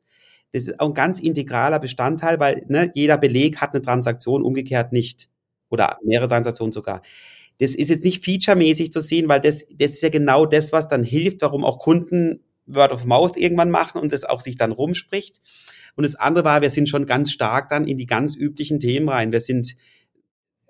Das 0.52 0.68
ist 0.68 0.78
auch 0.78 0.88
ein 0.88 0.94
ganz 0.94 1.18
integraler 1.18 1.80
Bestandteil, 1.80 2.38
weil 2.38 2.64
ne, 2.68 2.92
jeder 2.94 3.18
Beleg 3.18 3.60
hat 3.60 3.74
eine 3.74 3.82
Transaktion, 3.82 4.42
umgekehrt 4.42 4.92
nicht. 4.92 5.28
Oder 5.68 5.98
mehrere 6.04 6.28
Transaktionen 6.28 6.72
sogar. 6.72 7.02
Das 7.58 7.74
ist 7.74 7.88
jetzt 7.88 8.04
nicht 8.04 8.24
featuremäßig 8.24 8.92
zu 8.92 9.00
sehen, 9.00 9.28
weil 9.28 9.40
das, 9.40 9.66
das 9.68 9.92
ist 9.92 10.02
ja 10.02 10.10
genau 10.10 10.46
das, 10.46 10.72
was 10.72 10.86
dann 10.86 11.02
hilft, 11.02 11.42
warum 11.42 11.64
auch 11.64 11.80
Kunden 11.80 12.40
Word 12.66 12.92
of 12.92 13.04
Mouth 13.04 13.36
irgendwann 13.36 13.70
machen 13.70 14.00
und 14.00 14.12
das 14.12 14.24
auch 14.24 14.40
sich 14.40 14.56
dann 14.56 14.72
rumspricht. 14.72 15.40
Und 15.96 16.04
das 16.04 16.14
andere 16.14 16.44
war, 16.44 16.62
wir 16.62 16.70
sind 16.70 16.88
schon 16.88 17.06
ganz 17.06 17.32
stark 17.32 17.70
dann 17.70 17.86
in 17.86 17.96
die 17.96 18.06
ganz 18.06 18.36
üblichen 18.36 18.80
Themen 18.80 19.08
rein. 19.08 19.32
Wir 19.32 19.40
sind, 19.40 19.76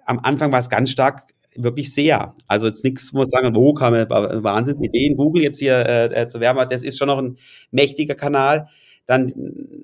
am 0.05 0.21
Anfang 0.21 0.53
war 0.53 0.61
es 0.61 0.71
ganz 0.71 0.91
stark 0.91 1.27
wirklich 1.57 1.93
sehr. 1.93 2.35
Also 2.47 2.67
jetzt 2.67 2.85
nichts, 2.85 3.13
muss 3.13 3.31
sagen, 3.31 3.55
wo 3.55 3.75
kam 3.75 3.95
Wahnsinnsideen, 3.95 5.17
Google 5.17 5.43
jetzt 5.43 5.59
hier 5.59 5.79
äh, 5.87 6.23
äh, 6.23 6.29
zu 6.29 6.41
werben, 6.41 6.69
das 6.71 6.83
ist 6.83 6.99
schon 6.99 7.09
noch 7.09 7.19
ein 7.19 7.39
mächtiger 7.71 8.15
Kanal. 8.15 8.69
Dann 9.07 9.33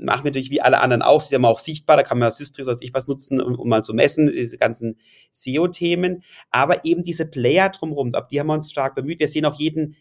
machen 0.01 0.25
wir 0.25 0.31
natürlich 0.31 0.51
wie 0.51 0.61
alle 0.61 0.81
anderen 0.81 1.03
auch, 1.03 1.19
das 1.19 1.29
ist 1.29 1.33
ja 1.33 1.39
mal 1.39 1.49
auch 1.49 1.61
sichtbar, 1.61 1.97
da 1.97 2.03
kann 2.03 2.19
man 2.19 2.33
Systrix, 2.33 2.67
was 2.67 2.83
ich 2.83 2.93
was 2.93 3.07
nutzen, 3.07 3.41
um, 3.41 3.55
um 3.55 3.69
mal 3.69 3.83
zu 3.83 3.95
messen, 3.95 4.27
diese 4.27 4.59
ganzen 4.59 4.99
SEO-Themen. 5.31 6.25
Aber 6.51 6.85
eben 6.85 7.05
diese 7.05 7.25
Player 7.25 7.69
drumherum, 7.71 8.15
ab 8.15 8.29
die 8.29 8.41
haben 8.41 8.49
wir 8.49 8.55
uns 8.55 8.71
stark 8.71 8.97
bemüht. 8.97 9.21
Wir 9.21 9.29
sehen 9.29 9.45
auch 9.45 9.59
jeden 9.59 9.97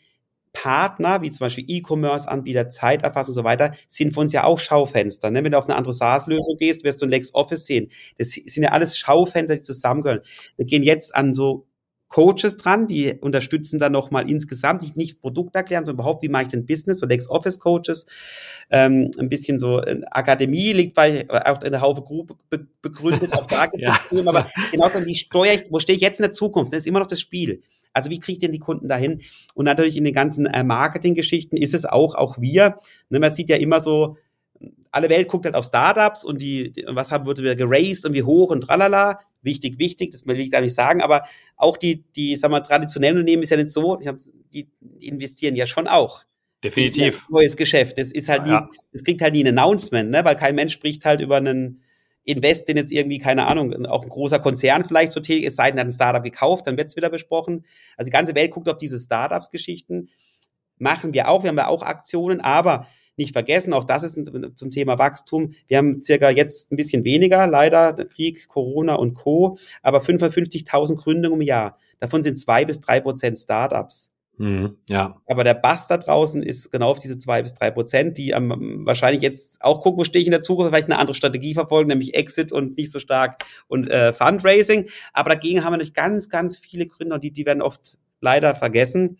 Partner, 0.53 1.21
wie 1.21 1.31
zum 1.31 1.45
Beispiel 1.45 1.65
E-Commerce-Anbieter, 1.67 2.69
Zeiterfassung 2.69 3.31
und 3.31 3.35
so 3.35 3.43
weiter, 3.43 3.73
sind 3.87 4.13
für 4.13 4.19
uns 4.19 4.33
ja 4.33 4.43
auch 4.43 4.59
Schaufenster. 4.59 5.31
Ne? 5.31 5.43
Wenn 5.43 5.51
du 5.51 5.57
auf 5.57 5.69
eine 5.69 5.77
andere 5.77 5.93
SaaS-Lösung 5.93 6.57
gehst, 6.57 6.83
wirst 6.83 7.01
du 7.01 7.05
ein 7.05 7.09
LexOffice 7.09 7.65
sehen. 7.65 7.89
Das 8.17 8.31
sind 8.31 8.63
ja 8.63 8.71
alles 8.71 8.97
Schaufenster, 8.97 9.55
die 9.55 9.63
zusammengehören. 9.63 10.21
Wir 10.57 10.65
gehen 10.65 10.83
jetzt 10.83 11.15
an 11.15 11.33
so 11.33 11.67
Coaches 12.11 12.57
dran, 12.57 12.87
die 12.87 13.13
unterstützen 13.13 13.79
dann 13.79 13.93
nochmal 13.93 14.29
insgesamt, 14.29 14.81
nicht, 14.81 14.97
nicht 14.97 15.21
Produkt 15.21 15.55
erklären, 15.55 15.85
sondern 15.85 16.03
überhaupt, 16.03 16.21
wie 16.23 16.27
mache 16.27 16.43
ich 16.43 16.49
denn 16.49 16.65
Business, 16.65 16.99
so 16.99 17.05
LexOffice 17.05 17.57
Coaches, 17.59 18.05
ähm, 18.69 19.11
ein 19.17 19.29
bisschen 19.29 19.57
so 19.57 19.81
äh, 19.81 20.01
Akademie 20.11 20.73
liegt 20.73 20.93
bei, 20.93 21.25
auch 21.29 21.61
in 21.61 21.71
der 21.71 21.79
Haufe 21.79 22.01
Group 22.01 22.37
be 22.49 22.67
begründet, 22.81 23.31
auch 23.33 23.47
da 23.47 23.67
gibt 23.67 23.83
es 23.83 24.01
ja. 24.11 24.27
aber 24.27 24.49
genau 24.71 24.89
dann, 24.89 25.05
wie 25.05 25.15
steuere 25.15 25.53
ich, 25.53 25.71
wo 25.71 25.79
stehe 25.79 25.95
ich 25.95 26.01
jetzt 26.01 26.19
in 26.19 26.23
der 26.23 26.33
Zukunft? 26.33 26.73
Das 26.73 26.79
ist 26.79 26.87
immer 26.87 26.99
noch 26.99 27.07
das 27.07 27.21
Spiel. 27.21 27.61
Also 27.93 28.09
wie 28.09 28.19
kriege 28.19 28.33
ich 28.33 28.39
denn 28.39 28.51
die 28.51 28.59
Kunden 28.59 28.87
dahin? 28.87 29.21
Und 29.53 29.65
natürlich 29.65 29.97
in 29.97 30.03
den 30.03 30.13
ganzen 30.13 30.45
äh, 30.45 30.63
Marketing-Geschichten 30.63 31.57
ist 31.57 31.73
es 31.73 31.85
auch, 31.85 32.15
auch 32.15 32.39
wir. 32.39 32.77
Ne, 33.09 33.19
man 33.19 33.31
sieht 33.31 33.49
ja 33.49 33.57
immer 33.57 33.81
so, 33.81 34.17
alle 34.91 35.09
Welt 35.09 35.27
guckt 35.27 35.45
halt 35.45 35.55
auf 35.55 35.65
Startups 35.65 36.23
und 36.23 36.41
die, 36.41 36.71
die 36.71 36.85
was 36.87 37.11
haben, 37.11 37.25
wurde 37.25 37.41
wieder 37.41 37.55
geraced 37.55 38.05
und 38.05 38.13
wie 38.13 38.23
hoch 38.23 38.49
und 38.49 38.61
tralala. 38.61 39.19
Wichtig, 39.41 39.79
wichtig, 39.79 40.11
das 40.11 40.27
will 40.27 40.39
ich 40.39 40.51
gar 40.51 40.61
nicht 40.61 40.75
sagen, 40.75 41.01
aber 41.01 41.23
auch 41.55 41.77
die, 41.77 42.03
die, 42.15 42.35
sag 42.35 42.51
mal, 42.51 42.59
traditionellen 42.59 43.17
Unternehmen 43.17 43.41
ist 43.41 43.49
ja 43.49 43.57
nicht 43.57 43.71
so, 43.71 43.97
die 44.53 44.69
investieren 44.99 45.55
ja 45.55 45.65
schon 45.65 45.87
auch. 45.87 46.25
Definitiv. 46.63 47.25
Neues 47.29 47.57
Geschäft. 47.57 47.97
Das 47.97 48.11
ist 48.11 48.29
halt 48.29 48.47
ja. 48.47 48.61
nie, 48.61 48.77
das 48.91 49.03
kriegt 49.03 49.21
halt 49.21 49.33
nie 49.33 49.43
ein 49.43 49.57
Announcement, 49.57 50.11
ne? 50.11 50.23
weil 50.23 50.35
kein 50.35 50.53
Mensch 50.53 50.73
spricht 50.73 51.05
halt 51.05 51.21
über 51.21 51.37
einen, 51.37 51.81
Invest 52.23 52.69
in 52.69 52.77
jetzt 52.77 52.91
irgendwie, 52.91 53.17
keine 53.17 53.47
Ahnung, 53.47 53.85
auch 53.85 54.03
ein 54.03 54.09
großer 54.09 54.39
Konzern 54.39 54.85
vielleicht 54.85 55.11
so 55.11 55.19
tätig 55.19 55.45
ist, 55.45 55.55
sei 55.55 55.71
denn, 55.71 55.79
hat 55.79 55.87
ein 55.87 55.91
Startup 55.91 56.23
gekauft, 56.23 56.67
dann 56.67 56.77
wird 56.77 56.89
es 56.89 56.95
wieder 56.95 57.09
besprochen. 57.09 57.65
Also 57.97 58.09
die 58.09 58.13
ganze 58.13 58.35
Welt 58.35 58.51
guckt 58.51 58.69
auf 58.69 58.77
diese 58.77 58.99
Startups-Geschichten. 58.99 60.09
Machen 60.77 61.13
wir 61.13 61.29
auch, 61.29 61.43
wir 61.43 61.49
haben 61.49 61.57
ja 61.57 61.67
auch 61.67 61.83
Aktionen, 61.83 62.41
aber 62.41 62.87
nicht 63.17 63.33
vergessen, 63.33 63.73
auch 63.73 63.83
das 63.83 64.03
ist 64.03 64.19
zum 64.55 64.71
Thema 64.71 64.97
Wachstum. 64.97 65.53
Wir 65.67 65.77
haben 65.77 66.01
circa 66.01 66.29
jetzt 66.29 66.71
ein 66.71 66.75
bisschen 66.75 67.03
weniger, 67.03 67.45
leider 67.47 67.93
Krieg, 68.05 68.47
Corona 68.47 68.95
und 68.95 69.13
Co., 69.13 69.57
aber 69.81 70.01
550.000 70.01 70.95
Gründungen 70.95 71.41
im 71.41 71.45
Jahr. 71.45 71.77
Davon 71.99 72.23
sind 72.23 72.37
zwei 72.37 72.65
bis 72.65 72.79
drei 72.79 72.99
Prozent 72.99 73.37
Startups. 73.37 74.10
Mhm, 74.37 74.77
ja. 74.89 75.21
Aber 75.27 75.43
der 75.43 75.53
Bass 75.53 75.87
da 75.87 75.97
draußen 75.97 76.41
ist 76.41 76.71
genau 76.71 76.89
auf 76.89 76.99
diese 76.99 77.17
zwei 77.17 77.43
bis 77.43 77.53
drei 77.53 77.69
Prozent, 77.69 78.17
die 78.17 78.31
ähm, 78.31 78.81
wahrscheinlich 78.85 79.21
jetzt 79.21 79.61
auch 79.61 79.81
gucken, 79.81 79.99
wo 79.99 80.03
stehe 80.03 80.21
ich 80.21 80.27
in 80.27 80.31
der 80.31 80.41
Zukunft, 80.41 80.71
vielleicht 80.71 80.87
eine 80.87 80.97
andere 80.99 81.13
Strategie 81.13 81.53
verfolgen, 81.53 81.89
nämlich 81.89 82.15
Exit 82.15 82.51
und 82.51 82.77
nicht 82.77 82.91
so 82.91 82.99
stark 82.99 83.43
und 83.67 83.89
äh, 83.89 84.13
Fundraising. 84.13 84.89
Aber 85.13 85.29
dagegen 85.29 85.63
haben 85.63 85.73
wir 85.73 85.77
natürlich 85.77 85.93
ganz, 85.93 86.29
ganz 86.29 86.57
viele 86.57 86.87
Gründer, 86.87 87.19
die, 87.19 87.31
die 87.31 87.45
werden 87.45 87.61
oft 87.61 87.97
leider 88.19 88.55
vergessen 88.55 89.17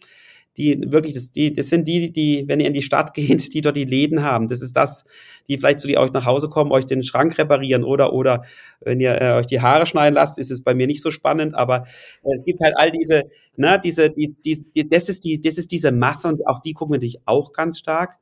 die 0.57 0.91
wirklich, 0.91 1.13
das, 1.13 1.31
die, 1.31 1.53
das 1.53 1.69
sind 1.69 1.87
die, 1.87 2.11
die, 2.11 2.43
wenn 2.47 2.59
ihr 2.59 2.67
in 2.67 2.73
die 2.73 2.81
Stadt 2.81 3.13
geht, 3.15 3.53
die 3.53 3.61
dort 3.61 3.75
die 3.75 3.85
Läden 3.85 4.23
haben. 4.23 4.47
Das 4.47 4.61
ist 4.61 4.75
das, 4.75 5.05
die 5.47 5.57
vielleicht 5.57 5.79
zu 5.79 5.87
die 5.87 5.97
euch 5.97 6.11
nach 6.11 6.25
Hause 6.25 6.49
kommen, 6.49 6.71
euch 6.71 6.85
den 6.85 7.03
Schrank 7.03 7.37
reparieren 7.37 7.83
oder, 7.83 8.13
oder 8.13 8.43
wenn 8.81 8.99
ihr 8.99 9.21
äh, 9.21 9.33
euch 9.33 9.47
die 9.47 9.61
Haare 9.61 9.85
schneiden 9.85 10.15
lasst, 10.15 10.37
ist 10.37 10.51
es 10.51 10.63
bei 10.63 10.73
mir 10.73 10.87
nicht 10.87 11.01
so 11.01 11.11
spannend, 11.11 11.55
aber 11.55 11.85
äh, 12.23 12.35
es 12.37 12.45
gibt 12.45 12.59
halt 12.61 12.75
all 12.77 12.91
diese, 12.91 13.23
ne, 13.55 13.79
diese, 13.83 14.09
die, 14.09 14.29
die, 14.43 14.65
die, 14.75 14.89
das 14.89 15.09
ist 15.09 15.23
die, 15.23 15.39
das 15.39 15.57
ist 15.57 15.71
diese 15.71 15.91
Masse 15.91 16.27
und 16.27 16.45
auch 16.47 16.59
die 16.59 16.73
gucken 16.73 16.93
wir 16.93 16.97
natürlich 16.97 17.21
auch 17.25 17.53
ganz 17.53 17.79
stark. 17.79 18.17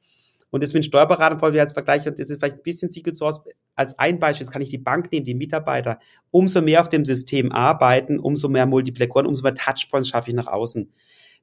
Und 0.52 0.64
das 0.64 0.74
mit 0.74 0.84
Steuerberatern 0.84 1.42
wollen 1.42 1.54
wir 1.54 1.62
als 1.62 1.74
Vergleich, 1.74 2.08
und 2.08 2.18
das 2.18 2.30
ist 2.30 2.40
vielleicht 2.40 2.58
ein 2.58 2.64
bisschen 2.64 2.90
Secret 2.90 3.16
Source, 3.16 3.42
als 3.76 3.98
ein 4.00 4.20
Beispiel, 4.20 4.46
jetzt 4.46 4.52
kann 4.52 4.62
ich 4.62 4.70
die 4.70 4.80
Bank 4.80 5.12
nehmen, 5.12 5.26
die 5.26 5.36
Mitarbeiter, 5.36 6.00
umso 6.32 6.62
mehr 6.62 6.82
auf 6.82 6.90
dem 6.90 7.06
System 7.06 7.52
arbeiten, 7.52 8.20
umso 8.20 8.50
mehr 8.50 8.66
Multiplikoren, 8.66 9.28
umso 9.28 9.44
mehr 9.44 9.54
Touchpoints 9.54 10.10
schaffe 10.10 10.30
ich 10.30 10.36
nach 10.36 10.48
außen. 10.48 10.92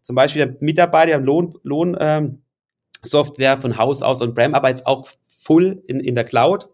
Zum 0.07 0.15
Beispiel 0.15 0.47
der 0.47 0.57
Mitarbeiter, 0.61 1.15
haben 1.15 1.25
Lohn, 1.25 1.59
Lohn 1.65 1.97
ähm, 1.99 2.43
Software 3.03 3.57
von 3.57 3.77
Haus 3.77 4.03
aus 4.03 4.23
und 4.23 4.37
Bram, 4.37 4.55
aber 4.55 4.69
jetzt 4.69 4.87
auch 4.87 5.09
full 5.27 5.83
in, 5.89 5.99
in 5.99 6.15
der 6.15 6.23
Cloud. 6.23 6.69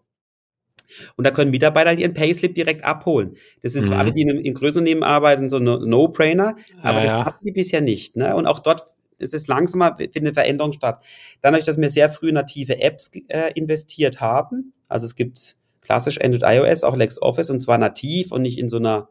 Und 1.15 1.25
da 1.25 1.31
können 1.31 1.49
Mitarbeiter 1.49 1.93
ihren 1.93 2.13
Payslip 2.13 2.53
direkt 2.53 2.83
abholen. 2.83 3.35
Das 3.63 3.73
ist 3.73 3.85
mhm. 3.85 3.87
für 3.87 3.97
alle, 3.97 4.13
die 4.13 4.21
in, 4.21 4.29
in 4.29 4.53
größeren 4.53 4.83
Unternehmen 4.83 5.01
arbeiten, 5.01 5.49
so 5.49 5.57
ein 5.57 5.63
No-Brainer. 5.63 6.57
Aber 6.83 6.99
ja, 6.99 7.03
das 7.05 7.11
ja. 7.11 7.25
hatten 7.25 7.43
die 7.43 7.51
bisher 7.51 7.81
nicht. 7.81 8.15
Ne? 8.17 8.35
Und 8.35 8.45
auch 8.45 8.59
dort 8.59 8.83
ist 9.17 9.33
es 9.33 9.47
langsamer, 9.47 9.97
findet 9.97 10.35
Veränderung 10.35 10.71
statt. 10.71 11.03
Dadurch, 11.41 11.65
dass 11.65 11.81
wir 11.81 11.89
sehr 11.89 12.11
früh 12.11 12.31
native 12.31 12.81
Apps 12.81 13.09
äh, 13.29 13.51
investiert 13.55 14.21
haben, 14.21 14.73
also 14.87 15.07
es 15.07 15.15
gibt 15.15 15.55
klassisch 15.81 16.21
Android 16.21 16.43
iOS, 16.45 16.83
auch 16.83 16.95
LexOffice, 16.95 17.49
und 17.49 17.61
zwar 17.61 17.79
nativ 17.79 18.31
und 18.31 18.43
nicht 18.43 18.59
in 18.59 18.69
so 18.69 18.77
einer, 18.77 19.09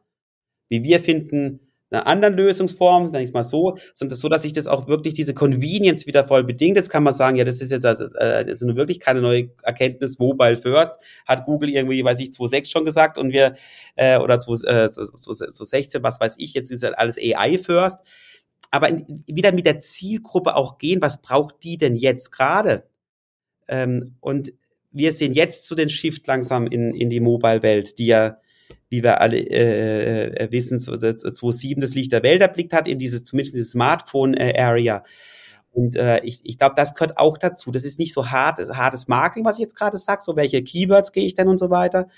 wie 0.69 0.85
wir 0.85 1.01
finden, 1.01 1.72
einer 1.93 2.07
anderen 2.07 2.35
Lösungsform, 2.35 3.09
sag 3.09 3.21
ich 3.23 3.33
mal 3.33 3.45
so, 3.45 3.77
sondern 3.93 4.17
so, 4.17 4.29
dass 4.29 4.43
sich 4.43 4.53
das 4.53 4.67
auch 4.67 4.89
wirklich 4.89 5.15
diese 5.15 5.35
Convenience 5.35 6.07
wieder 6.07 6.25
voll 6.25 6.45
bedingt. 6.45 6.77
Jetzt 6.77 6.91
kann 6.91 7.03
man 7.03 7.13
sagen, 7.13 7.37
ja, 7.37 7.45
das 7.45 7.61
ist 7.61 7.71
jetzt 7.71 7.85
also, 7.85 8.05
äh, 8.17 8.45
das 8.45 8.63
ist 8.63 8.77
wirklich 8.77 9.01
keine 9.01 9.21
neue 9.21 9.51
Erkenntnis. 9.63 10.19
Mobile 10.19 10.57
First 10.57 10.95
hat 11.27 11.45
Google 11.45 11.71
irgendwie, 11.71 12.05
weiß 12.05 12.21
ich, 12.21 12.31
2.6 12.31 12.71
schon 12.71 12.85
gesagt 12.85 13.19
und 13.19 13.33
wir 13.33 13.55
äh, 13.97 14.19
oder 14.19 14.39
2, 14.39 14.53
äh, 14.67 14.87
2.16, 14.87 16.03
was 16.03 16.21
weiß 16.21 16.37
ich, 16.39 16.55
jetzt 16.55 16.71
ist 16.71 16.83
halt 16.83 16.99
alles 16.99 17.19
AI 17.19 17.59
First. 17.59 18.01
Aber 18.71 18.89
in, 18.89 19.23
wieder 19.27 19.53
mit 19.53 19.67
der 19.67 19.79
Zielgruppe 19.79 20.57
auch 20.57 20.79
gehen, 20.79 21.03
was 21.03 21.21
braucht 21.21 21.63
die 21.63 21.77
denn 21.77 21.95
jetzt 21.95 22.31
gerade? 22.31 22.85
Ähm, 23.69 24.17
und 24.21 24.53
wir 24.93 25.13
sehen 25.13 25.33
jetzt 25.33 25.65
zu 25.65 25.71
so 25.71 25.77
den 25.77 25.89
Shift 25.89 26.27
langsam 26.27 26.67
in, 26.67 26.95
in 26.95 27.11
die 27.11 27.21
Mobile-Welt, 27.21 27.99
die 27.99 28.07
ja 28.07 28.39
wie 28.89 29.03
wir 29.03 29.21
alle 29.21 29.39
äh, 29.39 30.45
äh 30.45 30.51
wissen, 30.51 30.79
2007 30.79 31.81
das 31.81 31.95
Licht 31.95 32.13
der 32.13 32.23
Welt 32.23 32.41
erblickt 32.41 32.73
hat, 32.73 32.87
in 32.87 32.99
diese, 32.99 33.25
zumindest 33.25 33.55
diese 33.55 33.71
Smartphone-Area. 33.71 35.05
Und 35.73 35.97
äh, 35.97 36.21
ich, 36.23 36.41
ich 36.45 36.59
glaube, 36.59 36.75
das 36.77 36.95
gehört 36.95 37.17
auch 37.17 37.39
dazu. 37.39 37.71
Das 37.71 37.85
ist 37.85 37.99
nicht 37.99 38.13
so 38.13 38.31
hart, 38.31 38.59
hartes 38.77 39.09
Marketing, 39.09 39.45
was 39.45 39.57
ich 39.57 39.63
jetzt 39.63 39.77
gerade 39.77 39.97
sage, 39.97 40.23
so 40.23 40.37
welche 40.37 40.63
Keywords 40.63 41.13
gehe 41.13 41.25
ich 41.25 41.35
denn 41.35 41.49
und 41.49 41.59
so 41.59 41.71
weiter, 41.71 42.09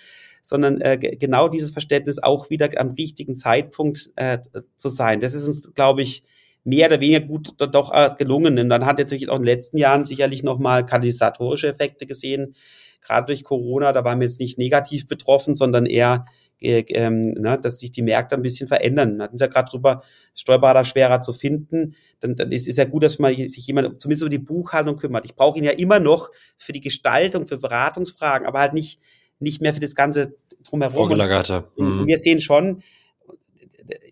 sondern 0.43 0.81
äh, 0.81 0.99
genau 0.99 1.49
dieses 1.49 1.71
Verständnis 1.71 2.23
auch 2.23 2.51
wieder 2.51 2.69
am 2.77 2.91
richtigen 2.91 3.37
Zeitpunkt 3.37 4.11
äh, 4.17 4.41
zu 4.77 4.89
sein. 4.89 5.21
Das 5.21 5.35
ist 5.35 5.47
uns, 5.47 5.73
glaube 5.75 6.03
ich, 6.03 6.25
mehr 6.65 6.89
oder 6.89 7.01
weniger 7.01 7.21
gut 7.21 7.55
doch 7.59 7.93
äh, 7.93 8.11
gelungen. 8.19 8.59
Und 8.59 8.69
dann 8.71 8.87
hat 8.87 8.99
natürlich 8.99 9.29
auch 9.29 9.37
in 9.37 9.43
den 9.43 9.55
letzten 9.55 9.79
Jahren 9.79 10.05
sicherlich 10.05 10.43
nochmal 10.43 10.85
katalysatorische 10.85 11.69
Effekte 11.69 12.07
gesehen, 12.07 12.57
gerade 13.03 13.27
durch 13.27 13.45
Corona. 13.45 13.93
Da 13.93 14.05
waren 14.05 14.19
wir 14.19 14.27
jetzt 14.27 14.41
nicht 14.41 14.59
negativ 14.59 15.07
betroffen, 15.07 15.55
sondern 15.55 15.87
eher 15.87 16.25
äh, 16.25 16.44
ähm, 16.61 17.33
ne, 17.33 17.59
dass 17.61 17.81
sich 17.81 17.91
die 17.91 18.03
Märkte 18.03 18.35
ein 18.35 18.43
bisschen 18.43 18.69
verändern. 18.69 19.17
Wir 19.17 19.25
hatten 19.25 19.37
es 19.37 19.41
ja 19.41 19.47
gerade 19.49 19.71
drüber, 19.71 20.03
Steuerberater 20.35 20.85
schwerer 20.85 21.21
zu 21.21 21.33
finden. 21.33 21.95
Dann, 22.21 22.37
dann 22.37 22.53
ist 22.53 22.69
es 22.69 22.77
ja 22.77 22.85
gut, 22.85 23.03
dass 23.03 23.19
man 23.19 23.35
sich 23.35 23.67
jemand 23.67 24.01
zumindest 24.01 24.23
um 24.23 24.31
die 24.31 24.39
Buchhaltung 24.39 24.97
kümmert. 24.97 25.25
Ich 25.25 25.35
brauche 25.35 25.59
ihn 25.59 25.65
ja 25.65 25.73
immer 25.73 26.01
noch 26.01 26.31
für 26.57 26.73
die 26.73 26.81
Gestaltung, 26.81 27.47
für 27.47 27.59
Beratungsfragen, 27.59 28.47
aber 28.47 28.61
halt 28.61 28.75
nicht 28.75 29.01
nicht 29.41 29.61
mehr 29.61 29.75
für 29.75 29.81
das 29.81 29.95
ganze 29.95 30.37
drumherum. 30.69 30.95
Vorgelagerte. 30.95 31.65
Und, 31.77 32.03
mhm. 32.03 32.07
wir 32.07 32.19
sehen 32.19 32.41
schon, 32.41 32.83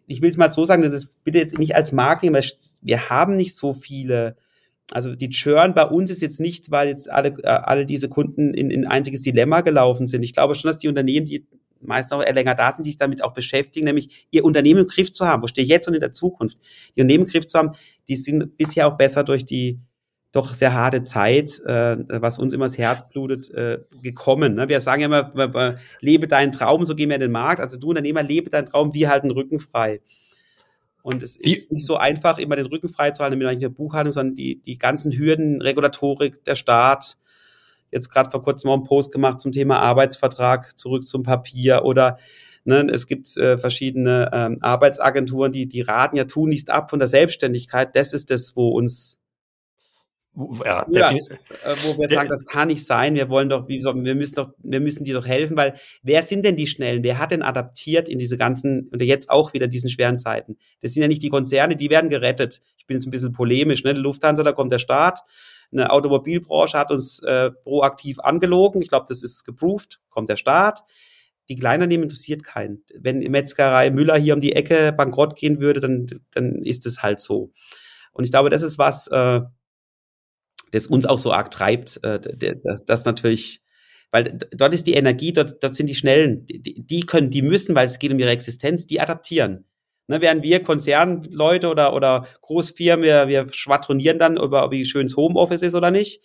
ich 0.06 0.20
will 0.20 0.28
es 0.28 0.36
mal 0.36 0.52
so 0.52 0.64
sagen, 0.64 0.82
das 0.82 1.16
bitte 1.24 1.38
jetzt 1.38 1.58
nicht 1.58 1.74
als 1.74 1.92
Marketing, 1.92 2.34
weil 2.34 2.44
wir 2.82 3.08
haben 3.08 3.36
nicht 3.36 3.56
so 3.56 3.72
viele 3.72 4.36
also 4.90 5.14
die 5.14 5.30
Churn 5.30 5.72
bei 5.72 5.84
uns 5.84 6.10
ist 6.10 6.20
jetzt 6.20 6.38
nicht, 6.38 6.70
weil 6.70 6.88
jetzt 6.88 7.10
alle, 7.10 7.28
äh, 7.42 7.46
alle 7.46 7.86
diese 7.86 8.10
Kunden 8.10 8.52
in, 8.52 8.70
in 8.70 8.86
einziges 8.86 9.22
Dilemma 9.22 9.62
gelaufen 9.62 10.06
sind. 10.06 10.22
Ich 10.22 10.34
glaube 10.34 10.54
schon, 10.54 10.68
dass 10.68 10.80
die 10.80 10.88
Unternehmen, 10.88 11.24
die 11.24 11.46
meist 11.82 12.10
noch 12.10 12.24
länger 12.24 12.54
da 12.54 12.72
sind, 12.72 12.86
die 12.86 12.90
sich 12.90 12.98
damit 12.98 13.22
auch 13.22 13.34
beschäftigen, 13.34 13.86
nämlich 13.86 14.26
ihr 14.30 14.44
Unternehmen 14.44 14.80
im 14.80 14.86
Griff 14.86 15.12
zu 15.12 15.26
haben. 15.26 15.42
Wo 15.42 15.46
stehe 15.46 15.64
ich 15.64 15.70
jetzt 15.70 15.88
und 15.88 15.94
in 15.94 16.00
der 16.00 16.12
Zukunft? 16.12 16.58
Die 16.96 17.00
Unternehmen 17.00 17.24
im 17.24 17.30
Griff 17.30 17.46
zu 17.46 17.58
haben, 17.58 17.72
die 18.08 18.16
sind 18.16 18.56
bisher 18.56 18.86
auch 18.86 18.96
besser 18.96 19.24
durch 19.24 19.44
die 19.44 19.80
doch 20.32 20.54
sehr 20.54 20.72
harte 20.72 21.02
Zeit, 21.02 21.60
äh, 21.66 21.98
was 22.08 22.38
uns 22.38 22.54
immer 22.54 22.64
das 22.64 22.78
Herz 22.78 23.06
blutet, 23.10 23.50
äh, 23.50 23.80
gekommen. 24.02 24.54
Ne? 24.54 24.68
Wir 24.68 24.80
sagen 24.80 25.02
ja 25.02 25.06
immer, 25.06 25.78
lebe 26.00 26.26
deinen 26.26 26.52
Traum, 26.52 26.84
so 26.84 26.94
gehen 26.94 27.10
wir 27.10 27.16
in 27.16 27.20
den 27.20 27.32
Markt. 27.32 27.60
Also 27.60 27.78
du 27.78 27.90
Unternehmer, 27.90 28.22
lebe 28.22 28.48
deinen 28.48 28.66
Traum, 28.66 28.94
wir 28.94 29.10
halten 29.10 29.28
den 29.28 29.36
Rücken 29.36 29.60
frei. 29.60 30.00
Und 31.02 31.22
es 31.22 31.36
ist 31.36 31.72
nicht 31.72 31.84
so 31.84 31.96
einfach, 31.96 32.38
immer 32.38 32.56
den 32.56 32.66
Rücken 32.66 32.88
frei 32.88 33.10
zu 33.10 33.22
halten 33.22 33.36
mit 33.36 33.46
einer 33.46 33.68
Buchhaltung, 33.68 34.12
sondern 34.12 34.36
die, 34.36 34.62
die 34.62 34.78
ganzen 34.78 35.12
Hürden, 35.12 35.60
Regulatorik, 35.60 36.44
der 36.44 36.54
Staat, 36.54 37.18
jetzt 37.92 38.08
gerade 38.08 38.30
vor 38.30 38.42
kurzem 38.42 38.70
auch 38.70 38.74
einen 38.74 38.84
Post 38.84 39.12
gemacht 39.12 39.40
zum 39.40 39.52
Thema 39.52 39.78
Arbeitsvertrag, 39.78 40.78
zurück 40.78 41.06
zum 41.06 41.22
Papier 41.22 41.84
oder 41.84 42.18
ne, 42.64 42.86
es 42.92 43.06
gibt 43.06 43.36
äh, 43.36 43.58
verschiedene 43.58 44.30
ähm, 44.32 44.58
Arbeitsagenturen, 44.60 45.52
die, 45.52 45.68
die 45.68 45.82
raten 45.82 46.16
ja 46.16 46.24
tun 46.24 46.48
nicht 46.48 46.70
ab 46.70 46.90
von 46.90 46.98
der 46.98 47.08
Selbstständigkeit. 47.08 47.94
Das 47.94 48.12
ist 48.12 48.30
das, 48.30 48.56
wo 48.56 48.70
uns 48.70 49.18
ja, 50.64 50.86
ja, 50.90 51.10
äh, 51.10 51.16
wo 51.82 51.98
wir 51.98 52.08
sagen, 52.08 52.30
das 52.30 52.46
kann 52.46 52.68
nicht 52.68 52.86
sein. 52.86 53.14
Wir 53.14 53.28
wollen 53.28 53.50
doch, 53.50 53.68
wir 53.68 54.14
müssen 54.14 54.34
doch, 54.36 54.54
wir 54.62 54.80
müssen 54.80 55.04
dir 55.04 55.12
doch 55.12 55.26
helfen, 55.26 55.58
weil 55.58 55.74
wer 56.02 56.22
sind 56.22 56.42
denn 56.46 56.56
die 56.56 56.66
Schnellen? 56.66 57.02
Wer 57.02 57.18
hat 57.18 57.32
denn 57.32 57.42
adaptiert 57.42 58.08
in 58.08 58.18
diese 58.18 58.38
ganzen 58.38 58.88
und 58.88 59.02
jetzt 59.02 59.28
auch 59.28 59.52
wieder 59.52 59.68
diesen 59.68 59.90
schweren 59.90 60.18
Zeiten? 60.18 60.56
Das 60.80 60.94
sind 60.94 61.02
ja 61.02 61.08
nicht 61.08 61.22
die 61.22 61.28
Konzerne, 61.28 61.76
die 61.76 61.90
werden 61.90 62.08
gerettet. 62.08 62.62
Ich 62.78 62.86
bin 62.86 62.96
jetzt 62.96 63.06
ein 63.06 63.10
bisschen 63.10 63.32
polemisch, 63.32 63.84
ne? 63.84 63.92
Die 63.92 64.00
Lufthansa, 64.00 64.42
da 64.42 64.52
kommt 64.52 64.72
der 64.72 64.78
Staat. 64.78 65.20
Eine 65.72 65.90
Automobilbranche 65.90 66.78
hat 66.78 66.90
uns 66.90 67.20
äh, 67.20 67.50
proaktiv 67.50 68.20
angelogen. 68.20 68.82
Ich 68.82 68.88
glaube, 68.88 69.06
das 69.08 69.22
ist 69.22 69.44
geproved. 69.44 70.00
Kommt 70.10 70.28
der 70.28 70.36
Staat. 70.36 70.84
Die 71.48 71.56
Kleinunternehmen 71.56 72.04
interessiert 72.04 72.44
keinen. 72.44 72.84
Wenn 72.94 73.18
Metzgerei 73.18 73.90
Müller 73.90 74.16
hier 74.16 74.34
um 74.34 74.40
die 74.40 74.52
Ecke 74.52 74.92
bankrott 74.92 75.34
gehen 75.34 75.60
würde, 75.60 75.80
dann, 75.80 76.20
dann 76.30 76.62
ist 76.62 76.86
es 76.86 77.02
halt 77.02 77.20
so. 77.20 77.52
Und 78.12 78.24
ich 78.24 78.30
glaube, 78.30 78.50
das 78.50 78.62
ist 78.62 78.78
was, 78.78 79.08
äh, 79.08 79.40
das 80.70 80.86
uns 80.86 81.06
auch 81.06 81.18
so 81.18 81.32
arg 81.32 81.50
treibt, 81.50 82.02
äh, 82.02 82.20
das, 82.64 82.84
das 82.84 83.04
natürlich, 83.04 83.62
weil 84.10 84.38
dort 84.52 84.74
ist 84.74 84.86
die 84.86 84.94
Energie, 84.94 85.32
dort, 85.32 85.62
dort 85.62 85.74
sind 85.74 85.86
die 85.86 85.94
Schnellen, 85.94 86.46
die, 86.46 86.84
die 86.84 87.00
können, 87.00 87.30
die 87.30 87.42
müssen, 87.42 87.74
weil 87.74 87.86
es 87.86 87.98
geht 87.98 88.12
um 88.12 88.18
ihre 88.18 88.30
Existenz, 88.30 88.86
die 88.86 89.00
adaptieren. 89.00 89.64
Ne, 90.08 90.20
während 90.20 90.42
wir 90.42 90.62
Konzernleute 90.62 91.68
oder, 91.68 91.94
oder 91.94 92.26
Großfirmen, 92.40 93.04
wir, 93.04 93.28
wir 93.28 93.52
schwadronieren 93.52 94.18
dann 94.18 94.36
über, 94.36 94.70
wie 94.70 94.84
schön 94.84 95.06
das 95.06 95.16
Homeoffice 95.16 95.62
ist 95.62 95.74
oder 95.74 95.90
nicht. 95.90 96.20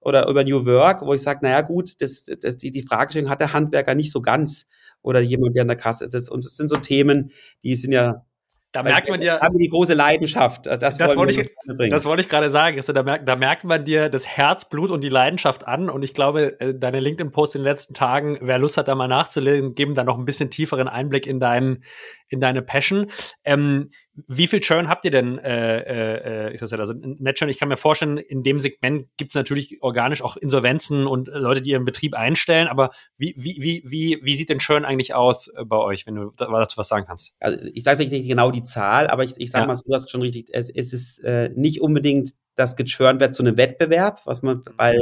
Oder 0.00 0.28
über 0.28 0.44
New 0.44 0.64
Work, 0.64 1.02
wo 1.02 1.12
ich 1.14 1.22
sage, 1.22 1.40
naja 1.42 1.60
gut, 1.62 2.00
das, 2.00 2.24
das, 2.24 2.56
die, 2.56 2.70
die 2.70 2.82
Fragestellung 2.82 3.28
hat 3.28 3.40
der 3.40 3.52
Handwerker 3.52 3.96
nicht 3.96 4.12
so 4.12 4.22
ganz. 4.22 4.68
Oder 5.02 5.20
jemand, 5.20 5.56
der 5.56 5.62
an 5.62 5.68
der 5.68 5.76
Kasse 5.76 6.04
ist. 6.04 6.30
Und 6.30 6.44
das 6.44 6.56
sind 6.56 6.68
so 6.68 6.76
Themen, 6.76 7.32
die 7.64 7.74
sind 7.74 7.92
ja 7.92 8.24
da 8.72 8.82
merkt 8.82 9.08
man 9.08 9.20
dir. 9.20 9.40
Haben 9.40 9.58
die 9.58 9.68
große 9.68 9.94
Leidenschaft. 9.94 10.66
Das, 10.66 10.98
das 10.98 11.16
wollte 11.16 11.40
ich, 11.40 11.50
das 11.90 12.04
wollte 12.04 12.22
ich 12.22 12.28
gerade 12.28 12.50
sagen. 12.50 12.76
Also 12.76 12.92
da, 12.92 13.02
merkt, 13.02 13.26
da 13.26 13.34
merkt 13.34 13.64
man 13.64 13.84
dir 13.84 14.10
das 14.10 14.26
Herzblut 14.26 14.90
und 14.90 15.02
die 15.02 15.08
Leidenschaft 15.08 15.66
an. 15.66 15.88
Und 15.88 16.02
ich 16.02 16.12
glaube, 16.12 16.60
äh, 16.60 16.74
deine 16.74 17.00
LinkedIn-Post 17.00 17.56
in 17.56 17.62
den 17.62 17.64
letzten 17.64 17.94
Tagen, 17.94 18.38
wer 18.42 18.58
Lust 18.58 18.76
hat, 18.76 18.88
da 18.88 18.94
mal 18.94 19.08
nachzulesen, 19.08 19.74
geben 19.74 19.94
da 19.94 20.04
noch 20.04 20.18
ein 20.18 20.26
bisschen 20.26 20.50
tieferen 20.50 20.86
Einblick 20.86 21.26
in 21.26 21.40
deinen, 21.40 21.82
in 22.28 22.40
deine 22.40 22.62
Passion. 22.62 23.10
Ähm, 23.44 23.90
wie 24.26 24.48
viel 24.48 24.60
Churn 24.60 24.88
habt 24.88 25.04
ihr 25.04 25.10
denn, 25.10 25.38
äh, 25.38 25.80
äh, 25.80 26.48
äh 26.48 26.56
Christian? 26.56 26.80
Also 26.80 26.94
NetChurn, 26.94 27.48
ich 27.48 27.58
kann 27.58 27.68
mir 27.68 27.76
vorstellen, 27.76 28.18
in 28.18 28.42
dem 28.42 28.58
Segment 28.58 29.06
gibt 29.16 29.30
es 29.30 29.34
natürlich 29.34 29.82
organisch 29.82 30.22
auch 30.22 30.36
Insolvenzen 30.36 31.06
und 31.06 31.28
Leute, 31.28 31.62
die 31.62 31.70
ihren 31.70 31.84
Betrieb 31.84 32.14
einstellen, 32.14 32.66
aber 32.66 32.90
wie, 33.16 33.34
wie, 33.36 33.58
wie, 33.60 33.82
wie, 33.86 34.18
wie 34.22 34.34
sieht 34.34 34.48
denn 34.48 34.58
Churn 34.58 34.84
eigentlich 34.84 35.14
aus 35.14 35.48
äh, 35.48 35.64
bei 35.64 35.76
euch, 35.76 36.06
wenn 36.06 36.16
du 36.16 36.32
dazu 36.36 36.78
was 36.78 36.88
sagen 36.88 37.06
kannst? 37.06 37.34
Also 37.38 37.58
ich 37.72 37.84
sage 37.84 38.04
nicht 38.04 38.28
genau 38.28 38.50
die 38.50 38.64
Zahl, 38.64 39.06
aber 39.08 39.24
ich, 39.24 39.34
ich 39.36 39.50
sage 39.50 39.62
ja. 39.62 39.66
mal, 39.68 39.78
du 39.84 39.94
hast 39.94 40.10
schon 40.10 40.22
richtig, 40.22 40.48
es, 40.52 40.68
es 40.68 40.92
ist 40.92 41.18
äh, 41.20 41.50
nicht 41.54 41.80
unbedingt, 41.80 42.30
dass 42.54 42.76
gechurnt 42.76 43.20
wird 43.20 43.34
zu 43.34 43.42
einem 43.42 43.56
Wettbewerb, 43.56 44.22
was 44.24 44.42
man, 44.42 44.62
weil 44.76 44.98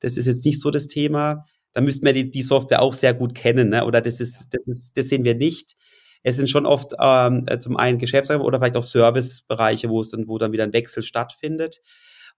das 0.00 0.16
ist 0.16 0.26
jetzt 0.26 0.44
nicht 0.44 0.60
so 0.60 0.70
das 0.70 0.86
Thema. 0.86 1.44
Da 1.74 1.82
müssten 1.82 2.06
wir 2.06 2.12
die, 2.12 2.30
die 2.30 2.42
Software 2.42 2.80
auch 2.80 2.94
sehr 2.94 3.12
gut 3.12 3.34
kennen, 3.34 3.68
ne? 3.68 3.84
oder 3.84 4.00
das 4.00 4.20
ist, 4.20 4.46
das 4.52 4.66
ist, 4.66 4.96
das 4.96 5.08
sehen 5.08 5.24
wir 5.24 5.34
nicht 5.34 5.76
es 6.22 6.36
sind 6.36 6.50
schon 6.50 6.66
oft 6.66 6.94
ähm, 7.00 7.44
äh, 7.46 7.58
zum 7.58 7.76
einen 7.76 7.98
Geschäftsräume 7.98 8.44
oder 8.44 8.58
vielleicht 8.58 8.76
auch 8.76 8.82
Servicebereiche, 8.82 9.88
wo 9.88 10.00
es 10.00 10.10
dann, 10.10 10.28
wo 10.28 10.38
dann 10.38 10.52
wieder 10.52 10.64
ein 10.64 10.72
Wechsel 10.72 11.02
stattfindet. 11.02 11.80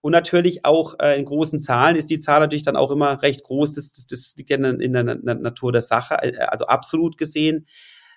Und 0.03 0.12
natürlich 0.12 0.64
auch 0.64 0.95
äh, 0.99 1.18
in 1.18 1.26
großen 1.26 1.59
Zahlen 1.59 1.97
ist 1.97 2.09
die 2.09 2.20
Zahl 2.20 2.41
natürlich 2.41 2.62
dann 2.62 2.76
auch 2.76 2.91
immer 2.91 3.22
recht 3.22 3.45
groß. 3.45 3.74
Das, 3.74 3.93
das, 3.93 4.07
das 4.07 4.35
liegt 4.37 4.51
ja 4.51 4.57
in, 4.57 4.81
in 4.81 4.93
der 4.93 5.03
Natur 5.05 5.72
der 5.72 5.83
Sache. 5.83 6.14
Äh, 6.22 6.39
also 6.39 6.66
absolut 6.66 7.18
gesehen. 7.18 7.66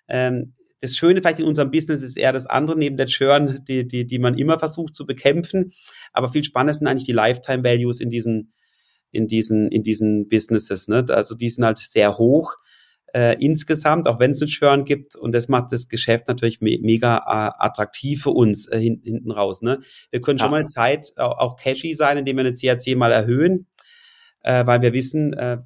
Ähm, 0.08 0.54
das 0.80 0.98
Schöne 0.98 1.22
vielleicht 1.22 1.40
in 1.40 1.46
unserem 1.46 1.72
Business 1.72 2.02
ist 2.02 2.18
eher 2.18 2.34
das 2.34 2.46
andere, 2.46 2.78
neben 2.78 2.98
der 2.98 3.06
Churn, 3.06 3.64
die, 3.68 3.88
die, 3.88 4.06
die 4.06 4.20
man 4.20 4.38
immer 4.38 4.60
versucht 4.60 4.96
zu 4.96 5.06
bekämpfen. 5.06 5.74
Aber 6.12 6.28
viel 6.28 6.44
spannender 6.44 6.74
sind 6.74 6.88
eigentlich 6.88 7.06
die 7.06 7.14
Lifetime 7.14 7.64
Values 7.64 8.02
in 8.02 8.10
diesen, 8.10 8.54
in 9.12 9.28
diesen, 9.28 9.70
in 9.70 9.84
diesen 9.84 10.28
Businesses. 10.28 10.88
Ne? 10.88 11.06
Also 11.10 11.36
die 11.36 11.50
sind 11.50 11.64
halt 11.64 11.78
sehr 11.78 12.18
hoch 12.18 12.56
äh, 13.14 13.36
insgesamt, 13.40 14.08
auch 14.08 14.20
wenn 14.20 14.32
es 14.32 14.42
einen 14.42 14.50
Churn 14.50 14.86
gibt. 14.86 15.16
Und 15.16 15.34
das 15.34 15.48
macht 15.48 15.72
das 15.72 15.88
Geschäft 15.88 16.28
natürlich 16.28 16.62
me 16.62 16.78
mega 16.82 17.18
äh, 17.18 17.64
attraktiv 17.64 18.24
für 18.24 18.32
uns 18.32 18.68
äh, 18.68 18.80
hin, 18.80 19.02
hinten 19.04 19.32
raus. 19.32 19.62
Ne? 19.62 19.80
Wir 20.12 20.22
können 20.22 20.38
ja. 20.40 20.46
schon 20.46 20.52
mal 20.52 20.66
Zeit 20.66 21.14
auch, 21.18 21.38
auch 21.38 21.56
cashy 21.56 21.94
sein, 21.94 22.18
indem 22.18 22.38
wir 22.38 22.46
eine 22.46 22.54
CAC 22.54 22.96
mal 22.96 23.12
erhöhen, 23.12 23.68
äh, 24.42 24.66
weil 24.66 24.82
wir 24.82 24.94
wissen, 24.94 25.34
äh, 25.34 25.60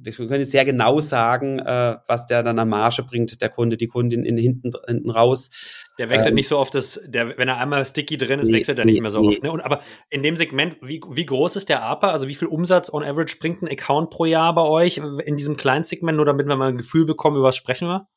wir 0.00 0.12
können 0.12 0.44
sehr 0.44 0.64
genau 0.64 1.00
sagen, 1.00 1.58
äh, 1.58 1.96
was 2.06 2.26
der 2.26 2.42
dann 2.42 2.58
an 2.58 2.68
Marge 2.68 3.02
bringt, 3.02 3.40
der 3.40 3.48
Kunde, 3.48 3.76
die 3.76 3.86
Kundin 3.86 4.24
in, 4.24 4.36
hinten, 4.36 4.72
hinten 4.86 5.10
raus. 5.10 5.50
Der 5.98 6.08
wechselt 6.08 6.30
ähm, 6.30 6.34
nicht 6.34 6.48
so 6.48 6.58
oft, 6.58 6.74
das, 6.74 7.00
der, 7.06 7.36
wenn 7.38 7.48
er 7.48 7.58
einmal 7.58 7.84
sticky 7.84 8.18
drin 8.18 8.40
ist, 8.40 8.48
nee, 8.48 8.58
wechselt 8.58 8.78
er 8.78 8.84
nicht 8.84 9.00
mehr 9.00 9.10
so 9.10 9.20
nee. 9.20 9.28
oft. 9.28 9.42
Ne? 9.42 9.50
Und, 9.50 9.60
aber 9.60 9.80
in 10.10 10.22
dem 10.22 10.36
Segment, 10.36 10.76
wie, 10.82 11.00
wie 11.10 11.26
groß 11.26 11.56
ist 11.56 11.68
der 11.68 11.82
APA? 11.82 12.10
Also 12.10 12.28
wie 12.28 12.34
viel 12.34 12.48
Umsatz 12.48 12.92
on 12.92 13.02
average 13.02 13.36
bringt 13.40 13.62
ein 13.62 13.68
Account 13.68 14.10
pro 14.10 14.24
Jahr 14.24 14.54
bei 14.54 14.62
euch 14.62 15.00
in 15.24 15.36
diesem 15.36 15.56
kleinen 15.56 15.84
Segment, 15.84 16.16
nur 16.16 16.26
damit 16.26 16.46
wir 16.46 16.56
mal 16.56 16.68
ein 16.68 16.78
Gefühl 16.78 17.06
bekommen, 17.06 17.36
über 17.36 17.46
was 17.46 17.56
sprechen 17.56 17.88
wir? 17.88 18.08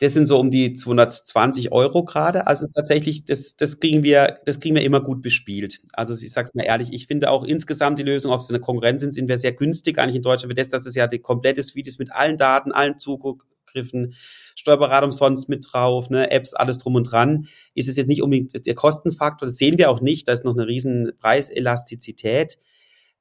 Das 0.00 0.12
sind 0.12 0.26
so 0.26 0.38
um 0.38 0.50
die 0.50 0.74
220 0.74 1.72
Euro 1.72 2.04
gerade. 2.04 2.46
Also 2.46 2.64
es 2.64 2.70
ist 2.70 2.74
tatsächlich, 2.74 3.24
das, 3.24 3.56
das 3.56 3.80
kriegen 3.80 4.04
wir, 4.04 4.38
das 4.44 4.60
kriegen 4.60 4.76
wir 4.76 4.82
immer 4.82 5.00
gut 5.00 5.22
bespielt. 5.22 5.80
Also 5.92 6.14
ich 6.14 6.32
sag's 6.32 6.54
mal 6.54 6.62
ehrlich, 6.62 6.92
ich 6.92 7.06
finde 7.08 7.30
auch 7.30 7.42
insgesamt 7.42 7.98
die 7.98 8.04
Lösung, 8.04 8.32
es 8.32 8.46
für 8.46 8.50
eine 8.50 8.60
Konkurrenz 8.60 9.00
sind, 9.00 9.12
sind 9.12 9.28
wir 9.28 9.38
sehr 9.38 9.52
günstig 9.52 9.98
eigentlich 9.98 10.16
in 10.16 10.22
Deutschland. 10.22 10.52
Für 10.52 10.54
das, 10.54 10.68
dass 10.68 10.86
es 10.86 10.94
ja 10.94 11.08
die 11.08 11.18
komplette 11.18 11.64
Suite 11.64 11.88
ist 11.88 11.98
mit 11.98 12.12
allen 12.12 12.38
Daten, 12.38 12.70
allen 12.70 13.00
Zugriffen, 13.00 14.14
Steuerberatung 14.54 15.10
sonst 15.10 15.48
mit 15.48 15.66
drauf, 15.68 16.10
ne, 16.10 16.30
Apps, 16.30 16.54
alles 16.54 16.78
drum 16.78 16.94
und 16.94 17.04
dran, 17.04 17.48
ist 17.74 17.88
es 17.88 17.96
jetzt 17.96 18.08
nicht 18.08 18.22
unbedingt 18.22 18.66
der 18.66 18.74
Kostenfaktor. 18.74 19.46
Das 19.46 19.56
sehen 19.56 19.78
wir 19.78 19.90
auch 19.90 20.00
nicht. 20.00 20.28
Da 20.28 20.32
ist 20.32 20.44
noch 20.44 20.54
eine 20.54 20.68
riesen 20.68 21.12
Preiselastizität 21.18 22.58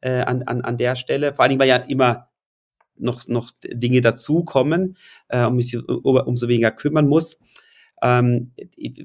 äh, 0.02 0.22
an, 0.22 0.44
an, 0.44 0.62
an 0.62 0.78
der 0.78 0.96
Stelle. 0.96 1.34
Vor 1.34 1.42
allen 1.42 1.50
Dingen, 1.50 1.60
weil 1.60 1.70
ja 1.70 1.78
immer 1.78 2.30
noch, 3.00 3.28
noch 3.28 3.52
Dinge 3.64 4.02
dazukommen, 4.02 4.98
äh, 5.30 5.46
um 5.46 5.56
mich 5.56 5.78
umso 5.88 6.48
weniger 6.48 6.72
kümmern 6.72 7.08
muss. 7.08 7.40
Ähm, 8.04 8.52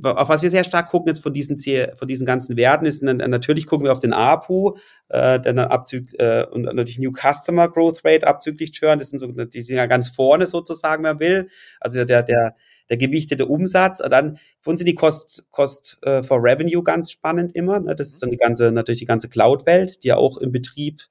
auf 0.03 0.29
was 0.29 0.43
wir 0.43 0.51
sehr 0.51 0.65
stark 0.65 0.89
gucken 0.91 1.09
jetzt 1.09 1.23
von 1.23 1.33
diesen, 1.33 1.57
von 1.97 2.07
diesen 2.07 2.27
ganzen 2.27 2.59
Werten 2.59 2.85
ist, 2.85 3.03
natürlich 3.03 3.67
gucken 3.67 3.87
wir 3.87 3.93
auf 3.93 4.01
den 4.01 4.13
APU, 4.13 4.77
äh, 5.09 5.41
dann 5.41 5.59
abzüglich, 5.59 6.21
äh, 6.21 6.45
und 6.51 6.63
natürlich 6.63 6.99
New 6.99 7.13
Customer 7.13 7.69
Growth 7.69 8.05
Rate 8.05 8.27
abzüglich 8.27 8.73
Churn, 8.73 8.99
das 8.99 9.09
sind 9.09 9.19
so, 9.19 9.29
die 9.29 9.63
sind 9.63 9.77
ja 9.77 9.87
ganz 9.87 10.11
vorne 10.11 10.47
sozusagen, 10.47 11.05
wer 11.05 11.21
will. 11.21 11.49
Also 11.81 12.05
der, 12.05 12.23
der, 12.23 12.55
der 12.91 12.97
gewichtete 12.99 13.47
Umsatz. 13.47 14.01
Und 14.01 14.11
dann 14.11 14.39
für 14.61 14.71
uns 14.71 14.81
sind 14.81 14.87
die 14.89 14.95
Cost, 14.95 15.47
Cost 15.51 15.99
äh, 16.03 16.23
for 16.23 16.43
Revenue 16.43 16.83
ganz 16.83 17.11
spannend 17.11 17.55
immer. 17.55 17.81
Ne? 17.81 17.97
Das 17.97 18.09
ist 18.09 18.23
dann 18.23 18.31
die 18.31 18.37
ganze, 18.37 18.73
natürlich 18.73 18.99
die 18.99 19.07
ganze 19.07 19.31
Cloud-Welt, 19.31 20.03
die 20.05 20.09
ja 20.09 20.17
auch 20.17 20.37
im 20.37 20.53
Betrieb 20.53 21.03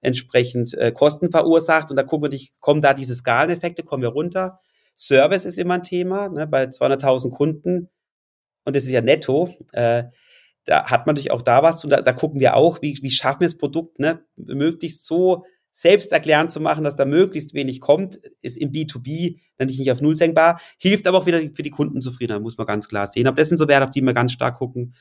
entsprechend 0.00 0.74
äh, 0.74 0.92
Kosten 0.92 1.30
verursacht. 1.30 1.90
Und 1.90 1.96
da 1.96 2.02
gucken 2.02 2.24
wir, 2.24 2.28
dich, 2.30 2.52
kommen 2.60 2.82
da 2.82 2.94
diese 2.94 3.14
Skaleneffekte, 3.14 3.82
kommen 3.82 4.02
wir 4.02 4.10
runter. 4.10 4.60
Service 4.96 5.44
ist 5.44 5.58
immer 5.58 5.74
ein 5.74 5.82
Thema, 5.82 6.28
ne, 6.28 6.46
bei 6.46 6.64
200.000 6.64 7.30
Kunden. 7.30 7.88
Und 8.64 8.76
das 8.76 8.84
ist 8.84 8.90
ja 8.90 9.00
netto. 9.00 9.54
Äh, 9.72 10.04
da 10.64 10.84
hat 10.90 11.06
man 11.06 11.14
natürlich 11.14 11.32
auch 11.32 11.42
da 11.42 11.62
was. 11.62 11.82
Und 11.84 11.90
da, 11.90 12.02
da 12.02 12.12
gucken 12.12 12.40
wir 12.40 12.56
auch, 12.56 12.82
wie, 12.82 12.98
wie 13.02 13.10
schaffen 13.10 13.40
wir 13.40 13.48
das 13.48 13.56
Produkt, 13.56 13.98
ne, 13.98 14.24
möglichst 14.36 15.06
so 15.06 15.44
selbsterklärend 15.72 16.50
zu 16.50 16.60
machen, 16.60 16.84
dass 16.84 16.96
da 16.96 17.04
möglichst 17.04 17.54
wenig 17.54 17.80
kommt, 17.80 18.20
ist 18.42 18.56
im 18.56 18.72
B2B 18.72 19.38
natürlich 19.58 19.78
nicht 19.78 19.92
auf 19.92 20.00
Null 20.00 20.16
senkbar, 20.16 20.60
hilft 20.78 21.06
aber 21.06 21.18
auch 21.18 21.26
wieder 21.26 21.40
für 21.54 21.62
die 21.62 21.70
Kundenzufriedenheit, 21.70 22.42
muss 22.42 22.58
man 22.58 22.66
ganz 22.66 22.88
klar 22.88 23.06
sehen. 23.06 23.26
Aber 23.26 23.36
das 23.36 23.48
sind 23.48 23.58
so 23.58 23.68
Werte, 23.68 23.84
auf 23.84 23.90
die 23.90 24.02
wir 24.02 24.12
ganz 24.12 24.32
stark 24.32 24.56
gucken. 24.56 24.94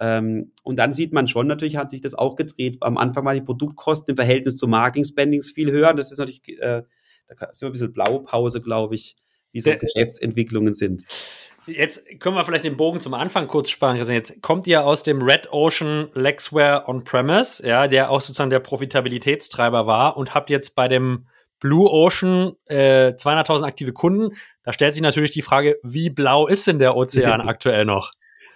Ähm, 0.00 0.52
und 0.62 0.78
dann 0.78 0.92
sieht 0.92 1.12
man 1.12 1.28
schon, 1.28 1.46
natürlich 1.46 1.76
hat 1.76 1.90
sich 1.90 2.00
das 2.00 2.14
auch 2.14 2.36
gedreht. 2.36 2.78
Am 2.80 2.98
Anfang 2.98 3.24
waren 3.24 3.36
die 3.36 3.42
Produktkosten 3.42 4.12
im 4.12 4.16
Verhältnis 4.16 4.56
zu 4.56 4.66
Marketing-Spendings 4.66 5.52
viel 5.52 5.70
höher. 5.70 5.94
Das 5.94 6.10
ist 6.10 6.18
natürlich, 6.18 6.48
äh, 6.60 6.82
Da 7.28 7.46
ist 7.46 7.62
immer 7.62 7.70
ein 7.70 7.72
bisschen 7.72 7.92
Blaupause, 7.92 8.60
glaube 8.60 8.94
ich, 8.94 9.16
wie 9.52 9.60
so 9.60 9.70
Geschäftsentwicklungen 9.76 10.74
sind. 10.74 11.04
Jetzt 11.66 12.20
können 12.20 12.36
wir 12.36 12.44
vielleicht 12.44 12.64
den 12.64 12.76
Bogen 12.76 13.00
zum 13.00 13.14
Anfang 13.14 13.46
kurz 13.46 13.70
sparen. 13.70 13.96
Jetzt 13.96 14.42
kommt 14.42 14.66
ihr 14.66 14.84
aus 14.84 15.02
dem 15.02 15.22
Red 15.22 15.50
Ocean 15.50 16.10
Lexware 16.12 16.86
On-Premise, 16.88 17.66
ja, 17.66 17.88
der 17.88 18.10
auch 18.10 18.20
sozusagen 18.20 18.50
der 18.50 18.60
Profitabilitätstreiber 18.60 19.86
war 19.86 20.18
und 20.18 20.34
habt 20.34 20.50
jetzt 20.50 20.74
bei 20.74 20.88
dem 20.88 21.26
Blue 21.60 21.88
Ocean 21.90 22.52
äh, 22.66 23.14
200.000 23.16 23.62
aktive 23.62 23.94
Kunden. 23.94 24.36
Da 24.62 24.74
stellt 24.74 24.92
sich 24.92 25.02
natürlich 25.02 25.30
die 25.30 25.40
Frage, 25.40 25.78
wie 25.82 26.10
blau 26.10 26.46
ist 26.46 26.66
denn 26.66 26.78
der 26.78 26.96
Ozean 26.96 27.40
aktuell 27.48 27.86
noch? 27.86 28.10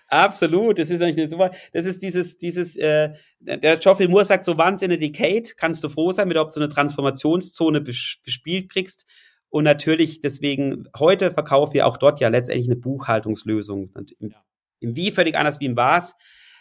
Absolut, 0.08 0.78
das 0.78 0.88
ist 0.88 1.02
eigentlich 1.02 1.28
super. 1.28 1.50
Das 1.72 1.84
ist 1.84 2.00
dieses, 2.00 2.38
dieses, 2.38 2.76
äh, 2.76 3.12
der 3.40 3.76
Geoffrey 3.76 4.08
Moore 4.08 4.24
sagt 4.24 4.46
so 4.46 4.56
once 4.58 4.82
in 4.82 4.90
a 4.90 4.96
decade 4.96 5.50
kannst 5.56 5.84
du 5.84 5.90
froh 5.90 6.12
sein, 6.12 6.28
mit 6.28 6.38
ob 6.38 6.52
du 6.52 6.60
eine 6.60 6.70
Transformationszone 6.70 7.82
bespielt 7.82 8.70
kriegst. 8.70 9.04
Und 9.50 9.64
natürlich 9.64 10.20
deswegen, 10.20 10.88
heute 10.98 11.32
verkaufen 11.32 11.74
wir 11.74 11.86
auch 11.86 11.98
dort 11.98 12.20
ja 12.20 12.28
letztendlich 12.28 12.68
eine 12.68 12.76
Buchhaltungslösung. 12.76 13.90
Und 13.94 14.12
im, 14.18 14.34
im 14.80 14.96
Wie 14.96 15.10
völlig 15.10 15.36
anders 15.36 15.60
wie 15.60 15.66
im 15.66 15.76
Was. 15.76 16.14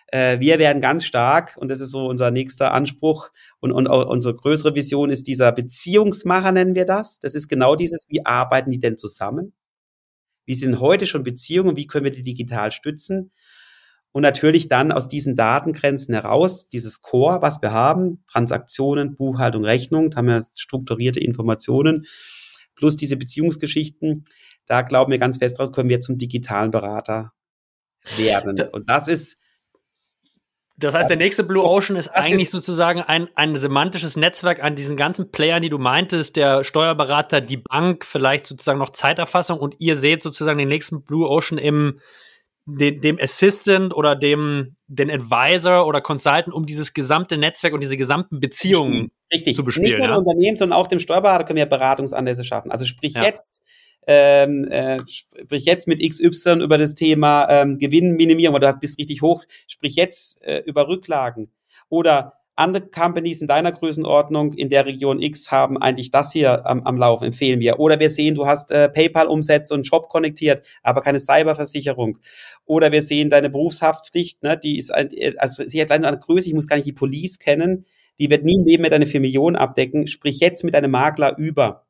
Äh, 0.08 0.40
wir 0.40 0.60
werden 0.60 0.82
ganz 0.82 1.06
stark, 1.06 1.56
und 1.58 1.70
das 1.70 1.80
ist 1.82 1.92
so 1.92 2.06
unser 2.08 2.32
nächster 2.32 2.74
Anspruch 2.74 3.30
und, 3.60 3.72
und 3.72 3.88
unsere 3.88 4.36
größere 4.36 4.76
Vision 4.76 5.10
ist 5.10 5.28
dieser 5.28 5.52
Beziehungsmacher, 5.54 6.52
nennen 6.52 6.76
wir 6.76 6.86
das. 6.86 7.20
Das 7.20 7.36
ist 7.36 7.48
genau 7.48 7.76
dieses, 7.76 8.06
wie 8.10 8.26
arbeiten 8.26 8.72
die 8.72 8.80
denn 8.80 8.98
zusammen? 8.98 9.54
Wie 10.48 10.56
sind 10.56 10.80
heute 10.80 11.06
schon 11.06 11.24
Beziehungen? 11.24 11.76
Wie 11.76 11.86
können 11.86 12.06
wir 12.06 12.12
die 12.12 12.24
digital 12.24 12.72
stützen? 12.72 13.32
Und 14.14 14.24
natürlich 14.24 14.70
dann 14.70 14.92
aus 14.92 15.08
diesen 15.08 15.36
Datengrenzen 15.36 16.16
heraus, 16.16 16.70
dieses 16.70 17.02
Core, 17.02 17.42
was 17.42 17.62
wir 17.62 17.72
haben, 17.72 18.24
Transaktionen, 18.32 19.16
Buchhaltung, 19.16 19.64
Rechnung, 19.64 20.10
da 20.10 20.18
haben 20.18 20.28
wir 20.28 20.42
strukturierte 20.56 21.20
Informationen, 21.20 22.08
plus 22.76 22.96
diese 22.96 23.18
Beziehungsgeschichten, 23.18 24.26
da 24.66 24.82
glauben 24.82 25.12
wir 25.12 25.20
ganz 25.20 25.38
fest 25.38 25.60
drauf, 25.60 25.72
können 25.72 25.90
wir 25.90 26.02
zum 26.02 26.18
digitalen 26.18 26.72
Berater 26.72 27.34
werden. 28.16 28.60
Und 28.72 28.90
das 28.90 29.08
ist, 29.08 29.40
das 30.80 30.94
heißt, 30.94 31.10
der 31.10 31.18
nächste 31.18 31.44
Blue 31.44 31.64
Ocean 31.64 31.98
ist 31.98 32.10
eigentlich 32.10 32.52
sozusagen 32.52 33.02
ein, 33.02 33.30
ein 33.34 33.56
semantisches 33.56 34.16
Netzwerk 34.16 34.64
an 34.64 34.76
diesen 34.76 34.96
ganzen 34.96 35.32
Playern, 35.32 35.64
die 35.64 35.70
du 35.70 35.80
meintest, 35.80 36.36
der 36.36 36.64
Steuerberater, 36.64 37.42
die 37.42 37.58
Bank, 37.58 38.06
vielleicht 38.06 38.46
sozusagen 38.46 38.78
noch 38.78 38.92
Zeiterfassung 38.92 39.60
und 39.60 39.76
ihr 39.80 39.96
seht 39.96 40.22
sozusagen 40.22 40.60
den 40.60 40.68
nächsten 40.68 41.04
Blue 41.04 41.28
Ocean 41.28 41.58
im, 41.58 42.00
dem, 42.66 43.02
dem 43.02 43.18
Assistant 43.20 43.96
oder 43.96 44.16
dem, 44.16 44.76
den 44.86 45.10
Advisor 45.10 45.88
oder 45.88 46.00
Consultant, 46.00 46.54
um 46.54 46.68
dieses 46.68 46.94
gesamte 46.94 47.38
Netzwerk 47.38 47.74
und 47.74 47.82
diese 47.82 47.98
gesamten 47.98 48.40
Beziehungen 48.40 49.10
Richtig. 49.34 49.56
zu 49.56 49.64
bespielen. 49.64 49.90
Nicht 49.90 49.98
nur 49.98 50.10
ja? 50.10 50.16
Unternehmen, 50.16 50.58
sondern 50.58 50.78
auch 50.78 50.86
dem 50.86 51.00
Steuerberater 51.00 51.46
können 51.46 51.58
wir 51.58 51.66
Beratungsanlässe 51.66 52.44
schaffen. 52.44 52.70
Also 52.70 52.86
sprich 52.86 53.14
ja. 53.14 53.24
jetzt, 53.24 53.64
ähm, 54.08 54.66
äh, 54.70 55.00
sprich 55.08 55.66
jetzt 55.66 55.88
mit 55.88 56.00
XY 56.00 56.64
über 56.64 56.78
das 56.78 56.96
Thema 56.96 57.48
ähm, 57.50 57.78
Gewinnminimierung 57.78 58.56
oder 58.56 58.74
bist 58.74 58.98
richtig 58.98 59.22
hoch, 59.22 59.44
sprich 59.68 59.96
jetzt 59.96 60.42
äh, 60.44 60.64
über 60.66 60.88
Rücklagen. 60.88 61.52
Oder 61.90 62.34
andere 62.56 62.88
Companies 62.88 63.42
in 63.42 63.48
deiner 63.48 63.72
Größenordnung 63.72 64.54
in 64.54 64.70
der 64.70 64.86
Region 64.86 65.22
X 65.22 65.52
haben 65.52 65.78
eigentlich 65.78 66.10
das 66.10 66.32
hier 66.32 66.66
am, 66.66 66.82
am 66.84 66.98
Laufen, 66.98 67.26
empfehlen 67.26 67.60
wir. 67.60 67.80
Oder 67.80 68.00
wir 68.00 68.10
sehen, 68.10 68.34
du 68.34 68.48
hast 68.48 68.72
äh, 68.72 68.90
PayPal-Umsätze 68.90 69.74
und 69.74 69.86
Shop 69.86 70.10
konnektiert, 70.10 70.66
aber 70.82 71.02
keine 71.02 71.20
Cyberversicherung. 71.20 72.18
Oder 72.66 72.92
wir 72.92 73.04
sehen 73.04 73.30
deine 73.30 73.50
Berufshaftpflicht, 73.50 74.42
ne, 74.42 74.58
die 74.58 74.80
ist, 74.80 74.92
also 74.92 75.64
sie 75.68 75.82
hat 75.82 75.92
eine 75.92 76.18
Größe, 76.18 76.50
ich 76.50 76.56
muss 76.56 76.68
gar 76.68 76.78
nicht 76.78 76.88
die 76.88 76.94
Police 76.94 77.38
kennen, 77.38 77.86
die 78.20 78.30
wird 78.30 78.44
nie 78.44 78.56
im 78.56 78.66
Leben 78.66 78.82
mit 78.82 78.92
deine 78.92 79.06
4 79.06 79.20
Millionen 79.20 79.56
abdecken. 79.56 80.08
Sprich 80.08 80.40
jetzt 80.40 80.64
mit 80.64 80.74
deinem 80.74 80.92
Makler 80.92 81.38
über. 81.38 81.87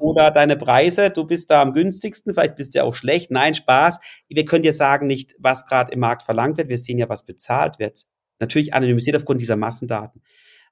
Oder 0.00 0.30
deine 0.30 0.56
Preise, 0.56 1.10
du 1.10 1.24
bist 1.24 1.50
da 1.50 1.60
am 1.60 1.74
günstigsten, 1.74 2.32
vielleicht 2.32 2.56
bist 2.56 2.74
du 2.74 2.78
ja 2.78 2.84
auch 2.84 2.94
schlecht. 2.94 3.30
Nein, 3.30 3.52
Spaß. 3.52 4.00
Wir 4.28 4.46
können 4.46 4.62
dir 4.62 4.72
sagen 4.72 5.06
nicht, 5.06 5.34
was 5.38 5.66
gerade 5.66 5.92
im 5.92 6.00
Markt 6.00 6.22
verlangt 6.22 6.56
wird. 6.56 6.70
Wir 6.70 6.78
sehen 6.78 6.96
ja, 6.96 7.08
was 7.10 7.26
bezahlt 7.26 7.78
wird. 7.78 8.06
Natürlich 8.38 8.72
anonymisiert 8.72 9.16
aufgrund 9.16 9.42
dieser 9.42 9.56
Massendaten. 9.56 10.22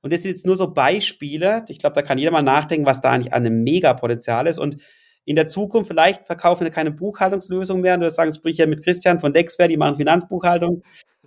Und 0.00 0.14
das 0.14 0.22
sind 0.22 0.30
jetzt 0.30 0.46
nur 0.46 0.56
so 0.56 0.72
Beispiele. 0.72 1.64
Ich 1.68 1.78
glaube, 1.78 1.94
da 1.94 2.00
kann 2.00 2.16
jeder 2.16 2.30
mal 2.30 2.40
nachdenken, 2.40 2.86
was 2.86 3.02
da 3.02 3.10
eigentlich 3.10 3.34
an 3.34 3.44
einem 3.44 3.62
Megapotenzial 3.64 4.46
ist. 4.46 4.58
Und 4.58 4.78
in 5.26 5.36
der 5.36 5.46
Zukunft 5.46 5.88
vielleicht 5.88 6.26
verkaufen 6.26 6.64
wir 6.64 6.70
keine 6.70 6.90
Buchhaltungslösung 6.90 7.82
mehr. 7.82 7.94
Und 7.94 8.00
das 8.00 8.14
sagen, 8.14 8.32
sprich 8.32 8.56
ja 8.56 8.66
mit 8.66 8.82
Christian 8.82 9.20
von 9.20 9.34
Dexware, 9.34 9.68
die 9.68 9.76
machen 9.76 9.96
Finanzbuchhaltung. 9.96 10.82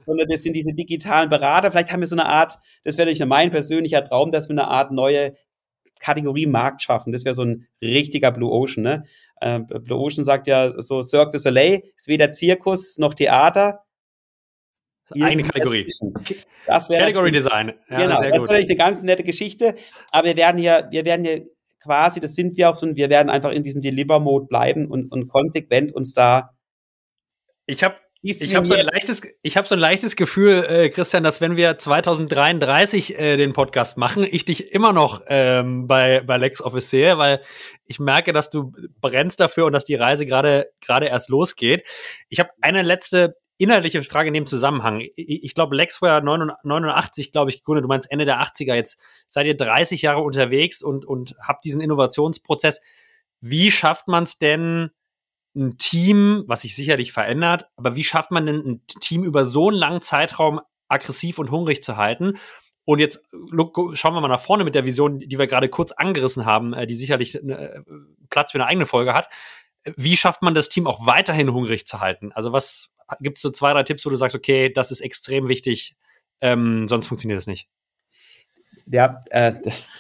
Sondern 0.08 0.28
das 0.28 0.42
sind 0.42 0.56
diese 0.56 0.74
digitalen 0.74 1.30
Berater. 1.30 1.70
Vielleicht 1.70 1.92
haben 1.92 2.00
wir 2.00 2.08
so 2.08 2.16
eine 2.16 2.26
Art, 2.26 2.58
das 2.84 2.98
wäre 2.98 3.08
nicht 3.08 3.24
mein 3.24 3.52
persönlicher 3.52 4.04
Traum, 4.04 4.32
dass 4.32 4.50
wir 4.50 4.54
eine 4.54 4.68
Art 4.68 4.92
neue 4.92 5.36
Kategorie 6.02 6.48
Markt 6.48 6.82
schaffen. 6.82 7.14
Das 7.14 7.24
wäre 7.24 7.36
so 7.36 7.44
ein 7.44 7.68
richtiger 7.82 8.32
Blue 8.32 8.52
Ocean. 8.52 8.84
Ne? 8.84 9.04
Äh, 9.40 9.60
Blue 9.60 10.00
Ocean 10.00 10.26
sagt 10.26 10.48
ja 10.48 10.72
so, 10.82 11.02
Cirque 11.04 11.32
du 11.32 11.40
Soleil 11.40 11.84
ist 11.96 12.08
weder 12.08 12.32
Zirkus 12.32 12.98
noch 12.98 13.14
Theater, 13.14 13.86
eine 15.20 15.44
Kategorie. 15.44 15.86
Das 16.66 16.90
wäre 16.90 17.02
Category 17.02 17.32
Design. 17.32 17.74
Ja, 17.90 18.02
genau, 18.02 18.22
das 18.22 18.50
wäre 18.50 18.62
eine 18.62 18.76
ganz 18.76 19.04
nette 19.04 19.24
Geschichte. 19.24 19.76
Aber 20.12 20.28
wir 20.28 20.38
werden 20.38 20.58
hier, 20.58 20.88
wir 20.92 21.06
werden 21.06 21.26
hier 21.26 21.48
quasi, 21.82 22.20
das 22.20 22.36
sind 22.36 22.58
wir 22.58 22.70
auch 22.70 22.76
so, 22.76 22.96
wir 22.96 23.10
werden 23.10 23.30
einfach 23.30 23.52
in 23.52 23.64
diesem 23.64 23.82
Deliver-Mode 23.82 24.46
bleiben 24.46 24.88
und, 24.88 25.12
und 25.12 25.28
konsequent 25.28 25.92
uns 25.94 26.14
da. 26.14 26.52
Ich 27.66 27.84
habe 27.84 27.96
ich 28.22 28.56
habe 28.56 28.68
so 28.68 28.76
ein 28.76 28.86
leichtes, 28.86 29.22
ich 29.42 29.58
habe 29.58 29.68
so 29.68 29.74
ein 29.74 29.80
leichtes 29.80 30.16
Gefühl, 30.16 30.64
äh, 30.68 30.90
Christian, 30.90 31.24
dass 31.24 31.42
wenn 31.42 31.58
wir 31.58 31.78
2033 31.78 33.18
äh, 33.18 33.38
den 33.38 33.54
Podcast 33.54 33.98
machen, 33.98 34.28
ich 34.30 34.46
dich 34.46 34.72
immer 34.72 34.94
noch 34.94 35.22
ähm, 35.28 35.88
bei 35.88 36.22
bei 36.22 36.38
LexOffice 36.38 36.90
sehe, 36.90 37.18
weil 37.18 37.42
ich 37.86 38.00
merke, 38.00 38.32
dass 38.32 38.52
du 38.52 38.74
brennst 39.00 39.40
dafür 39.40 39.66
und 39.66 39.74
dass 39.74 39.86
die 39.86 39.96
Reise 39.96 40.28
gerade 40.28 40.72
gerade 40.82 41.08
erst 41.08 41.30
losgeht. 41.30 41.84
Ich 42.30 42.40
habe 42.40 42.52
eine 42.62 42.84
letzte 42.84 43.36
inhaltliche 43.62 44.02
Frage 44.02 44.28
in 44.28 44.34
dem 44.34 44.46
Zusammenhang. 44.48 45.02
Ich, 45.16 45.44
ich 45.44 45.56
glaube, 45.56 45.76
Lexware 45.76 46.24
89, 46.24 47.32
glaube 47.32 47.52
ich, 47.52 47.58
gegründet. 47.58 47.84
Du 47.84 47.88
meinst 47.88 48.10
Ende 48.12 48.26
der 48.26 48.42
80er. 48.42 48.74
Jetzt 48.74 48.98
seid 49.28 49.46
ihr 49.46 49.56
30 49.56 50.02
Jahre 50.02 50.22
unterwegs 50.22 50.82
und, 50.82 51.06
und 51.06 51.36
habt 51.40 51.64
diesen 51.64 51.80
Innovationsprozess. 51.80 52.82
Wie 53.40 53.70
schafft 53.70 54.08
man 54.08 54.24
es 54.24 54.40
denn, 54.40 54.90
ein 55.56 55.78
Team, 55.78 56.44
was 56.48 56.62
sich 56.62 56.76
sicherlich 56.76 57.12
verändert, 57.12 57.68
aber 57.76 57.96
wie 57.96 58.04
schafft 58.04 58.32
man 58.32 58.46
denn 58.46 58.58
ein 58.58 58.82
Team 58.88 59.24
über 59.24 59.44
so 59.44 59.70
einen 59.70 59.78
langen 59.78 60.02
Zeitraum 60.02 60.62
aggressiv 60.88 61.40
und 61.40 61.52
hungrig 61.52 61.84
zu 61.84 61.98
halten? 61.98 62.38
Und 62.86 63.00
jetzt 63.00 63.24
look, 63.32 63.78
schauen 63.94 64.14
wir 64.14 64.22
mal 64.22 64.28
nach 64.28 64.42
vorne 64.42 64.64
mit 64.64 64.76
der 64.76 64.86
Vision, 64.86 65.20
die 65.20 65.38
wir 65.38 65.48
gerade 65.48 65.70
kurz 65.70 65.92
angerissen 65.92 66.46
haben, 66.46 66.74
äh, 66.74 66.88
die 66.88 66.96
sicherlich 66.96 67.36
äh, 67.36 67.82
Platz 68.30 68.52
für 68.52 68.58
eine 68.58 68.68
eigene 68.68 68.86
Folge 68.86 69.14
hat. 69.14 69.30
Wie 69.98 70.18
schafft 70.18 70.42
man 70.42 70.56
das 70.56 70.70
Team 70.70 70.88
auch 70.88 71.06
weiterhin 71.06 71.54
hungrig 71.54 71.86
zu 71.86 72.00
halten? 72.00 72.32
Also 72.34 72.54
was, 72.54 72.90
gibt 73.20 73.38
es 73.38 73.42
so 73.42 73.52
zwei, 73.52 73.74
drei 73.74 73.84
Tipps, 73.84 74.06
wo 74.06 74.10
du 74.10 74.16
sagst, 74.16 74.36
okay, 74.36 74.72
das 74.72 74.92
ist 74.92 75.02
extrem 75.02 75.48
wichtig, 75.48 75.96
ähm, 76.40 76.88
sonst 76.88 77.08
funktioniert 77.08 77.38
das 77.38 77.48
nicht? 77.48 77.68
Ja, 78.92 79.22
äh, 79.30 79.54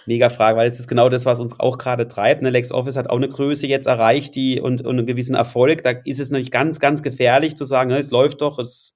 mega 0.06 0.30
Frage, 0.30 0.58
weil 0.58 0.68
es 0.68 0.80
ist 0.80 0.88
genau 0.88 1.08
das, 1.08 1.26
was 1.26 1.40
uns 1.40 1.58
auch 1.60 1.78
gerade 1.78 2.10
treibt. 2.10 2.42
Ne? 2.42 2.50
LexOffice 2.50 2.98
hat 2.98 3.10
auch 3.10 3.18
eine 3.18 3.30
Größe 3.30 3.66
jetzt 3.66 3.88
erreicht 3.88 4.36
die 4.36 4.60
und, 4.60 4.82
und 4.82 4.98
einen 4.98 5.06
gewissen 5.06 5.36
Erfolg. 5.36 5.82
Da 5.84 5.92
ist 5.92 6.20
es 6.20 6.30
natürlich 6.30 6.52
ganz, 6.52 6.80
ganz 6.80 7.02
gefährlich 7.02 7.56
zu 7.56 7.64
sagen, 7.64 7.90
ne, 7.90 7.98
es 7.98 8.12
läuft 8.12 8.42
doch, 8.42 8.60
es 8.60 8.94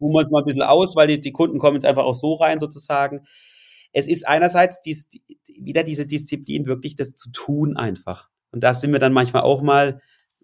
ruhen 0.00 0.14
wir 0.14 0.18
uns 0.18 0.30
mal 0.32 0.40
ein 0.40 0.46
bisschen 0.46 0.62
aus, 0.62 0.96
weil 0.96 1.06
die, 1.06 1.20
die 1.20 1.30
Kunden 1.30 1.58
kommen 1.60 1.76
jetzt 1.76 1.84
einfach 1.84 2.04
auch 2.04 2.14
so 2.14 2.34
rein 2.34 2.58
sozusagen. 2.58 3.22
Es 3.92 4.08
ist 4.08 4.26
einerseits 4.26 4.82
dies, 4.82 5.08
wieder 5.60 5.84
diese 5.84 6.06
Disziplin, 6.06 6.66
wirklich 6.66 6.96
das 6.96 7.14
zu 7.14 7.30
tun 7.30 7.76
einfach. 7.76 8.28
Und 8.50 8.64
da 8.64 8.74
sind 8.74 8.92
wir 8.92 8.98
dann 8.98 9.12
manchmal 9.12 9.42
auch 9.42 9.62
mal 9.62 10.00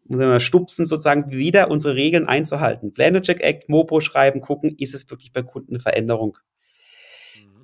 muss 0.08 0.20
man 0.20 0.38
stupsen, 0.38 0.86
sozusagen 0.86 1.32
wieder 1.32 1.68
unsere 1.68 1.96
Regeln 1.96 2.28
einzuhalten. 2.28 2.92
Check 2.94 3.40
Act, 3.40 3.68
Mopo 3.68 3.98
schreiben, 4.00 4.40
gucken, 4.40 4.76
ist 4.78 4.94
es 4.94 5.10
wirklich 5.10 5.32
bei 5.32 5.42
Kunden 5.42 5.72
eine 5.72 5.80
Veränderung? 5.80 6.38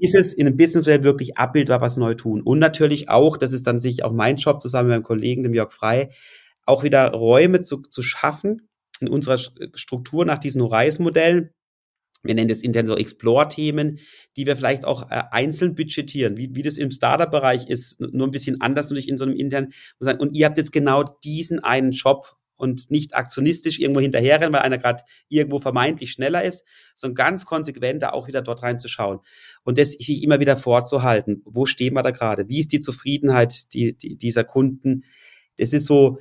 Ist 0.02 0.16
es 0.16 0.32
in 0.32 0.48
einem 0.48 0.56
Businessmodell 0.56 1.04
wirklich 1.04 1.38
abbildbar, 1.38 1.80
was 1.80 1.96
neu 1.96 2.14
tun? 2.14 2.42
Und 2.42 2.58
natürlich 2.58 3.08
auch, 3.08 3.36
das 3.36 3.52
ist 3.52 3.68
dann 3.68 3.78
sich 3.78 4.04
auch 4.04 4.12
mein 4.12 4.36
Job 4.36 4.60
zusammen 4.60 4.88
mit 4.88 4.96
meinem 4.96 5.04
Kollegen, 5.04 5.44
dem 5.44 5.54
Jörg 5.54 5.72
Frei, 5.72 6.10
auch 6.66 6.82
wieder 6.82 7.12
Räume 7.12 7.62
zu, 7.62 7.82
zu 7.82 8.02
schaffen 8.02 8.68
in 9.00 9.08
unserer 9.08 9.38
Struktur 9.74 10.24
nach 10.24 10.38
diesen 10.38 10.60
Horizon-Modellen, 10.60 11.50
wir 12.22 12.34
nennen 12.34 12.48
das 12.48 12.62
intern 12.62 12.86
so 12.86 12.96
Explore-Themen, 12.96 13.98
die 14.36 14.46
wir 14.46 14.56
vielleicht 14.56 14.84
auch 14.84 15.10
äh, 15.10 15.22
einzeln 15.30 15.74
budgetieren, 15.74 16.36
wie, 16.36 16.54
wie 16.54 16.62
das 16.62 16.78
im 16.78 16.90
Startup-Bereich 16.90 17.68
ist, 17.68 18.00
nur 18.00 18.26
ein 18.26 18.32
bisschen 18.32 18.60
anders 18.60 18.90
natürlich 18.90 19.08
in 19.08 19.18
so 19.18 19.24
einem 19.24 19.34
internen. 19.34 19.72
Und 19.98 20.36
ihr 20.36 20.46
habt 20.46 20.58
jetzt 20.58 20.72
genau 20.72 21.02
diesen 21.24 21.60
einen 21.60 21.92
Job 21.92 22.36
und 22.62 22.92
nicht 22.92 23.16
aktionistisch 23.16 23.80
irgendwo 23.80 24.00
hinterherrennen, 24.00 24.52
weil 24.52 24.60
einer 24.60 24.78
gerade 24.78 25.02
irgendwo 25.28 25.58
vermeintlich 25.58 26.12
schneller 26.12 26.44
ist, 26.44 26.64
sondern 26.94 27.16
ganz 27.16 27.44
konsequent 27.44 28.02
da 28.02 28.10
auch 28.10 28.28
wieder 28.28 28.40
dort 28.40 28.62
reinzuschauen 28.62 29.18
und 29.64 29.78
das 29.78 29.90
sich 29.90 30.22
immer 30.22 30.38
wieder 30.38 30.56
vorzuhalten. 30.56 31.42
Wo 31.44 31.66
stehen 31.66 31.94
wir 31.94 32.04
da 32.04 32.12
gerade? 32.12 32.48
Wie 32.48 32.60
ist 32.60 32.72
die 32.72 32.78
Zufriedenheit 32.78 33.74
die, 33.74 33.98
die, 33.98 34.16
dieser 34.16 34.44
Kunden? 34.44 35.04
Das 35.58 35.72
ist 35.72 35.86
so, 35.86 36.18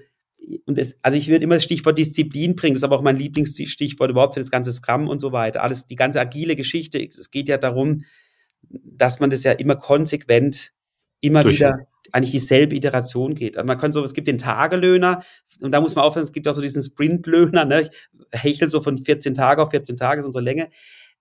und 0.66 0.80
es, 0.80 0.98
also 1.04 1.16
ich 1.16 1.28
würde 1.28 1.44
immer 1.44 1.56
das 1.56 1.64
Stichwort 1.64 2.00
Disziplin 2.00 2.56
bringen, 2.56 2.74
das 2.74 2.80
ist 2.80 2.86
aber 2.86 2.98
auch 2.98 3.04
mein 3.04 3.18
Lieblingsstichwort 3.18 4.10
überhaupt 4.10 4.34
für 4.34 4.40
das 4.40 4.50
ganze 4.50 4.74
Scrum 4.74 5.08
und 5.08 5.22
so 5.22 5.32
weiter. 5.32 5.62
Alles, 5.62 5.86
die 5.86 5.96
ganze 5.96 6.20
agile 6.20 6.56
Geschichte. 6.56 7.00
Es 7.00 7.30
geht 7.30 7.50
ja 7.50 7.60
darum, 7.60 8.04
dass 8.64 9.20
man 9.20 9.30
das 9.30 9.44
ja 9.44 9.52
immer 9.52 9.76
konsequent, 9.76 10.72
immer 11.20 11.46
wieder 11.46 11.88
eigentlich 12.12 12.32
dieselbe 12.32 12.76
Iteration 12.76 13.36
geht. 13.36 13.58
Also 13.58 13.68
man 13.68 13.78
kann 13.78 13.94
so, 13.94 14.04
es 14.04 14.14
gibt 14.14 14.28
den 14.28 14.38
Tagelöhner 14.38 15.24
und 15.60 15.72
da 15.72 15.82
muss 15.82 15.96
man 15.96 16.06
aufhören, 16.06 16.24
es 16.24 16.32
gibt 16.32 16.48
auch 16.48 16.54
so 16.54 16.62
diesen 16.62 16.84
Sprintlöhner, 16.84 17.66
ne? 17.66 17.82
Ich 17.82 17.90
hechel 18.32 18.68
so 18.70 18.82
von 18.82 18.98
14 18.98 19.34
Tage 19.34 19.62
auf 19.62 19.72
14 19.72 19.98
Tage 19.98 20.22
ist 20.22 20.26
unsere 20.26 20.44
Länge. 20.44 20.70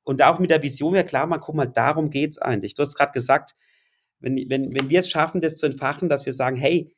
Und 0.02 0.20
da 0.20 0.32
auch 0.32 0.38
mit 0.38 0.50
der 0.50 0.62
Vision, 0.62 0.94
ja 0.94 1.02
klar, 1.02 1.26
man 1.26 1.40
guck 1.40 1.54
mal, 1.54 1.66
darum 1.66 2.10
geht's 2.10 2.38
eigentlich. 2.38 2.74
Du 2.74 2.82
hast 2.82 2.96
gerade 2.96 3.12
gesagt, 3.12 3.54
wenn, 4.18 4.36
wenn, 4.48 4.74
wenn 4.74 4.90
wir 4.90 5.00
es 5.00 5.08
schaffen, 5.08 5.40
das 5.40 5.56
zu 5.56 5.66
entfachen, 5.66 6.08
dass 6.08 6.26
wir 6.26 6.32
sagen, 6.32 6.56
hey, 6.56 6.94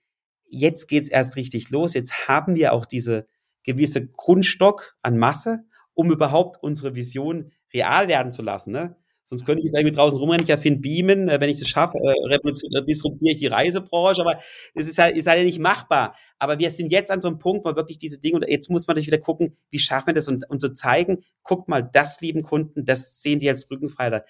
jetzt 0.48 0.88
geht's 0.88 1.08
erst 1.08 1.36
richtig 1.36 1.70
los, 1.70 1.94
jetzt 1.94 2.28
haben 2.28 2.54
wir 2.54 2.72
auch 2.72 2.86
diese 2.86 3.26
gewisse 3.64 4.06
Grundstock 4.06 4.96
an 5.02 5.18
Masse, 5.18 5.64
um 5.94 6.10
überhaupt 6.10 6.62
unsere 6.62 6.94
Vision 6.94 7.52
real 7.72 8.08
werden 8.08 8.32
zu 8.32 8.42
lassen. 8.42 8.72
Ne? 8.72 8.96
Sonst 9.32 9.46
könnte 9.46 9.60
ich 9.60 9.64
jetzt 9.64 9.74
irgendwie 9.74 9.96
draußen 9.96 10.18
rumrennen, 10.18 10.44
ich 10.44 10.50
erfinde 10.50 10.80
Beamen, 10.80 11.26
äh, 11.30 11.40
wenn 11.40 11.48
ich 11.48 11.58
das 11.58 11.66
schaffe, 11.66 11.96
äh, 11.96 12.36
äh, 12.36 12.84
disruptiere 12.84 13.32
ich 13.32 13.38
die 13.38 13.46
Reisebranche, 13.46 14.20
aber 14.20 14.38
es 14.74 14.86
ist 14.86 14.98
halt, 14.98 15.16
ist 15.16 15.26
halt 15.26 15.42
nicht 15.42 15.58
machbar. 15.58 16.14
Aber 16.38 16.58
wir 16.58 16.70
sind 16.70 16.92
jetzt 16.92 17.10
an 17.10 17.22
so 17.22 17.28
einem 17.28 17.38
Punkt, 17.38 17.64
wo 17.64 17.74
wirklich 17.74 17.96
diese 17.96 18.20
Dinge, 18.20 18.36
und 18.36 18.46
jetzt 18.46 18.68
muss 18.68 18.86
man 18.86 18.94
natürlich 18.94 19.06
wieder 19.06 19.16
gucken, 19.16 19.56
wie 19.70 19.78
schaffen 19.78 20.08
wir 20.08 20.14
das 20.14 20.28
und, 20.28 20.44
und 20.50 20.60
so 20.60 20.68
zeigen, 20.68 21.24
guckt 21.44 21.66
mal, 21.70 21.80
das 21.80 22.20
lieben 22.20 22.42
Kunden, 22.42 22.84
das 22.84 23.22
sehen 23.22 23.38
die 23.38 23.48
als 23.48 23.70
Rückenfreier. 23.70 24.22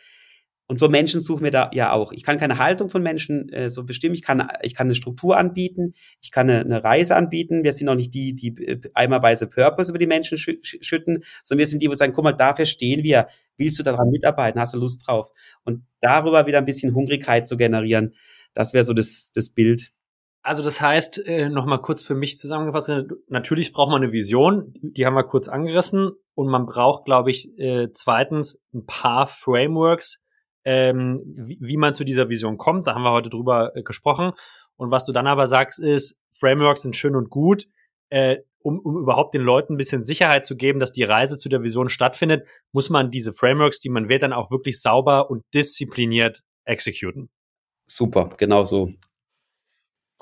Und 0.66 0.78
so 0.78 0.88
Menschen 0.88 1.20
suchen 1.20 1.44
wir 1.44 1.50
da 1.50 1.70
ja 1.74 1.92
auch. 1.92 2.12
Ich 2.12 2.22
kann 2.22 2.38
keine 2.38 2.58
Haltung 2.58 2.88
von 2.88 3.02
Menschen 3.02 3.48
äh, 3.50 3.70
so 3.70 3.84
bestimmen. 3.84 4.14
Ich 4.14 4.22
kann, 4.22 4.48
ich 4.62 4.74
kann 4.74 4.86
eine 4.86 4.94
Struktur 4.94 5.36
anbieten. 5.36 5.94
Ich 6.20 6.30
kann 6.30 6.48
eine, 6.48 6.60
eine 6.60 6.84
Reise 6.84 7.16
anbieten. 7.16 7.64
Wir 7.64 7.72
sind 7.72 7.88
auch 7.88 7.94
nicht 7.94 8.14
die, 8.14 8.34
die 8.34 8.56
äh, 8.64 8.80
eimerweise 8.94 9.46
Purpose 9.48 9.90
über 9.90 9.98
die 9.98 10.06
Menschen 10.06 10.38
schü 10.38 10.58
schütten, 10.62 11.24
sondern 11.42 11.60
wir 11.60 11.66
sind 11.66 11.82
die, 11.82 11.90
wo 11.90 11.94
sagen, 11.94 12.12
guck 12.12 12.24
mal, 12.24 12.32
dafür 12.32 12.64
stehen 12.64 13.02
wir. 13.02 13.28
Willst 13.56 13.78
du 13.78 13.82
daran 13.82 14.08
mitarbeiten? 14.10 14.60
Hast 14.60 14.74
du 14.74 14.78
Lust 14.78 15.06
drauf? 15.06 15.30
Und 15.64 15.84
darüber 16.00 16.46
wieder 16.46 16.58
ein 16.58 16.64
bisschen 16.64 16.94
Hungrigkeit 16.94 17.46
zu 17.48 17.56
generieren. 17.56 18.14
Das 18.54 18.72
wäre 18.72 18.84
so 18.84 18.94
das, 18.94 19.32
das 19.34 19.50
Bild. 19.50 19.92
Also 20.42 20.64
das 20.64 20.80
heißt, 20.80 21.24
äh, 21.24 21.48
nochmal 21.48 21.80
kurz 21.80 22.04
für 22.04 22.16
mich 22.16 22.36
zusammengefasst, 22.36 22.90
natürlich 23.28 23.72
braucht 23.72 23.90
man 23.90 24.02
eine 24.02 24.12
Vision, 24.12 24.74
die 24.82 25.06
haben 25.06 25.14
wir 25.14 25.22
kurz 25.22 25.48
angerissen 25.48 26.10
und 26.34 26.48
man 26.48 26.66
braucht, 26.66 27.04
glaube 27.04 27.30
ich, 27.30 27.56
äh, 27.58 27.92
zweitens 27.92 28.60
ein 28.74 28.84
paar 28.84 29.28
Frameworks, 29.28 30.24
ähm, 30.64 31.22
wie, 31.24 31.58
wie 31.60 31.76
man 31.76 31.94
zu 31.94 32.04
dieser 32.04 32.28
Vision 32.28 32.58
kommt. 32.58 32.86
Da 32.86 32.94
haben 32.94 33.02
wir 33.02 33.12
heute 33.12 33.30
drüber 33.30 33.72
äh, 33.74 33.82
gesprochen. 33.82 34.32
Und 34.76 34.90
was 34.90 35.04
du 35.04 35.12
dann 35.12 35.26
aber 35.26 35.46
sagst, 35.46 35.78
ist, 35.78 36.18
Frameworks 36.32 36.82
sind 36.82 36.96
schön 36.96 37.14
und 37.14 37.30
gut, 37.30 37.66
äh, 38.10 38.38
um, 38.60 38.78
um 38.80 38.98
überhaupt 38.98 39.34
den 39.34 39.42
Leuten 39.42 39.74
ein 39.74 39.76
bisschen 39.76 40.04
Sicherheit 40.04 40.46
zu 40.46 40.56
geben, 40.56 40.80
dass 40.80 40.92
die 40.92 41.02
Reise 41.02 41.38
zu 41.38 41.48
der 41.48 41.62
Vision 41.62 41.88
stattfindet, 41.88 42.46
muss 42.72 42.90
man 42.90 43.10
diese 43.10 43.32
Frameworks, 43.32 43.80
die 43.80 43.88
man 43.88 44.08
wählt, 44.08 44.22
dann 44.22 44.32
auch 44.32 44.50
wirklich 44.50 44.80
sauber 44.80 45.30
und 45.30 45.44
diszipliniert 45.54 46.42
exekuten. 46.64 47.28
Super, 47.86 48.30
genau 48.38 48.64
so. 48.64 48.90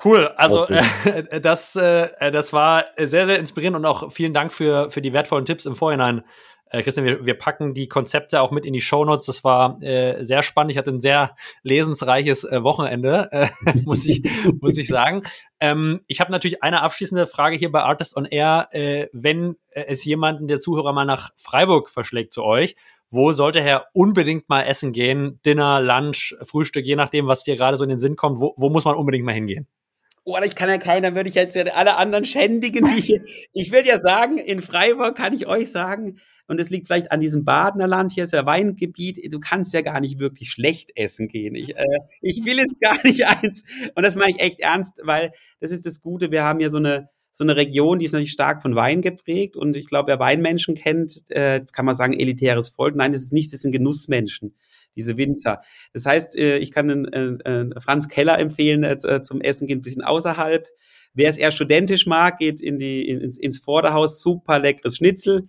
Cool, 0.03 0.27
also 0.35 0.67
äh, 1.05 1.39
das, 1.39 1.75
äh, 1.75 2.31
das 2.31 2.53
war 2.53 2.85
sehr, 2.97 3.25
sehr 3.27 3.37
inspirierend 3.37 3.77
und 3.77 3.85
auch 3.85 4.11
vielen 4.11 4.33
Dank 4.33 4.51
für, 4.51 4.89
für 4.89 5.01
die 5.01 5.13
wertvollen 5.13 5.45
Tipps 5.45 5.65
im 5.65 5.75
Vorhinein, 5.75 6.23
äh, 6.71 6.81
Christian, 6.83 7.05
wir, 7.05 7.25
wir 7.25 7.33
packen 7.33 7.73
die 7.73 7.87
Konzepte 7.87 8.41
auch 8.41 8.51
mit 8.51 8.65
in 8.65 8.73
die 8.73 8.81
Show 8.81 9.03
Notes. 9.03 9.25
Das 9.25 9.43
war 9.43 9.81
äh, 9.81 10.23
sehr 10.23 10.41
spannend. 10.41 10.71
Ich 10.71 10.77
hatte 10.77 10.89
ein 10.89 11.01
sehr 11.01 11.35
lesensreiches 11.63 12.45
äh, 12.45 12.63
Wochenende, 12.63 13.29
äh, 13.31 13.47
muss 13.85 14.05
ich 14.05 14.23
muss 14.61 14.77
ich 14.77 14.87
sagen. 14.87 15.23
Ähm, 15.59 16.01
ich 16.07 16.21
habe 16.21 16.31
natürlich 16.31 16.63
eine 16.63 16.81
abschließende 16.81 17.27
Frage 17.27 17.57
hier 17.57 17.71
bei 17.71 17.81
Artist 17.81 18.15
on 18.15 18.25
Air. 18.25 18.69
Äh, 18.71 19.07
wenn 19.11 19.57
äh, 19.71 19.83
es 19.87 20.05
jemanden 20.05 20.47
der 20.47 20.59
Zuhörer 20.59 20.93
mal 20.93 21.05
nach 21.05 21.31
Freiburg 21.35 21.89
verschlägt 21.89 22.33
zu 22.33 22.43
euch, 22.43 22.75
wo 23.09 23.33
sollte 23.33 23.59
er 23.59 23.87
unbedingt 23.91 24.47
mal 24.47 24.61
essen 24.61 24.93
gehen? 24.93 25.41
Dinner, 25.45 25.81
Lunch, 25.81 26.35
Frühstück, 26.43 26.85
je 26.85 26.95
nachdem, 26.95 27.27
was 27.27 27.43
dir 27.43 27.57
gerade 27.57 27.75
so 27.75 27.83
in 27.83 27.89
den 27.89 27.99
Sinn 27.99 28.15
kommt. 28.15 28.39
Wo, 28.39 28.53
wo 28.55 28.69
muss 28.69 28.85
man 28.85 28.95
unbedingt 28.95 29.25
mal 29.25 29.33
hingehen? 29.33 29.67
Oh, 30.23 30.37
ich 30.43 30.55
kann 30.55 30.69
ja 30.69 30.77
keiner, 30.77 31.15
würde 31.15 31.29
ich 31.29 31.35
jetzt 31.35 31.55
ja 31.55 31.63
alle 31.73 31.97
anderen 31.97 32.25
schändigen. 32.25 32.85
Die, 32.95 33.21
ich 33.53 33.71
will 33.71 33.85
ja 33.85 33.97
sagen, 33.97 34.37
in 34.37 34.61
Freiburg 34.61 35.15
kann 35.17 35.33
ich 35.33 35.47
euch 35.47 35.71
sagen, 35.71 36.19
und 36.47 36.59
es 36.59 36.69
liegt 36.69 36.87
vielleicht 36.87 37.11
an 37.11 37.21
diesem 37.21 37.43
Badener 37.43 37.87
Land, 37.87 38.11
hier 38.11 38.25
ist 38.25 38.33
ja 38.33 38.45
Weingebiet, 38.45 39.33
du 39.33 39.39
kannst 39.39 39.73
ja 39.73 39.81
gar 39.81 39.99
nicht 39.99 40.19
wirklich 40.19 40.51
schlecht 40.51 40.91
essen 40.95 41.27
gehen. 41.27 41.55
Ich, 41.55 41.75
äh, 41.75 41.85
ich 42.21 42.43
will 42.45 42.57
jetzt 42.57 42.79
gar 42.79 42.99
nicht 43.03 43.25
eins, 43.43 43.63
und 43.95 44.03
das 44.03 44.15
meine 44.15 44.31
ich 44.31 44.41
echt 44.41 44.59
ernst, 44.59 45.01
weil 45.03 45.31
das 45.59 45.71
ist 45.71 45.85
das 45.85 46.01
Gute, 46.01 46.29
wir 46.29 46.43
haben 46.43 46.59
ja 46.59 46.69
so 46.69 46.77
eine, 46.77 47.09
so 47.31 47.43
eine 47.43 47.55
Region, 47.55 47.97
die 47.97 48.05
ist 48.05 48.11
natürlich 48.11 48.33
stark 48.33 48.61
von 48.61 48.75
Wein 48.75 49.01
geprägt 49.01 49.55
und 49.55 49.75
ich 49.75 49.87
glaube, 49.87 50.09
wer 50.09 50.19
Weinmenschen 50.19 50.75
kennt, 50.75 51.13
äh, 51.29 51.57
jetzt 51.57 51.73
kann 51.73 51.85
man 51.85 51.95
sagen, 51.95 52.13
elitäres 52.13 52.69
Volk. 52.69 52.95
Nein, 52.95 53.11
das 53.13 53.23
ist 53.23 53.33
nicht, 53.33 53.51
das 53.53 53.61
sind 53.61 53.71
Genussmenschen 53.71 54.53
diese 54.95 55.17
Winzer. 55.17 55.61
Das 55.93 56.05
heißt, 56.05 56.37
äh, 56.37 56.57
ich 56.57 56.71
kann 56.71 56.89
einen, 56.89 57.39
äh, 57.41 57.81
Franz 57.81 58.07
Keller 58.07 58.39
empfehlen 58.39 58.83
äh, 58.83 59.21
zum 59.23 59.41
Essen 59.41 59.67
gehen, 59.67 59.79
ein 59.79 59.83
bisschen 59.83 60.03
außerhalb. 60.03 60.67
Wer 61.13 61.29
es 61.29 61.37
eher 61.37 61.51
studentisch 61.51 62.05
mag, 62.05 62.37
geht 62.37 62.61
in 62.61 62.77
die, 62.77 63.07
ins, 63.07 63.37
ins 63.37 63.59
Vorderhaus, 63.59 64.21
super 64.21 64.59
leckeres 64.59 64.97
Schnitzel. 64.97 65.47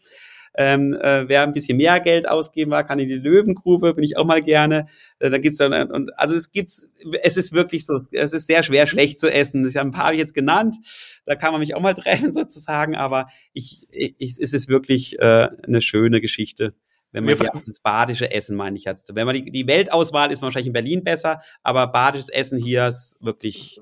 Ähm, 0.55 0.95
äh, 1.01 1.28
wer 1.28 1.45
ein 1.45 1.55
bisschen 1.55 1.78
mehr 1.78 1.99
Geld 2.01 2.28
ausgeben 2.28 2.72
war, 2.72 2.84
kann 2.84 2.99
in 2.99 3.09
die 3.09 3.14
Löwengrube, 3.14 3.95
bin 3.95 4.05
ich 4.05 4.18
auch 4.18 4.26
mal 4.26 4.43
gerne. 4.43 4.86
Äh, 5.18 5.30
da 5.30 5.38
gibt's 5.38 5.57
dann 5.57 5.90
und 5.90 6.18
also 6.18 6.34
es 6.34 6.53
gibt's, 6.53 6.88
es 7.22 7.38
ist 7.38 7.53
wirklich 7.53 7.86
so, 7.86 7.97
es 7.97 8.32
ist 8.32 8.47
sehr 8.47 8.62
schwer 8.62 8.86
schlecht 8.86 9.18
zu 9.18 9.32
essen. 9.32 9.66
Ich 9.66 9.76
habe 9.76 9.88
ein 9.88 9.93
paar 9.93 10.12
jetzt 10.12 10.34
genannt, 10.34 10.76
da 11.24 11.36
kann 11.36 11.53
man 11.53 11.61
mich 11.61 11.74
auch 11.74 11.80
mal 11.80 11.95
treffen 11.95 12.34
sozusagen, 12.34 12.97
aber 12.97 13.28
ich, 13.55 13.86
ich 13.90 14.14
es 14.18 14.53
ist 14.53 14.68
wirklich 14.68 15.18
äh, 15.20 15.49
eine 15.62 15.80
schöne 15.80 16.20
Geschichte. 16.20 16.74
Wenn 17.12 17.24
man 17.24 17.36
das 17.36 17.80
badische 17.80 18.30
Essen, 18.30 18.56
meine 18.56 18.76
ich 18.76 18.84
jetzt. 18.84 19.14
Wenn 19.14 19.26
man 19.26 19.34
die, 19.34 19.50
die 19.50 19.66
Weltauswahl 19.66 20.32
ist 20.32 20.42
wahrscheinlich 20.42 20.68
in 20.68 20.72
Berlin 20.72 21.04
besser, 21.04 21.42
aber 21.62 21.86
badisches 21.86 22.30
Essen 22.30 22.58
hier 22.58 22.88
ist 22.88 23.16
wirklich 23.20 23.80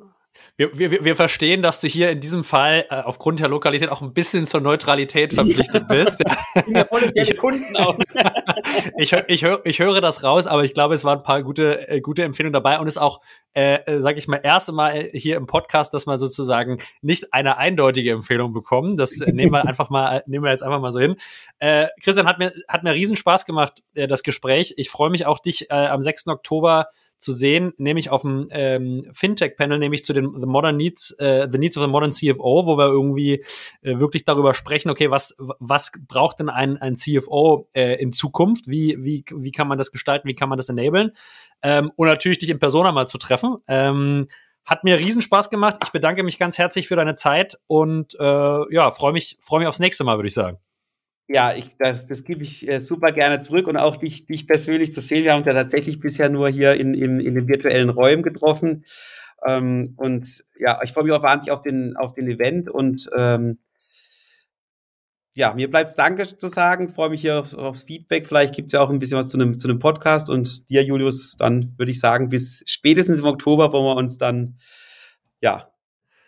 wir, 0.60 0.90
wir, 0.90 1.04
wir 1.04 1.16
verstehen, 1.16 1.62
dass 1.62 1.80
du 1.80 1.86
hier 1.86 2.10
in 2.10 2.20
diesem 2.20 2.44
Fall 2.44 2.84
äh, 2.90 2.96
aufgrund 2.96 3.40
der 3.40 3.48
Lokalität 3.48 3.88
auch 3.88 4.02
ein 4.02 4.12
bisschen 4.12 4.46
zur 4.46 4.60
Neutralität 4.60 5.32
verpflichtet 5.32 5.84
ja. 5.88 5.94
bist. 5.94 6.18
Ja, 6.66 6.82
potenzielle 6.84 7.36
Kunden 7.36 7.76
auch. 7.76 7.96
ich, 8.98 9.12
ich, 9.28 9.44
hör, 9.44 9.60
ich 9.64 9.78
höre 9.78 10.00
das 10.00 10.24
raus, 10.24 10.48
aber 10.48 10.64
ich 10.64 10.74
glaube, 10.74 10.94
es 10.94 11.04
waren 11.04 11.18
ein 11.18 11.24
paar 11.24 11.42
gute, 11.44 11.88
äh, 11.88 12.00
gute 12.00 12.24
Empfehlungen 12.24 12.52
dabei 12.52 12.80
und 12.80 12.88
es 12.88 12.96
ist 12.96 13.02
auch, 13.02 13.20
äh, 13.54 13.76
äh 13.84 14.00
sage 14.00 14.18
ich 14.18 14.26
mal, 14.26 14.40
erste 14.42 14.72
Mal 14.72 15.10
hier 15.12 15.36
im 15.36 15.46
Podcast, 15.46 15.94
dass 15.94 16.06
wir 16.06 16.18
sozusagen 16.18 16.78
nicht 17.02 17.32
eine 17.32 17.56
eindeutige 17.56 18.10
Empfehlung 18.10 18.52
bekommen. 18.52 18.96
Das 18.96 19.18
nehmen 19.18 19.52
wir 19.52 19.66
einfach 19.66 19.90
mal, 19.90 20.24
nehmen 20.26 20.44
wir 20.44 20.50
jetzt 20.50 20.62
einfach 20.62 20.80
mal 20.80 20.92
so 20.92 20.98
hin. 20.98 21.16
Äh, 21.60 21.86
Christian 22.02 22.26
hat 22.26 22.38
mir 22.38 22.52
hat 22.68 22.82
mir 22.82 22.94
riesen 22.94 23.16
Spaß 23.16 23.46
gemacht, 23.46 23.82
äh, 23.94 24.08
das 24.08 24.22
Gespräch. 24.24 24.74
Ich 24.76 24.90
freue 24.90 25.10
mich 25.10 25.26
auch, 25.26 25.38
dich 25.38 25.70
äh, 25.70 25.74
am 25.74 26.02
6. 26.02 26.26
Oktober 26.28 26.88
zu 27.20 27.32
sehen, 27.32 27.72
nämlich 27.76 28.10
auf 28.10 28.22
dem 28.22 28.48
ähm, 28.50 29.06
Fintech-Panel, 29.12 29.78
nämlich 29.78 30.04
zu 30.04 30.12
den 30.12 30.32
The 30.40 30.46
Modern 30.46 30.76
Needs, 30.76 31.12
äh, 31.18 31.46
The 31.50 31.58
Needs 31.58 31.76
of 31.76 31.84
the 31.84 31.90
Modern 31.90 32.12
CFO, 32.12 32.66
wo 32.66 32.76
wir 32.76 32.86
irgendwie 32.86 33.44
äh, 33.82 33.98
wirklich 33.98 34.24
darüber 34.24 34.54
sprechen, 34.54 34.90
okay, 34.90 35.10
was, 35.10 35.36
was 35.38 35.92
braucht 36.08 36.40
denn 36.40 36.48
ein, 36.48 36.78
ein 36.78 36.96
CFO 36.96 37.68
äh, 37.74 38.00
in 38.00 38.12
Zukunft? 38.12 38.68
Wie, 38.68 38.96
wie, 38.98 39.24
wie 39.32 39.52
kann 39.52 39.68
man 39.68 39.78
das 39.78 39.92
gestalten? 39.92 40.26
Wie 40.26 40.34
kann 40.34 40.48
man 40.48 40.56
das 40.56 40.70
enablen? 40.70 41.12
Ähm, 41.62 41.92
und 41.94 42.08
natürlich 42.08 42.38
dich 42.38 42.50
in 42.50 42.58
Persona 42.58 42.90
mal 42.90 43.06
zu 43.06 43.18
treffen. 43.18 43.58
Ähm, 43.68 44.28
hat 44.64 44.84
mir 44.84 44.98
riesen 44.98 45.22
Spaß 45.22 45.50
gemacht. 45.50 45.76
Ich 45.84 45.90
bedanke 45.90 46.22
mich 46.22 46.38
ganz 46.38 46.58
herzlich 46.58 46.88
für 46.88 46.96
deine 46.96 47.16
Zeit 47.16 47.58
und 47.66 48.14
äh, 48.18 48.74
ja, 48.74 48.90
freue 48.90 49.12
mich, 49.12 49.36
freue 49.40 49.60
mich 49.60 49.68
aufs 49.68 49.80
nächste 49.80 50.04
Mal, 50.04 50.16
würde 50.16 50.28
ich 50.28 50.34
sagen. 50.34 50.58
Ja, 51.32 51.54
ich, 51.54 51.76
das, 51.78 52.08
das 52.08 52.24
gebe 52.24 52.42
ich 52.42 52.68
äh, 52.68 52.82
super 52.82 53.12
gerne 53.12 53.40
zurück 53.40 53.68
und 53.68 53.76
auch 53.76 53.96
dich, 53.96 54.26
dich 54.26 54.48
persönlich 54.48 54.92
zu 54.92 55.00
sehen. 55.00 55.22
Wir 55.22 55.30
haben 55.30 55.38
uns 55.38 55.46
ja 55.46 55.52
tatsächlich 55.54 56.00
bisher 56.00 56.28
nur 56.28 56.48
hier 56.48 56.74
in, 56.74 56.92
in, 56.92 57.20
in 57.20 57.36
den 57.36 57.46
virtuellen 57.46 57.88
Räumen 57.88 58.24
getroffen. 58.24 58.84
Ähm, 59.46 59.94
und 59.96 60.44
ja, 60.58 60.80
ich 60.82 60.90
freue 60.92 61.04
mich 61.04 61.12
auch 61.12 61.22
wahnsinnig 61.22 61.52
auf 61.52 61.62
den, 61.62 61.96
auf 61.96 62.14
den 62.14 62.26
Event 62.26 62.68
und 62.68 63.08
ähm, 63.16 63.60
ja, 65.34 65.54
mir 65.54 65.70
bleibt 65.70 65.90
es 65.90 65.94
Danke 65.94 66.24
zu 66.36 66.48
sagen. 66.48 66.88
Freue 66.88 67.10
mich 67.10 67.20
hier 67.20 67.38
aufs, 67.38 67.54
aufs 67.54 67.84
Feedback. 67.84 68.26
Vielleicht 68.26 68.52
gibt 68.56 68.66
es 68.66 68.72
ja 68.72 68.80
auch 68.80 68.90
ein 68.90 68.98
bisschen 68.98 69.16
was 69.16 69.28
zu 69.28 69.38
einem, 69.38 69.56
zu 69.56 69.68
einem 69.68 69.78
Podcast. 69.78 70.30
Und 70.30 70.68
dir, 70.68 70.82
Julius, 70.82 71.36
dann 71.38 71.74
würde 71.78 71.92
ich 71.92 72.00
sagen, 72.00 72.30
bis 72.30 72.64
spätestens 72.66 73.20
im 73.20 73.26
Oktober, 73.26 73.72
wo 73.72 73.80
wir 73.80 73.94
uns 73.94 74.18
dann 74.18 74.58
ja 75.40 75.70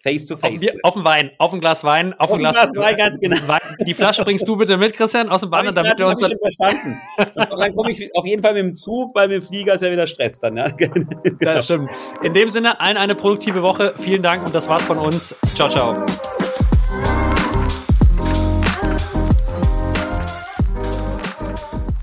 Face 0.02 0.26
to 0.26 0.36
face. 0.36 0.62
Auf, 0.62 0.74
auf 0.82 0.94
den 0.94 1.04
Wein, 1.04 1.30
auf 1.38 1.52
ein 1.54 1.60
Glas 1.60 1.84
Wein, 1.84 2.12
auf, 2.14 2.30
auf 2.30 2.32
ein 2.32 2.40
Glas, 2.40 2.56
Glas 2.56 2.72
Wein, 2.74 2.96
ganz 2.96 3.20
genau. 3.20 3.36
Wein. 3.46 3.60
Die 3.86 3.94
Flasche 3.94 4.24
bringst 4.24 4.48
du 4.48 4.56
bitte 4.56 4.76
mit, 4.76 4.94
Christian, 4.94 5.28
aus 5.28 5.42
dem 5.42 5.50
Bahn, 5.50 5.72
damit 5.72 5.96
wir 5.96 6.08
uns 6.08 6.18
dann. 6.18 6.32
Verstanden. 6.42 7.00
Und 7.18 7.58
dann 7.60 7.76
komme 7.76 7.92
ich 7.92 8.10
auf 8.16 8.26
jeden 8.26 8.42
Fall 8.42 8.54
mit 8.54 8.64
dem 8.64 8.74
Zug, 8.74 9.14
weil 9.14 9.28
mit 9.28 9.42
dem 9.42 9.46
Flieger 9.46 9.74
ist 9.74 9.82
ja 9.82 9.92
wieder 9.92 10.08
Stress 10.08 10.40
dann. 10.40 10.56
Ja? 10.56 10.70
Das 11.40 11.66
stimmt. 11.66 11.88
In 12.22 12.34
dem 12.34 12.48
Sinne, 12.48 12.80
allen 12.80 12.96
eine 12.96 13.14
produktive 13.14 13.62
Woche. 13.62 13.94
Vielen 13.98 14.22
Dank 14.22 14.44
und 14.44 14.54
das 14.54 14.68
war's 14.68 14.84
von 14.84 14.98
uns. 14.98 15.36
Ciao, 15.54 15.68
ciao. 15.68 16.04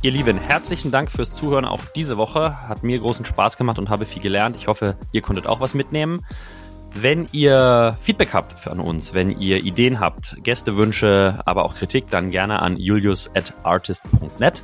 Ihr 0.02 0.12
Lieben, 0.12 0.38
herzlichen 0.38 0.92
Dank 0.92 1.12
fürs 1.12 1.34
Zuhören 1.34 1.66
auch 1.66 1.82
diese 1.96 2.16
Woche. 2.16 2.70
Hat 2.70 2.84
mir 2.84 2.98
großen 3.00 3.26
Spaß 3.26 3.58
gemacht 3.58 3.78
und 3.78 3.90
habe 3.90 4.06
viel 4.06 4.22
gelernt. 4.22 4.56
Ich 4.56 4.68
hoffe, 4.68 4.96
ihr 5.12 5.22
konntet 5.22 5.46
auch 5.48 5.60
was 5.60 5.74
mitnehmen. 5.74 6.26
Wenn 6.96 7.28
ihr 7.32 7.96
Feedback 8.02 8.34
habt 8.34 8.60
von 8.60 8.80
uns, 8.80 9.14
wenn 9.14 9.40
ihr 9.40 9.64
Ideen 9.64 10.00
habt, 10.00 10.38
Gästewünsche, 10.44 11.40
aber 11.46 11.64
auch 11.64 11.76
Kritik, 11.76 12.10
dann 12.10 12.32
gerne 12.32 12.62
an 12.62 12.78
julius@artist.net. 12.78 14.64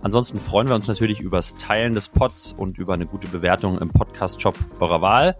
Ansonsten 0.00 0.38
freuen 0.38 0.68
wir 0.68 0.76
uns 0.76 0.86
natürlich 0.86 1.20
übers 1.20 1.56
Teilen 1.56 1.94
des 1.94 2.08
Pods 2.08 2.54
und 2.56 2.78
über 2.78 2.94
eine 2.94 3.06
gute 3.06 3.28
Bewertung 3.28 3.78
im 3.78 3.88
Podcast-Shop 3.88 4.56
eurer 4.80 5.02
Wahl. 5.02 5.36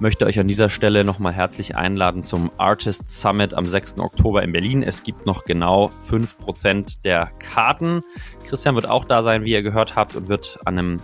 möchte 0.00 0.26
euch 0.26 0.40
an 0.40 0.48
dieser 0.48 0.68
Stelle 0.68 1.04
nochmal 1.04 1.32
herzlich 1.32 1.76
einladen 1.76 2.24
zum 2.24 2.50
Artist 2.56 3.10
Summit 3.10 3.54
am 3.54 3.66
6. 3.66 4.00
Oktober 4.00 4.42
in 4.42 4.50
Berlin. 4.50 4.82
Es 4.82 5.04
gibt 5.04 5.26
noch 5.26 5.44
genau 5.44 5.92
5% 6.10 7.02
der 7.04 7.26
Karten. 7.38 8.02
Christian 8.48 8.74
wird 8.74 8.88
auch 8.88 9.04
da 9.04 9.22
sein, 9.22 9.44
wie 9.44 9.52
ihr 9.52 9.62
gehört 9.62 9.94
habt, 9.94 10.16
und 10.16 10.28
wird 10.28 10.58
an 10.64 10.78
einem 10.78 11.00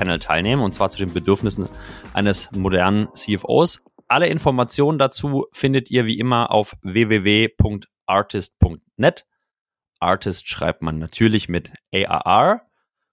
Fintech-Panel 0.00 0.18
teilnehmen, 0.18 0.62
und 0.62 0.72
zwar 0.72 0.88
zu 0.90 0.98
den 0.98 1.12
Bedürfnissen 1.12 1.68
eines 2.12 2.50
modernen 2.52 3.08
CFOs. 3.14 3.84
Alle 4.08 4.26
Informationen 4.26 4.98
dazu 4.98 5.46
findet 5.52 5.88
ihr 5.90 6.04
wie 6.06 6.18
immer 6.18 6.50
auf 6.50 6.74
www.artist.net. 6.82 9.26
Artist 10.00 10.48
schreibt 10.48 10.82
man 10.82 10.98
natürlich 10.98 11.48
mit 11.48 11.70
AAR. 11.94 12.62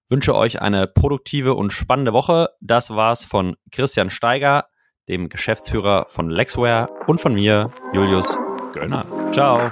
Wünsche 0.09 0.35
euch 0.35 0.59
eine 0.61 0.87
produktive 0.87 1.53
und 1.53 1.71
spannende 1.71 2.13
Woche. 2.13 2.49
Das 2.61 2.89
war's 2.91 3.25
von 3.25 3.57
Christian 3.71 4.09
Steiger, 4.09 4.67
dem 5.09 5.27
Geschäftsführer 5.27 6.05
von 6.07 6.29
Lexware 6.29 6.87
und 7.07 7.19
von 7.19 7.33
mir, 7.33 7.73
Julius 7.93 8.37
Göllner. 8.71 9.05
Ciao. 9.33 9.69